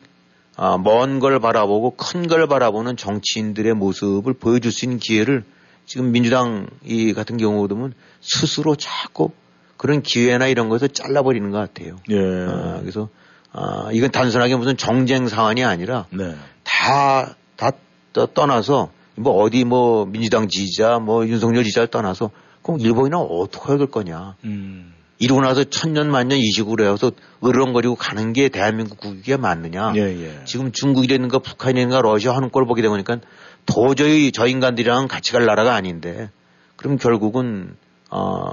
아, 0.56 0.78
먼 0.78 1.18
걸 1.18 1.40
바라보고 1.40 1.96
큰 1.96 2.28
걸 2.28 2.46
바라보는 2.46 2.96
정치인들의 2.96 3.74
모습을 3.74 4.34
보여줄 4.34 4.70
수 4.70 4.84
있는 4.84 4.98
기회를 4.98 5.44
지금 5.86 6.12
민주당 6.12 6.68
이 6.84 7.12
같은 7.12 7.36
경우도 7.38 7.90
스스로 8.20 8.76
자꾸 8.76 9.30
그런 9.76 10.02
기회나 10.02 10.46
이런 10.46 10.68
것을 10.68 10.88
잘라버리는 10.90 11.50
것 11.50 11.58
같아요. 11.58 11.96
예. 12.10 12.16
아, 12.48 12.78
그래서 12.80 13.08
아, 13.52 13.88
이건 13.92 14.10
단순하게 14.12 14.54
무슨 14.56 14.76
정쟁 14.76 15.26
사안이 15.28 15.64
아니라 15.64 16.06
네. 16.10 16.34
다, 16.62 17.34
다 17.56 17.70
떠- 18.12 18.26
떠나서 18.26 18.90
뭐 19.16 19.42
어디 19.42 19.64
뭐 19.64 20.06
민주당 20.06 20.48
지지자 20.48 20.98
뭐 21.00 21.26
윤석열 21.26 21.64
지지자를 21.64 21.88
떠나서 21.88 22.30
그럼 22.64 22.80
일본이는 22.80 23.16
어떻게 23.18 23.68
해야 23.68 23.78
될 23.78 23.86
거냐. 23.86 24.36
음. 24.44 24.94
이러고 25.18 25.42
나서 25.42 25.62
천년 25.64 26.10
만년 26.10 26.38
이 26.38 26.50
식으로 26.50 26.84
해서 26.84 27.12
으르렁거리고 27.44 27.94
가는 27.94 28.32
게 28.32 28.48
대한민국 28.48 28.98
국익에 28.98 29.36
맞느냐. 29.36 29.92
예, 29.94 30.00
예. 30.00 30.44
지금 30.44 30.72
중국이라든가 30.72 31.38
북한이라든가 31.38 32.00
러시아 32.00 32.34
하는 32.34 32.50
걸 32.50 32.66
보게 32.66 32.82
되니까 32.82 33.20
도저히 33.66 34.32
저 34.32 34.46
인간들이랑 34.46 35.06
같이 35.06 35.32
갈 35.32 35.44
나라가 35.44 35.74
아닌데 35.74 36.30
그럼 36.76 36.96
결국은 36.96 37.76
어, 38.10 38.52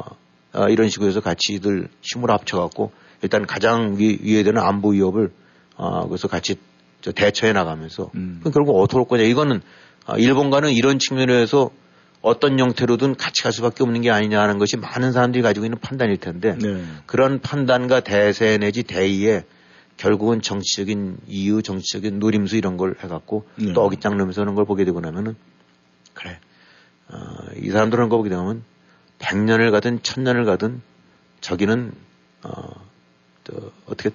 어, 0.53 0.67
이런 0.69 0.89
식으로 0.89 1.09
해서 1.09 1.21
같이들 1.21 1.87
힘을 2.01 2.29
합쳐갖고 2.31 2.91
일단 3.23 3.45
가장 3.45 3.97
위, 3.97 4.19
위에 4.21 4.43
되는 4.43 4.61
안보 4.61 4.89
위협을 4.89 5.31
어, 5.77 6.07
그래서 6.07 6.27
같이 6.27 6.55
저 7.01 7.11
대처해 7.11 7.53
나가면서 7.53 8.11
음. 8.15 8.37
그럼 8.41 8.53
결국 8.53 8.79
어떻게 8.79 8.97
할 8.97 9.07
거냐 9.07 9.23
이거는 9.23 9.61
아, 10.05 10.17
일본과는 10.17 10.71
이런 10.73 10.99
측면에서 10.99 11.71
어떤 12.21 12.59
형태로든 12.59 13.15
같이 13.15 13.41
갈 13.41 13.51
수밖에 13.51 13.83
없는 13.83 14.01
게 14.01 14.11
아니냐는 14.11 14.59
것이 14.59 14.77
많은 14.77 15.11
사람들이 15.11 15.41
가지고 15.41 15.65
있는 15.65 15.79
판단일 15.79 16.17
텐데 16.17 16.55
네. 16.61 16.83
그런 17.05 17.39
판단과 17.39 18.01
대세 18.01 18.57
내지 18.57 18.83
대의에 18.83 19.43
결국은 19.97 20.41
정치적인 20.41 21.17
이유, 21.27 21.61
정치적인 21.61 22.19
노림수 22.19 22.57
이런 22.57 22.77
걸 22.77 22.95
해갖고 22.99 23.47
네. 23.55 23.73
또 23.73 23.83
어깃장 23.83 24.17
넣으면서 24.17 24.41
하는 24.41 24.55
걸 24.55 24.65
보게 24.65 24.85
되고 24.85 24.99
나면은 24.99 25.35
그래 26.13 26.39
어, 27.07 27.17
이 27.57 27.69
사람들은 27.69 28.09
거 28.09 28.17
보게 28.17 28.29
되면 28.29 28.63
100년을 29.19 29.71
가든 29.71 29.99
1000년을 29.99 30.45
가든 30.45 30.81
저기는 31.41 31.91
어, 32.43 32.51
또 33.43 33.71
어떻게 33.87 34.11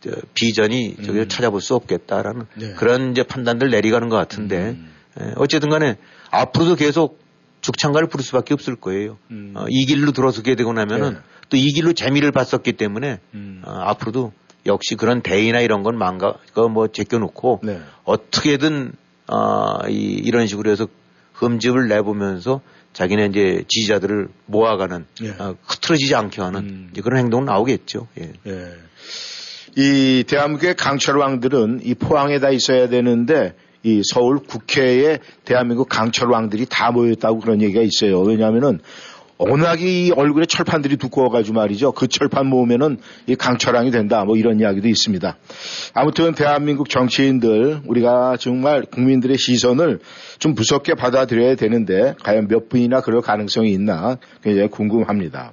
저 0.00 0.10
비전이 0.34 0.96
저기를 0.96 1.22
음. 1.22 1.28
찾아볼 1.28 1.60
수 1.60 1.74
없겠다라는 1.74 2.46
네. 2.54 2.74
그런 2.74 3.12
이제 3.12 3.22
판단들 3.22 3.70
내리가는 3.70 4.08
것 4.08 4.16
같은데 4.16 4.70
음. 4.70 4.90
예, 5.20 5.32
어쨌든 5.36 5.70
간에 5.70 5.96
앞으로도 6.30 6.76
계속 6.76 7.20
죽창가를 7.60 8.08
부를 8.08 8.24
수밖에 8.24 8.54
없을 8.54 8.76
거예요. 8.76 9.16
음. 9.30 9.52
어, 9.56 9.64
이 9.68 9.86
길로 9.86 10.12
들어서게 10.12 10.54
되고 10.54 10.72
나면은 10.72 11.14
네. 11.14 11.18
또이 11.48 11.72
길로 11.72 11.92
재미를 11.92 12.30
봤었기 12.30 12.72
때문에 12.72 13.20
음. 13.34 13.62
어, 13.64 13.70
앞으로도 13.70 14.32
역시 14.66 14.96
그런 14.96 15.22
대의나 15.22 15.60
이런 15.60 15.82
건 15.82 15.96
망가 15.96 16.34
그뭐 16.52 16.88
제껴놓고 16.88 17.60
네. 17.62 17.80
어떻게든 18.04 18.92
어, 19.28 19.88
이, 19.88 20.20
이런 20.24 20.46
식으로 20.46 20.70
해서 20.70 20.86
흠집을 21.34 21.88
내보면서 21.88 22.60
자기네 22.92 23.26
이제 23.26 23.64
지지자들을 23.68 24.28
모아가는 24.46 25.06
예. 25.22 25.30
어, 25.30 25.56
흐트러지지 25.64 26.14
않게 26.14 26.40
하는 26.40 26.60
음. 26.60 26.92
그런 27.02 27.18
행동은 27.18 27.46
나오겠죠. 27.46 28.06
예. 28.20 28.32
예. 28.46 28.72
이 29.76 30.24
대한민국의 30.28 30.76
강철왕들은 30.76 31.80
이 31.82 31.94
포항에 31.94 32.38
다 32.38 32.50
있어야 32.50 32.88
되는데 32.88 33.54
이 33.84 34.02
서울 34.02 34.38
국회에 34.38 35.18
대한민국 35.44 35.88
강철왕들이 35.88 36.66
다 36.68 36.90
모였다고 36.90 37.38
그런 37.40 37.62
얘기가 37.62 37.82
있어요. 37.82 38.20
왜냐하면은 38.20 38.80
워낙에 39.36 39.84
이 39.84 40.10
얼굴에 40.10 40.46
철판들이 40.46 40.96
두꺼워가지고 40.96 41.54
말이죠. 41.54 41.92
그 41.92 42.06
철판 42.06 42.46
모으면은 42.46 42.98
이 43.26 43.34
강철왕이 43.34 43.90
된다. 43.90 44.24
뭐 44.24 44.36
이런 44.36 44.60
이야기도 44.60 44.88
있습니다. 44.88 45.36
아무튼 45.92 46.34
대한민국 46.34 46.88
정치인들 46.88 47.82
우리가 47.86 48.36
정말 48.38 48.82
국민들의 48.82 49.36
시선을 49.36 50.00
좀 50.38 50.54
무섭게 50.54 50.94
받아들여야 50.94 51.56
되는데 51.56 52.14
과연 52.22 52.48
몇 52.48 52.68
분이나 52.68 53.00
그럴 53.00 53.20
가능성이 53.20 53.72
있나 53.72 54.18
굉장히 54.42 54.68
궁금합니다. 54.68 55.52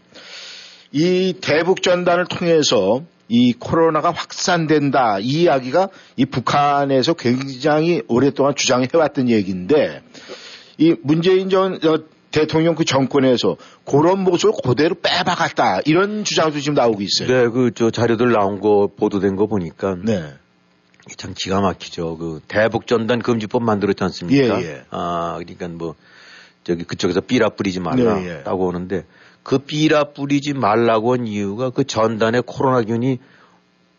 이 0.92 1.34
대북 1.42 1.82
전단을 1.82 2.26
통해서 2.26 3.02
이 3.34 3.54
코로나가 3.54 4.12
확산된다 4.12 5.20
이 5.20 5.44
이야기가 5.44 5.88
이 6.18 6.26
북한에서 6.26 7.14
굉장히 7.14 8.02
오랫동안 8.10 8.56
주장해 8.56 8.90
왔던 8.94 9.30
얘기인데 9.30 10.02
이 10.78 10.96
문재인 11.02 11.50
전 11.50 11.76
어, 11.86 12.00
대통령 12.32 12.76
그 12.76 12.84
정권에서 12.84 13.56
그런 13.86 14.20
모습을 14.26 14.54
그대로 14.62 14.96
빼박았다 14.96 15.80
이런 15.86 16.26
주장도 16.26 16.60
지금 16.60 16.74
나오고 16.74 17.02
있어요. 17.02 17.28
네, 17.30 17.48
그 17.48 17.72
저 17.74 17.90
자료들 17.90 18.34
나온 18.34 18.60
거 18.60 18.90
보도된 18.98 19.38
거 19.38 19.48
보니까 19.48 19.96
네. 20.04 20.34
참 21.18 21.34
기가 21.34 21.62
막히죠. 21.62 22.18
그 22.18 22.42
대북 22.50 22.86
전단 22.86 23.20
금지법 23.20 23.64
만들었지 23.64 24.04
않습니까? 24.04 24.62
예, 24.62 24.66
예. 24.66 24.82
아, 24.90 25.38
그러니까 25.40 25.70
뭐 25.70 25.96
저기 26.66 26.84
그쪽에서 26.84 27.22
삐라 27.22 27.50
뿌리지 27.50 27.80
말라고 27.80 28.20
네, 28.20 28.28
예. 28.28 28.44
하는데 28.46 29.06
그 29.44 29.60
삐라 29.60 30.06
뿌리지 30.14 30.54
말라고 30.54 31.14
한 31.14 31.28
이유가 31.28 31.70
그 31.70 31.84
전단에 31.84 32.42
코로나균이 32.46 33.20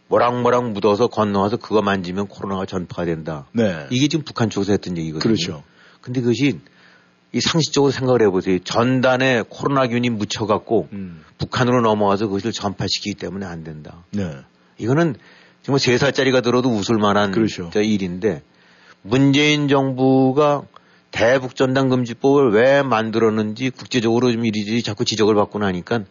모락모락 0.09 0.72
묻어서 0.72 1.07
건너와서 1.07 1.57
그거 1.57 1.80
만지면 1.80 2.28
코로나가 2.28 2.66
전파가 2.66 3.07
된다. 3.07 3.47
네. 3.53 3.86
이게 3.90 4.09
지금 4.09 4.24
북한 4.24 4.51
쪽에서 4.51 4.72
했던 4.72 4.99
얘기거든요. 4.99 5.22
그렇죠. 5.22 5.62
근데 6.01 6.20
그것이 6.20 6.61
이 7.32 7.40
상식적으로 7.40 7.90
생각을 7.90 8.22
해보세요. 8.22 8.59
전단에 8.59 9.43
코로나균이 9.49 10.11
묻혀갖고 10.11 10.88
음. 10.93 11.24
북한으로 11.38 11.80
넘어와서 11.80 12.26
그것을 12.26 12.53
전파시키기 12.53 13.14
때문에 13.14 13.47
안 13.47 13.64
된다. 13.64 14.05
네. 14.11 14.36
이거는 14.76 15.16
정말 15.62 15.80
세 15.80 15.97
살짜리가 15.97 16.43
들어도 16.43 16.68
웃을 16.68 16.97
만한 16.99 17.30
그렇죠. 17.30 17.70
저 17.72 17.80
일인데 17.80 18.43
문재인 19.01 19.68
정부가 19.68 20.62
대북 21.13 21.55
전단 21.55 21.89
금지법을 21.89 22.53
왜 22.53 22.83
만들었는지 22.83 23.71
국제적으로 23.71 24.33
좀 24.33 24.45
이리저리 24.45 24.83
자꾸 24.83 25.05
지적을 25.05 25.35
받고 25.35 25.61
나니까 25.61 26.05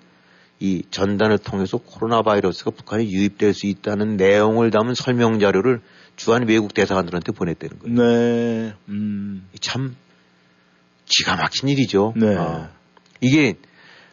이 0.60 0.84
전단을 0.92 1.40
통해서 1.40 1.78
코로나 1.78 2.22
바이러스가 2.22 2.70
북한에 2.72 3.10
유입될 3.10 3.56
수 3.56 3.66
있다는 3.66 4.16
내용을 4.16 4.70
담은 4.70 4.94
설명 4.94 5.40
자료를 5.40 5.82
주한 6.16 6.48
외국 6.48 6.76
대사관들한테 6.76 7.32
보냈다는 7.32 7.80
거예요. 7.80 7.96
네. 7.96 8.74
음. 8.90 9.48
참 9.60 9.96
기가 11.06 11.36
막힌 11.36 11.70
일이죠. 11.70 12.14
네. 12.16 12.36
어. 12.36 12.70
이게 13.22 13.56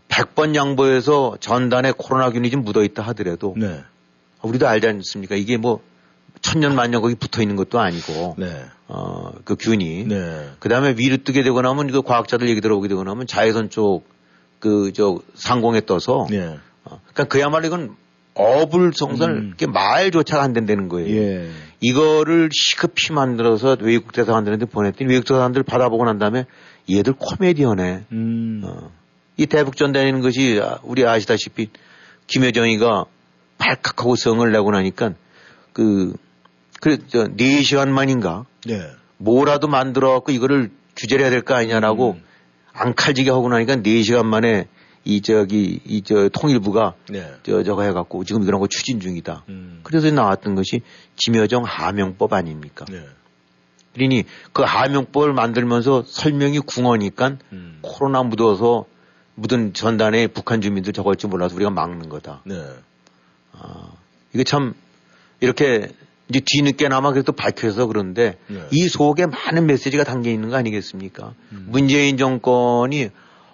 100번 0.09 0.55
양보해서 0.55 1.37
전단에 1.39 1.93
코로나균이 1.97 2.51
좀 2.51 2.63
묻어 2.63 2.83
있다 2.83 3.03
하더라도 3.09 3.55
네. 3.59 3.83
우리도 4.43 4.67
알지 4.67 4.87
않습니까? 4.89 5.35
이게 5.35 5.59
뭐 5.59 5.83
천년 6.41 6.75
만년 6.75 7.03
거기 7.03 7.15
붙어 7.15 7.43
있는 7.43 7.57
것도 7.57 7.81
아니고 7.81 8.37
네. 8.39 8.65
어, 8.87 9.33
그 9.45 9.57
균이 9.57 10.05
네. 10.05 10.51
그 10.59 10.69
다음에 10.69 10.95
위로 10.97 11.19
뜨게 11.19 11.43
되고 11.43 11.61
나면 11.61 11.91
그 11.91 12.03
과학자들 12.03 12.49
얘기 12.49 12.61
들어보게 12.61 12.89
되고 12.89 13.05
나면 13.05 13.27
자외선 13.27 13.71
쪽 13.71 14.19
그 14.61 14.93
저 14.93 15.21
상공에 15.35 15.83
떠서 15.87 16.27
네. 16.31 16.59
어, 16.85 17.01
그러니까 17.13 17.25
그야말로 17.25 17.67
이건 17.67 17.97
어불 18.35 18.93
성설 18.95 19.31
음. 19.31 19.47
이렇게 19.49 19.67
말조차 19.67 20.41
안 20.41 20.53
된다는 20.53 20.89
거예요. 20.89 21.17
예. 21.17 21.51
이거를 21.81 22.51
시급히 22.53 23.13
만들어서 23.13 23.77
외국 23.81 24.13
대사관들한테 24.13 24.67
보냈더니 24.67 25.11
외국 25.11 25.27
대사관들 25.27 25.65
받아보고 25.65 26.05
난 26.05 26.19
다음에 26.19 26.47
얘들 26.89 27.15
코미디언에 27.19 28.05
음. 28.13 28.63
어. 28.65 28.91
이 29.37 29.47
대북전단이라는 29.47 30.21
것이 30.21 30.61
아, 30.63 30.79
우리 30.83 31.07
아시다시피 31.07 31.71
김여정이가 32.27 33.05
발칵하고 33.59 34.17
성을 34.17 34.51
내고 34.51 34.71
나니까 34.71 35.15
그 35.73 36.17
그래, 36.81 36.99
저, 37.09 37.27
4시간 37.29 37.89
만인가? 37.89 38.47
네. 38.67 38.81
뭐라도 39.17 39.67
만들어 39.69 40.13
갖고 40.13 40.33
이거를 40.33 40.71
규제를 40.97 41.25
해야 41.25 41.31
될 41.31 41.43
거 41.43 41.55
아니냐라고 41.55 42.13
음. 42.13 42.23
앙칼지게 42.73 43.31
하고 43.31 43.49
나니까 43.49 43.77
4시간 43.77 44.25
만에 44.27 44.69
이 45.05 45.21
저기 45.23 45.81
이 45.85 46.03
저 46.03 46.29
통일부가 46.29 46.95
네. 47.09 47.33
저 47.43 47.63
저거 47.63 47.83
해갖고 47.83 48.25
지금 48.25 48.43
이런 48.43 48.61
거 48.61 48.67
추진 48.69 49.01
중이다. 49.01 49.45
음. 49.49 49.81
그래서 49.83 50.11
나왔던 50.11 50.55
것이 50.55 50.83
김여정 51.17 51.65
하명법 51.65 52.33
아닙니까? 52.33 52.85
네. 52.89 53.05
그러니 53.95 54.25
그 54.53 54.63
하명법을 54.63 55.33
만들면서 55.33 56.05
설명이 56.07 56.61
궁어니까 56.61 57.39
음. 57.53 57.79
코로나 57.83 58.23
묻어서 58.23 58.85
묻은 59.35 59.73
전단에 59.73 60.27
북한 60.29 60.61
주민들 60.61 60.93
저걸 60.93 61.17
줄 61.17 61.31
몰라서 61.31 61.55
우리가 61.57 61.71
막는 61.71 62.09
거다. 62.09 62.43
네. 62.45 62.55
아, 63.53 63.93
이게 64.35 64.45
참 64.45 64.75
이렇게 65.41 65.89
이제 66.29 66.41
뒤늦게나마 66.45 67.13
그래도 67.13 67.33
밝혀서 67.33 67.87
그런데 67.87 68.37
네. 68.49 68.67
이 68.71 68.89
속에 68.89 69.27
많은 69.27 69.67
메시지가 69.67 70.05
담겨 70.05 70.31
있는 70.31 70.51
거 70.51 70.57
아니겠습니까? 70.57 71.35
음. 71.53 71.67
문재인 71.69 72.17
정권이 72.19 73.11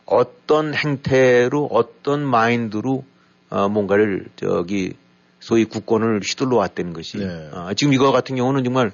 어떤 0.07 0.75
행태로 0.75 1.69
어떤 1.71 2.25
마인드로 2.25 3.05
어, 3.51 3.69
뭔가를 3.69 4.27
저기 4.37 4.95
소위 5.39 5.65
국권을 5.65 6.21
휘둘러 6.25 6.57
왔다는 6.57 6.93
것이 6.93 7.19
네. 7.19 7.51
아, 7.53 7.75
지금 7.77 7.93
이거 7.93 8.11
같은 8.11 8.35
경우는 8.37 8.65
정말 8.65 8.91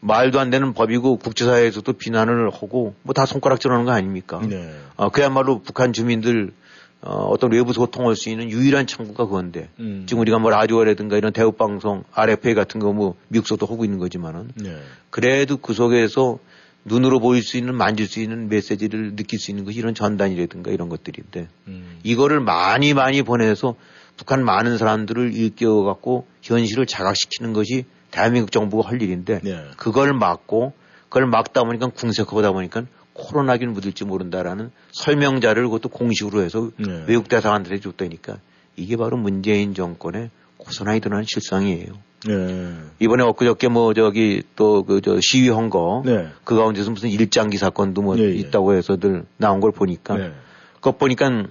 말도 0.00 0.38
안 0.38 0.50
되는 0.50 0.72
법이고 0.72 1.16
국제사회에서도 1.18 1.92
비난을 1.94 2.50
하고 2.50 2.94
뭐 3.02 3.12
다 3.14 3.26
손가락질하는 3.26 3.84
거 3.84 3.90
아닙니까? 3.90 4.40
네. 4.48 4.72
어, 4.96 5.10
그야말로 5.10 5.60
북한 5.60 5.92
주민들 5.92 6.52
어, 7.00 7.12
어떤 7.26 7.52
외부 7.52 7.72
소통할 7.72 8.16
수 8.16 8.28
있는 8.28 8.50
유일한 8.50 8.86
창구가 8.86 9.26
그건데 9.26 9.68
음. 9.78 10.04
지금 10.06 10.20
우리가 10.22 10.38
뭐 10.38 10.50
라디오라든가 10.50 11.16
이런 11.16 11.32
대북 11.32 11.56
방송 11.56 12.02
RFA 12.12 12.54
같은 12.54 12.80
거 12.80 12.92
뭐 12.92 13.14
미국서도 13.28 13.66
하고 13.66 13.84
있는 13.84 13.98
거지만은 13.98 14.50
네. 14.56 14.76
그래도 15.10 15.56
그 15.58 15.74
속에서 15.74 16.38
눈으로 16.84 17.20
보일 17.20 17.42
수 17.42 17.56
있는 17.56 17.74
만질 17.74 18.06
수 18.06 18.20
있는 18.20 18.48
메시지를 18.48 19.14
느낄 19.14 19.38
수 19.38 19.50
있는 19.50 19.64
것이 19.64 19.78
이런 19.78 19.94
전단이라든가 19.94 20.70
이런 20.70 20.88
것들인데 20.88 21.48
음. 21.68 21.98
이거를 22.02 22.40
많이 22.40 22.94
많이 22.94 23.22
보내서 23.22 23.74
북한 24.16 24.44
많은 24.44 24.78
사람들을 24.78 25.34
일깨워 25.34 25.84
갖고 25.84 26.26
현실을 26.42 26.86
자각시키는 26.86 27.52
것이 27.52 27.84
대한민국 28.10 28.50
정부가 28.50 28.88
할 28.88 29.00
일인데 29.02 29.40
네. 29.44 29.64
그걸 29.76 30.14
막고 30.14 30.72
그걸 31.04 31.26
막다 31.26 31.62
보니까 31.62 31.88
궁색하다 31.88 32.52
보니까 32.52 32.84
코로나균 33.18 33.72
묻을지 33.72 34.04
모른다라는 34.04 34.70
설명자를 34.92 35.64
그것도 35.64 35.88
공식으로 35.88 36.42
해서 36.42 36.70
네. 36.78 37.04
외국 37.08 37.28
대사관들에 37.28 37.80
줬다니까 37.80 38.38
이게 38.76 38.96
바로 38.96 39.16
문재인 39.16 39.74
정권의 39.74 40.30
고스란히 40.56 41.00
드러난 41.00 41.24
실상이에요. 41.26 41.92
네. 42.26 42.74
이번에 43.00 43.22
엊그저께 43.24 43.68
뭐 43.68 43.92
저기 43.94 44.42
또 44.56 44.82
그 44.84 45.00
저 45.00 45.20
시위한 45.20 45.68
거. 45.70 46.02
네. 46.04 46.28
그 46.44 46.56
가운데서 46.56 46.90
무슨 46.90 47.08
일장기 47.10 47.58
사건도 47.58 48.02
뭐 48.02 48.18
예, 48.18 48.22
예. 48.22 48.30
있다고 48.34 48.74
해서들 48.74 49.24
나온 49.36 49.60
걸 49.60 49.72
보니까. 49.72 50.16
네. 50.16 50.32
그거 50.74 50.92
보니까 50.92 51.44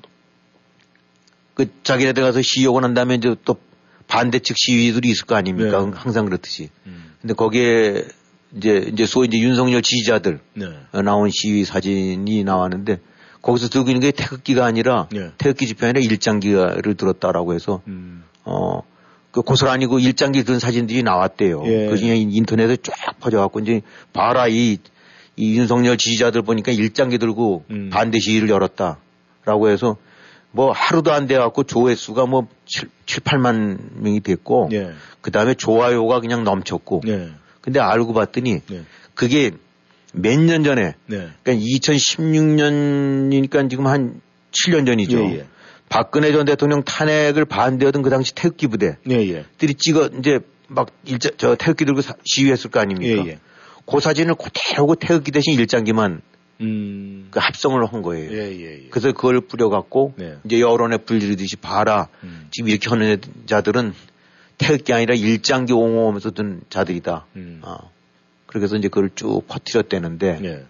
그 1.54 1.68
자기네들 1.84 2.24
가서 2.24 2.42
시위하고 2.42 2.80
난 2.82 2.94
다음에 2.94 3.16
이제 3.16 3.36
또 3.46 3.58
반대 4.08 4.40
측 4.40 4.56
시위들이 4.58 5.10
있을 5.10 5.26
거 5.26 5.36
아닙니까? 5.36 5.84
네. 5.84 5.92
항상 5.96 6.26
그렇듯이. 6.26 6.70
음. 6.86 7.14
근데 7.22 7.34
거기에 7.34 8.06
이제 8.56 8.90
이제 8.92 9.06
소위 9.06 9.28
이제 9.28 9.40
윤석열 9.40 9.82
지지자들 9.82 10.40
네. 10.54 10.66
어, 10.94 11.02
나온 11.02 11.30
시위 11.30 11.66
사진이 11.66 12.44
나왔는데 12.44 13.00
거기서 13.42 13.70
들고 13.70 13.90
있는 13.90 14.02
게 14.02 14.12
태극기가 14.12 14.66
아니라 14.66 15.08
네. 15.12 15.32
태극기 15.38 15.68
집회 15.68 15.88
아니라 15.88 16.00
일장기를 16.02 16.96
들었다라고 16.96 17.54
해서 17.54 17.82
음. 17.88 18.24
어, 18.44 18.82
그 19.32 19.42
고스란히 19.42 19.86
그 19.88 20.00
일장기 20.00 20.44
든 20.44 20.58
사진들이 20.60 21.04
나왔대요. 21.04 21.64
예. 21.66 21.88
그 21.88 21.98
중에 21.98 22.16
인터넷에 22.16 22.78
쫙 22.78 23.20
퍼져갖고 23.20 23.60
이제 23.60 23.82
봐라 24.14 24.48
이, 24.48 24.78
이 25.36 25.58
윤석열 25.58 25.98
지지자들 25.98 26.42
보니까 26.42 26.72
일장기 26.72 27.18
들고 27.18 27.66
음. 27.70 27.90
반대 27.92 28.20
시위를 28.20 28.50
열었다라고 28.50 29.70
해서 29.70 29.98
뭐 30.52 30.72
하루도 30.72 31.12
안 31.12 31.28
돼갖고 31.28 31.64
조회수가 31.64 32.26
뭐 32.26 32.48
7, 32.66 32.90
7 33.06 33.24
8만 33.24 34.02
명이 34.02 34.22
됐고 34.22 34.70
예. 34.72 34.92
그 35.22 35.30
다음에 35.30 35.54
좋아요가 35.54 36.20
그냥 36.20 36.44
넘쳤고 36.44 37.02
네. 37.06 37.30
근데 37.68 37.80
알고 37.82 38.14
봤더니 38.14 38.62
네. 38.70 38.84
그게 39.14 39.52
몇 40.14 40.40
년 40.40 40.64
전에 40.64 40.94
네. 41.08 41.28
그러니까 41.44 41.66
2016년이니까 41.66 43.70
지금 43.70 43.88
한 43.88 44.22
7년 44.52 44.86
전이죠. 44.86 45.20
예, 45.20 45.34
예. 45.40 45.46
박근혜 45.90 46.32
전 46.32 46.46
대통령 46.46 46.84
탄핵을 46.84 47.44
반대하던 47.46 48.02
그 48.04 48.10
당시 48.10 48.34
태극기 48.34 48.68
부대 48.68 48.98
네, 49.06 49.28
예. 49.30 49.46
들이 49.58 49.74
찍어 49.74 50.10
이제 50.20 50.40
막 50.70 50.88
일자 51.06 51.30
저 51.38 51.56
태극기 51.56 51.84
들고 51.86 52.02
사- 52.02 52.16
시위했을 52.24 52.70
거 52.72 52.80
아닙니까? 52.80 53.24
예, 53.26 53.30
예. 53.32 53.40
그 53.86 54.00
사진을 54.00 54.36
그대로 54.36 54.88
그 54.88 54.96
태극기 55.00 55.32
대신 55.32 55.54
일장기만 55.60 56.22
음. 56.62 57.28
그 57.32 57.40
합성을 57.40 57.86
한 57.86 58.02
거예요. 58.02 58.32
예, 58.32 58.52
예, 58.52 58.84
예. 58.86 58.90
그래서 58.90 59.12
그걸 59.12 59.42
뿌려갖고 59.42 60.14
네. 60.18 60.36
이제 60.46 60.60
여론에 60.62 60.98
불리듯이 60.98 61.58
봐라. 61.58 62.08
음. 62.24 62.48
지금 62.52 62.70
이렇게 62.70 62.90
하는 62.90 63.20
자들은 63.46 63.94
태극기 64.58 64.94
아니라 64.94 65.16
일장기 65.16 65.74
옹호하면서 65.74 66.32
든 66.32 66.62
자들이다. 66.70 67.26
음. 67.36 67.62
아. 67.64 67.78
그래서 68.46 68.76
이제 68.76 68.88
그걸 68.88 69.10
쭉 69.14 69.44
퍼뜨렸대는데 69.48 70.40
예. 70.44 70.66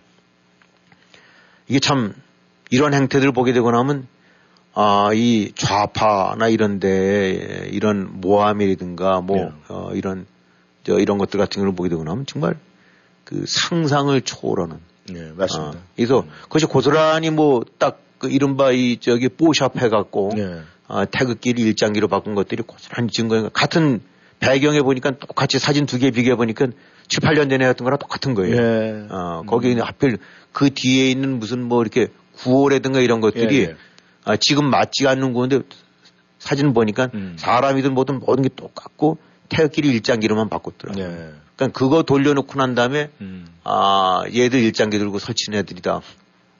이게 1.67 1.79
참 1.79 2.13
이런 2.69 2.93
행태들을 2.93 3.31
보게 3.31 3.53
되고 3.53 3.69
나면 3.71 4.07
아, 4.73 5.11
이 5.13 5.51
좌파나 5.55 6.49
이런데 6.49 7.69
이런 7.71 8.21
모함이라든가 8.21 9.21
뭐 9.21 9.37
네. 9.37 9.51
어, 9.69 9.91
이런 9.93 10.25
저 10.83 10.99
이런 10.99 11.17
것들 11.17 11.39
같은 11.39 11.63
걸 11.63 11.73
보게 11.73 11.89
되고 11.89 12.03
나면 12.03 12.25
정말 12.25 12.57
그 13.23 13.45
상상을 13.47 14.19
초월하는 14.21 14.79
네, 15.09 15.31
맞습니다. 15.33 15.79
아, 15.79 15.81
그래서 15.95 16.25
그것이 16.43 16.65
고스란히 16.65 17.29
뭐 17.29 17.63
딱 17.79 18.07
그 18.17 18.29
이른바 18.29 18.71
이 18.71 18.97
저기 18.97 19.29
뽀샵 19.29 19.77
해갖고 19.77 20.31
네. 20.35 20.61
아, 20.87 21.05
태극기를 21.05 21.59
일장기로 21.65 22.07
바꾼 22.07 22.35
것들이 22.35 22.63
고스란히 22.63 23.09
증거인 23.09 23.49
같은 23.51 24.01
배경에 24.39 24.81
보니까 24.81 25.11
똑같이 25.11 25.59
사진 25.59 25.85
두 25.85 25.97
개 25.97 26.11
비교해 26.11 26.35
보니까 26.35 26.67
7, 27.07 27.19
8년 27.21 27.49
전에 27.49 27.65
했던 27.67 27.85
거랑 27.85 27.97
똑같은 27.99 28.33
거예요. 28.33 28.55
예. 28.55 29.07
어, 29.09 29.43
거기 29.47 29.73
는 29.73 29.83
하필 29.83 30.17
그 30.51 30.69
뒤에 30.69 31.09
있는 31.09 31.39
무슨 31.39 31.63
뭐 31.63 31.81
이렇게 31.81 32.07
구호라든가 32.35 32.99
이런 32.99 33.19
것들이 33.21 33.59
예, 33.59 33.61
예. 33.63 33.75
아, 34.25 34.35
지금 34.35 34.69
맞지가 34.69 35.11
않는 35.11 35.33
건데 35.33 35.61
사진 36.39 36.73
보니까 36.73 37.09
음. 37.13 37.35
사람이든 37.37 37.93
뭐든 37.93 38.19
모든 38.19 38.43
게 38.43 38.49
똑같고 38.49 39.17
태극기를 39.49 39.89
일장기로만 39.91 40.49
바꿨더라고요. 40.49 41.07
네. 41.07 41.31
그러니까 41.55 41.79
그거 41.79 42.03
돌려놓고 42.03 42.59
난 42.59 42.75
다음에 42.75 43.09
음. 43.21 43.47
아, 43.63 44.23
얘들 44.33 44.59
일장기 44.61 44.99
들고 44.99 45.19
설치는 45.19 45.59
애들이다. 45.59 46.01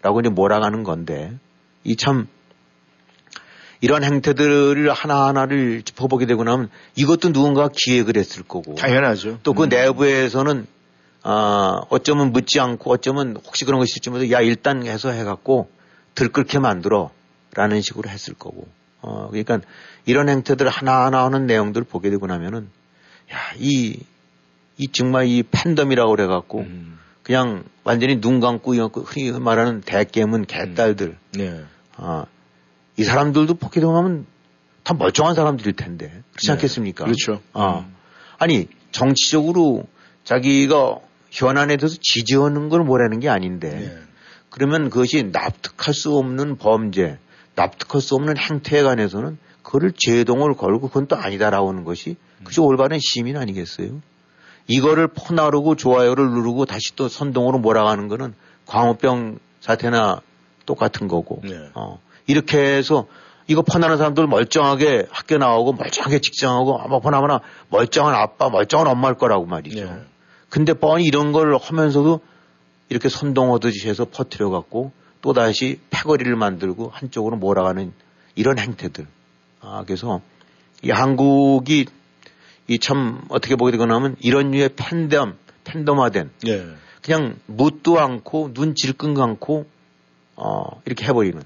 라고 0.02 0.20
이제 0.20 0.30
몰아가는 0.30 0.84
건데, 0.84 1.34
이 1.84 1.96
참, 1.96 2.28
이런 3.82 4.04
행태들을 4.04 4.92
하나하나를 4.92 5.84
짚어보게 5.84 6.26
되고 6.26 6.44
나면 6.44 6.70
이것도 6.96 7.32
누군가 7.34 7.70
기획을 7.72 8.18
했을 8.18 8.44
거고, 8.44 8.76
당연하죠. 8.76 9.40
또그 9.44 9.66
음. 9.66 9.70
내부에서는, 9.70 10.66
아, 11.24 11.82
어쩌면 11.90 12.32
묻지 12.32 12.60
않고 12.60 12.92
어쩌면 12.92 13.38
혹시 13.46 13.66
그런 13.66 13.80
것이 13.80 14.00
있을지 14.00 14.32
야, 14.32 14.42
일단 14.42 14.86
해서 14.86 15.12
해갖고 15.12 15.70
들끓게 16.16 16.60
만들어. 16.60 17.12
라는 17.58 17.82
식으로 17.82 18.08
했을 18.08 18.36
거고, 18.36 18.68
어, 19.02 19.30
그러니까 19.32 19.62
이런 20.06 20.30
행태들 20.30 20.70
하나하나 20.70 21.26
하는 21.26 21.48
내용들을 21.48 21.88
보게 21.88 22.12
되고 22.12 22.28
나면은, 22.28 22.70
야, 23.34 23.38
이, 23.58 24.00
이 24.78 24.88
정말 24.90 25.26
이 25.26 25.42
팬덤이라고 25.42 26.12
그래갖고, 26.12 26.60
음. 26.60 27.00
그냥 27.24 27.64
완전히 27.84 28.22
눈 28.22 28.40
감고 28.40 28.76
이 28.76 28.80
흔히 28.80 29.32
말하는 29.32 29.82
대깨문 29.82 30.46
개딸들. 30.46 31.18
네. 31.34 31.64
아, 31.96 32.26
이 32.98 33.04
사람들도 33.04 33.56
포켓 33.56 33.84
하면 33.84 34.26
다 34.84 34.94
멀쩡한 34.94 35.36
사람들일 35.36 35.74
텐데. 35.74 36.08
그렇지 36.32 36.48
네. 36.48 36.52
않겠습니까? 36.54 37.06
그렇죠. 37.06 37.42
아. 37.54 37.80
음. 37.80 37.96
아니, 38.40 38.68
정치적으로 38.92 39.84
자기가 40.24 41.00
현안에 41.32 41.78
대해서 41.78 41.98
지지하는 42.02 42.70
걸 42.70 42.84
뭐라는 42.84 43.20
게 43.20 43.30
아닌데. 43.30 43.70
네. 43.70 43.98
그러면 44.50 44.90
그것이 44.90 45.30
납득할 45.32 45.94
수 45.94 46.16
없는 46.16 46.58
범죄, 46.58 47.20
납득할 47.56 48.02
수 48.02 48.16
없는 48.16 48.38
행태에 48.38 48.82
관해서는 48.82 49.38
그를 49.62 49.92
제동을 49.96 50.56
걸고 50.56 50.88
그건 50.88 51.08
또 51.08 51.16
아니다라고 51.18 51.70
하는 51.70 51.84
것이 51.84 52.16
그것이 52.40 52.62
올바른 52.62 53.00
시민 53.00 53.36
아니겠어요? 53.36 54.02
이거를 54.68 55.10
퍼나르고 55.10 55.76
좋아요를 55.76 56.30
누르고 56.30 56.66
다시 56.66 56.96
또 56.96 57.10
선동으로 57.10 57.60
몰아가는 57.60 58.08
거는 58.08 58.34
광우병 58.66 59.40
사태나 59.60 60.22
똑같은 60.66 61.08
거고. 61.08 61.42
네. 61.44 61.70
어, 61.74 62.00
이렇게 62.28 62.58
해서 62.58 63.08
이거 63.48 63.62
퍼나는 63.62 63.98
사람들 63.98 64.28
멀쩡하게 64.28 65.08
학교 65.10 65.38
나오고 65.38 65.74
멀쩡하게 65.74 66.20
직장하고 66.20 66.80
아마 66.80 67.00
보나마나 67.00 67.40
멀쩡한 67.70 68.14
아빠, 68.14 68.50
멀쩡한 68.50 68.88
엄마일 68.88 69.16
거라고 69.16 69.46
말이죠. 69.46 69.86
네. 69.86 70.02
근데 70.50 70.74
뻔히 70.74 71.06
이런 71.06 71.32
걸 71.32 71.58
하면서도 71.58 72.20
이렇게 72.90 73.10
선동하듯이 73.10 73.88
해서 73.90 74.06
퍼뜨려 74.06 74.50
갖고 74.50 74.92
또 75.22 75.34
다시 75.34 75.80
패거리를 75.90 76.34
만들고 76.36 76.90
한쪽으로 76.94 77.38
몰아가는 77.38 77.94
이런 78.36 78.60
행태들. 78.60 79.08
아, 79.62 79.84
그래서 79.86 80.22
이 80.84 80.92
한국이 80.92 81.86
이 82.68 82.80
참 82.80 83.22
어떻게 83.30 83.56
보게 83.56 83.72
되거나 83.72 83.96
하면 83.96 84.16
이런 84.20 84.52
류의 84.52 84.72
팬덤, 84.76 85.38
팬덤화된 85.64 86.32
예. 86.48 86.66
그냥 87.02 87.38
묻도 87.46 88.00
않고 88.00 88.54
눈 88.54 88.76
질끈 88.76 89.20
않고 89.20 89.66
어 90.36 90.82
이렇게 90.86 91.06
해버리는 91.06 91.42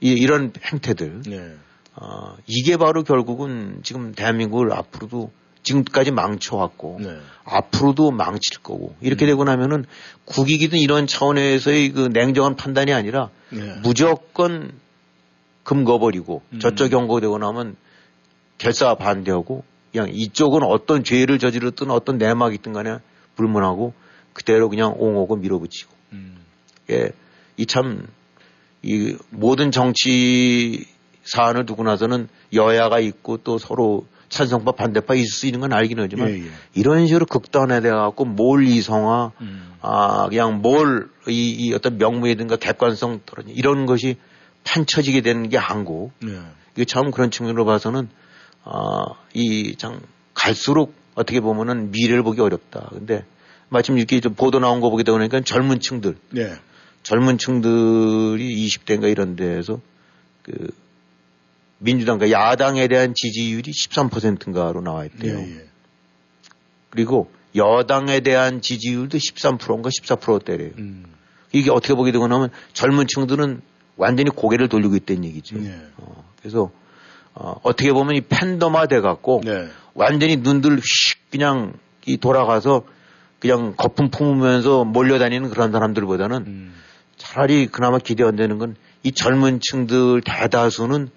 이, 0.00 0.10
이런 0.10 0.52
행태들 0.62 1.22
예. 1.28 1.54
어 1.94 2.36
이게 2.46 2.76
바로 2.76 3.02
결국은 3.02 3.80
지금 3.82 4.12
대한민국을 4.12 4.72
앞으로도 4.72 5.30
지금까지 5.62 6.12
망쳐왔고 6.12 6.98
네. 7.00 7.18
앞으로도 7.44 8.10
망칠 8.10 8.62
거고 8.62 8.94
이렇게 9.00 9.24
음. 9.24 9.28
되고 9.28 9.44
나면은 9.44 9.84
국익이든 10.26 10.78
이런 10.78 11.06
차원에서의 11.06 11.92
그 11.92 12.08
냉정한 12.12 12.56
판단이 12.56 12.92
아니라 12.92 13.30
예. 13.54 13.80
무조건 13.82 14.72
금거버리고 15.64 16.42
음. 16.52 16.58
저쪽 16.60 16.90
경고되고 16.90 17.38
나면 17.38 17.76
결사 18.58 18.94
반대하고 18.94 19.64
그냥 19.90 20.08
이쪽은 20.12 20.62
어떤 20.62 21.02
죄를 21.04 21.38
저지르든 21.38 21.90
어떤 21.90 22.18
내막이 22.18 22.54
있든 22.56 22.72
간에 22.72 22.98
불문하고 23.34 23.94
그대로 24.32 24.68
그냥 24.68 24.94
옹호고 24.96 25.36
밀어붙이고 25.36 25.92
음. 26.12 26.36
예, 26.90 27.10
이 27.56 27.66
참, 27.66 28.06
이 28.86 29.16
모든 29.30 29.72
정치 29.72 30.86
사안을 31.24 31.66
두고 31.66 31.82
나서는 31.82 32.28
여야가 32.52 33.00
있고 33.00 33.38
또 33.38 33.58
서로 33.58 34.06
찬성파 34.28 34.72
반대파 34.72 35.14
있을 35.14 35.26
수 35.26 35.46
있는 35.46 35.60
건 35.60 35.72
알기는 35.72 36.02
하지만 36.04 36.30
예, 36.30 36.34
예. 36.46 36.50
이런 36.74 37.06
식으로 37.06 37.26
극단화돼 37.26 37.90
갖고 37.90 38.24
뭘 38.24 38.64
이성화, 38.64 39.32
음. 39.40 39.74
아, 39.80 40.28
그냥 40.28 40.62
뭘 40.62 41.08
이, 41.28 41.50
이 41.50 41.74
어떤 41.74 41.98
명무이든가 41.98 42.56
객관성 42.56 43.20
떨어지 43.26 43.52
이런 43.52 43.86
것이 43.86 44.16
판쳐지게 44.64 45.20
되는 45.20 45.48
게 45.48 45.56
한국. 45.56 46.12
예. 46.24 46.40
이게 46.74 46.84
참 46.84 47.10
그런 47.10 47.30
측면으로 47.30 47.64
봐서는 47.64 48.08
아, 48.64 49.04
이참 49.34 50.00
갈수록 50.34 50.94
어떻게 51.14 51.40
보면은 51.40 51.90
미래를 51.90 52.22
보기 52.22 52.40
어렵다. 52.40 52.90
근데 52.92 53.24
마침 53.68 53.98
이렇게 53.98 54.20
좀 54.20 54.34
보도 54.34 54.60
나온 54.60 54.80
거 54.80 54.90
보게 54.90 55.02
되니까 55.02 55.40
젊은 55.40 55.80
층들, 55.80 56.16
예. 56.36 56.52
젊은 57.06 57.38
층들이 57.38 58.66
20대인가 58.66 59.08
이런 59.08 59.36
데에서 59.36 59.80
그 60.42 60.72
민주당과 61.78 62.32
야당에 62.32 62.88
대한 62.88 63.14
지지율이 63.14 63.70
13%인가로 63.70 64.80
나와 64.80 65.04
있대요. 65.04 65.38
예, 65.38 65.42
예. 65.42 65.66
그리고 66.90 67.30
여당에 67.54 68.18
대한 68.20 68.60
지지율도 68.60 69.18
13%인가 69.18 69.88
14%대래요. 69.88 70.72
음. 70.78 71.04
이게 71.52 71.70
어떻게 71.70 71.94
보게 71.94 72.10
되고 72.10 72.26
나면 72.26 72.50
젊은 72.72 73.06
층들은 73.06 73.60
완전히 73.96 74.30
고개를 74.30 74.68
돌리고 74.68 74.96
있다는 74.96 75.26
얘기죠. 75.26 75.62
예. 75.62 75.78
어, 75.98 76.24
그래서 76.40 76.72
어, 77.34 77.54
어떻게 77.62 77.92
보면 77.92 78.16
이 78.16 78.20
팬덤화 78.22 78.86
돼 78.86 79.00
갖고 79.00 79.42
네. 79.44 79.68
완전히 79.94 80.38
눈들 80.38 80.78
휙 80.78 81.30
그냥 81.30 81.74
이 82.04 82.16
돌아가서 82.16 82.82
그냥 83.38 83.74
거품 83.76 84.10
품으면서 84.10 84.82
몰려다니는 84.82 85.50
그런 85.50 85.70
사람들보다는 85.70 86.36
음. 86.48 86.75
차라리 87.16 87.66
그나마 87.66 87.98
기대 87.98 88.24
안 88.24 88.36
되는 88.36 88.58
건 88.58 88.76
이 89.06 89.12
젊은 89.12 89.60
층들 89.60 90.22
대다수는 90.22 91.10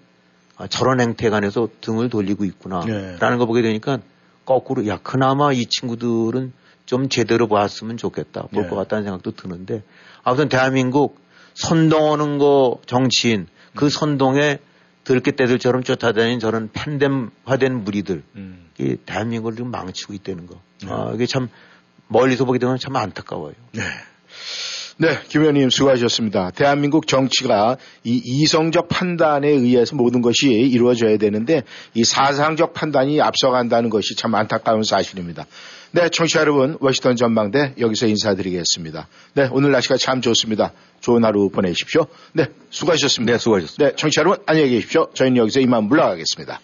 아, 0.58 0.68
저런 0.68 1.00
행태에 1.00 1.32
관해서 1.32 1.70
등을 1.82 2.10
돌리고 2.10 2.46
있구나. 2.46 2.82
네. 2.86 3.18
라는 3.20 3.40
거 3.40 3.48
보게 3.48 3.64
되니까 3.64 3.98
거꾸로 4.46 4.86
야, 4.86 5.00
그나마 5.02 5.52
이 5.54 5.66
친구들은 5.66 6.54
좀 6.86 7.10
제대로 7.10 7.48
봤으면 7.48 7.98
좋겠다. 7.98 8.44
볼 8.44 8.64
네. 8.64 8.70
것 8.70 8.76
같다는 8.76 9.06
생각도 9.06 9.32
드는데 9.32 9.82
아무튼 10.22 10.50
대한민국 10.50 11.20
선동하는 11.56 12.38
거 12.38 12.80
정치인 12.86 13.48
그 13.74 13.90
선동에 13.90 14.60
들게 15.04 15.32
떼들처럼 15.32 15.82
쫓아다니는 15.82 16.40
저런 16.40 16.70
팬덤화된 16.72 17.84
무리들 17.84 18.22
음. 18.36 18.70
이 18.78 18.98
대한민국을 19.04 19.56
지금 19.56 19.72
망치고 19.72 20.14
있다는 20.14 20.46
거. 20.46 20.62
네. 20.84 20.92
아, 20.92 21.12
이게 21.16 21.26
참 21.26 21.50
멀리서 22.08 22.46
보게 22.46 22.60
되면 22.60 22.78
참 22.78 22.96
안타까워요. 22.96 23.54
네. 23.72 23.82
네, 25.02 25.18
김 25.30 25.42
의원님 25.42 25.70
수고하셨습니다. 25.70 26.52
대한민국 26.52 27.08
정치가 27.08 27.78
이 28.04 28.22
이성적 28.22 28.90
판단에 28.90 29.48
의해서 29.48 29.96
모든 29.96 30.22
것이 30.22 30.50
이루어져야 30.50 31.16
되는데 31.16 31.64
이 31.94 32.04
사상적 32.04 32.74
판단이 32.74 33.22
앞서간다는 33.22 33.90
것이 33.90 34.18
참 34.18 34.36
안타까운 34.36 34.84
사실입니다. 34.84 35.46
네, 35.92 36.10
청취자 36.10 36.42
여러분, 36.42 36.76
워싱턴 36.82 37.16
전망대 37.16 37.76
여기서 37.80 38.08
인사드리겠습니다. 38.08 39.08
네, 39.36 39.48
오늘 39.54 39.72
날씨가 39.72 39.96
참 39.96 40.20
좋습니다. 40.20 40.74
좋은 41.00 41.24
하루 41.24 41.50
보내십시오. 41.50 42.06
네, 42.34 42.48
수고하셨습니다. 42.70 43.32
네, 43.32 43.40
수고하셨습니다. 43.40 43.86
네, 43.86 43.96
청취자 43.96 44.20
여러분, 44.20 44.44
안녕히 44.48 44.72
계십시오. 44.72 45.08
저희는 45.14 45.38
여기서 45.38 45.62
이만 45.62 45.86
물러가겠습니다. 45.86 46.60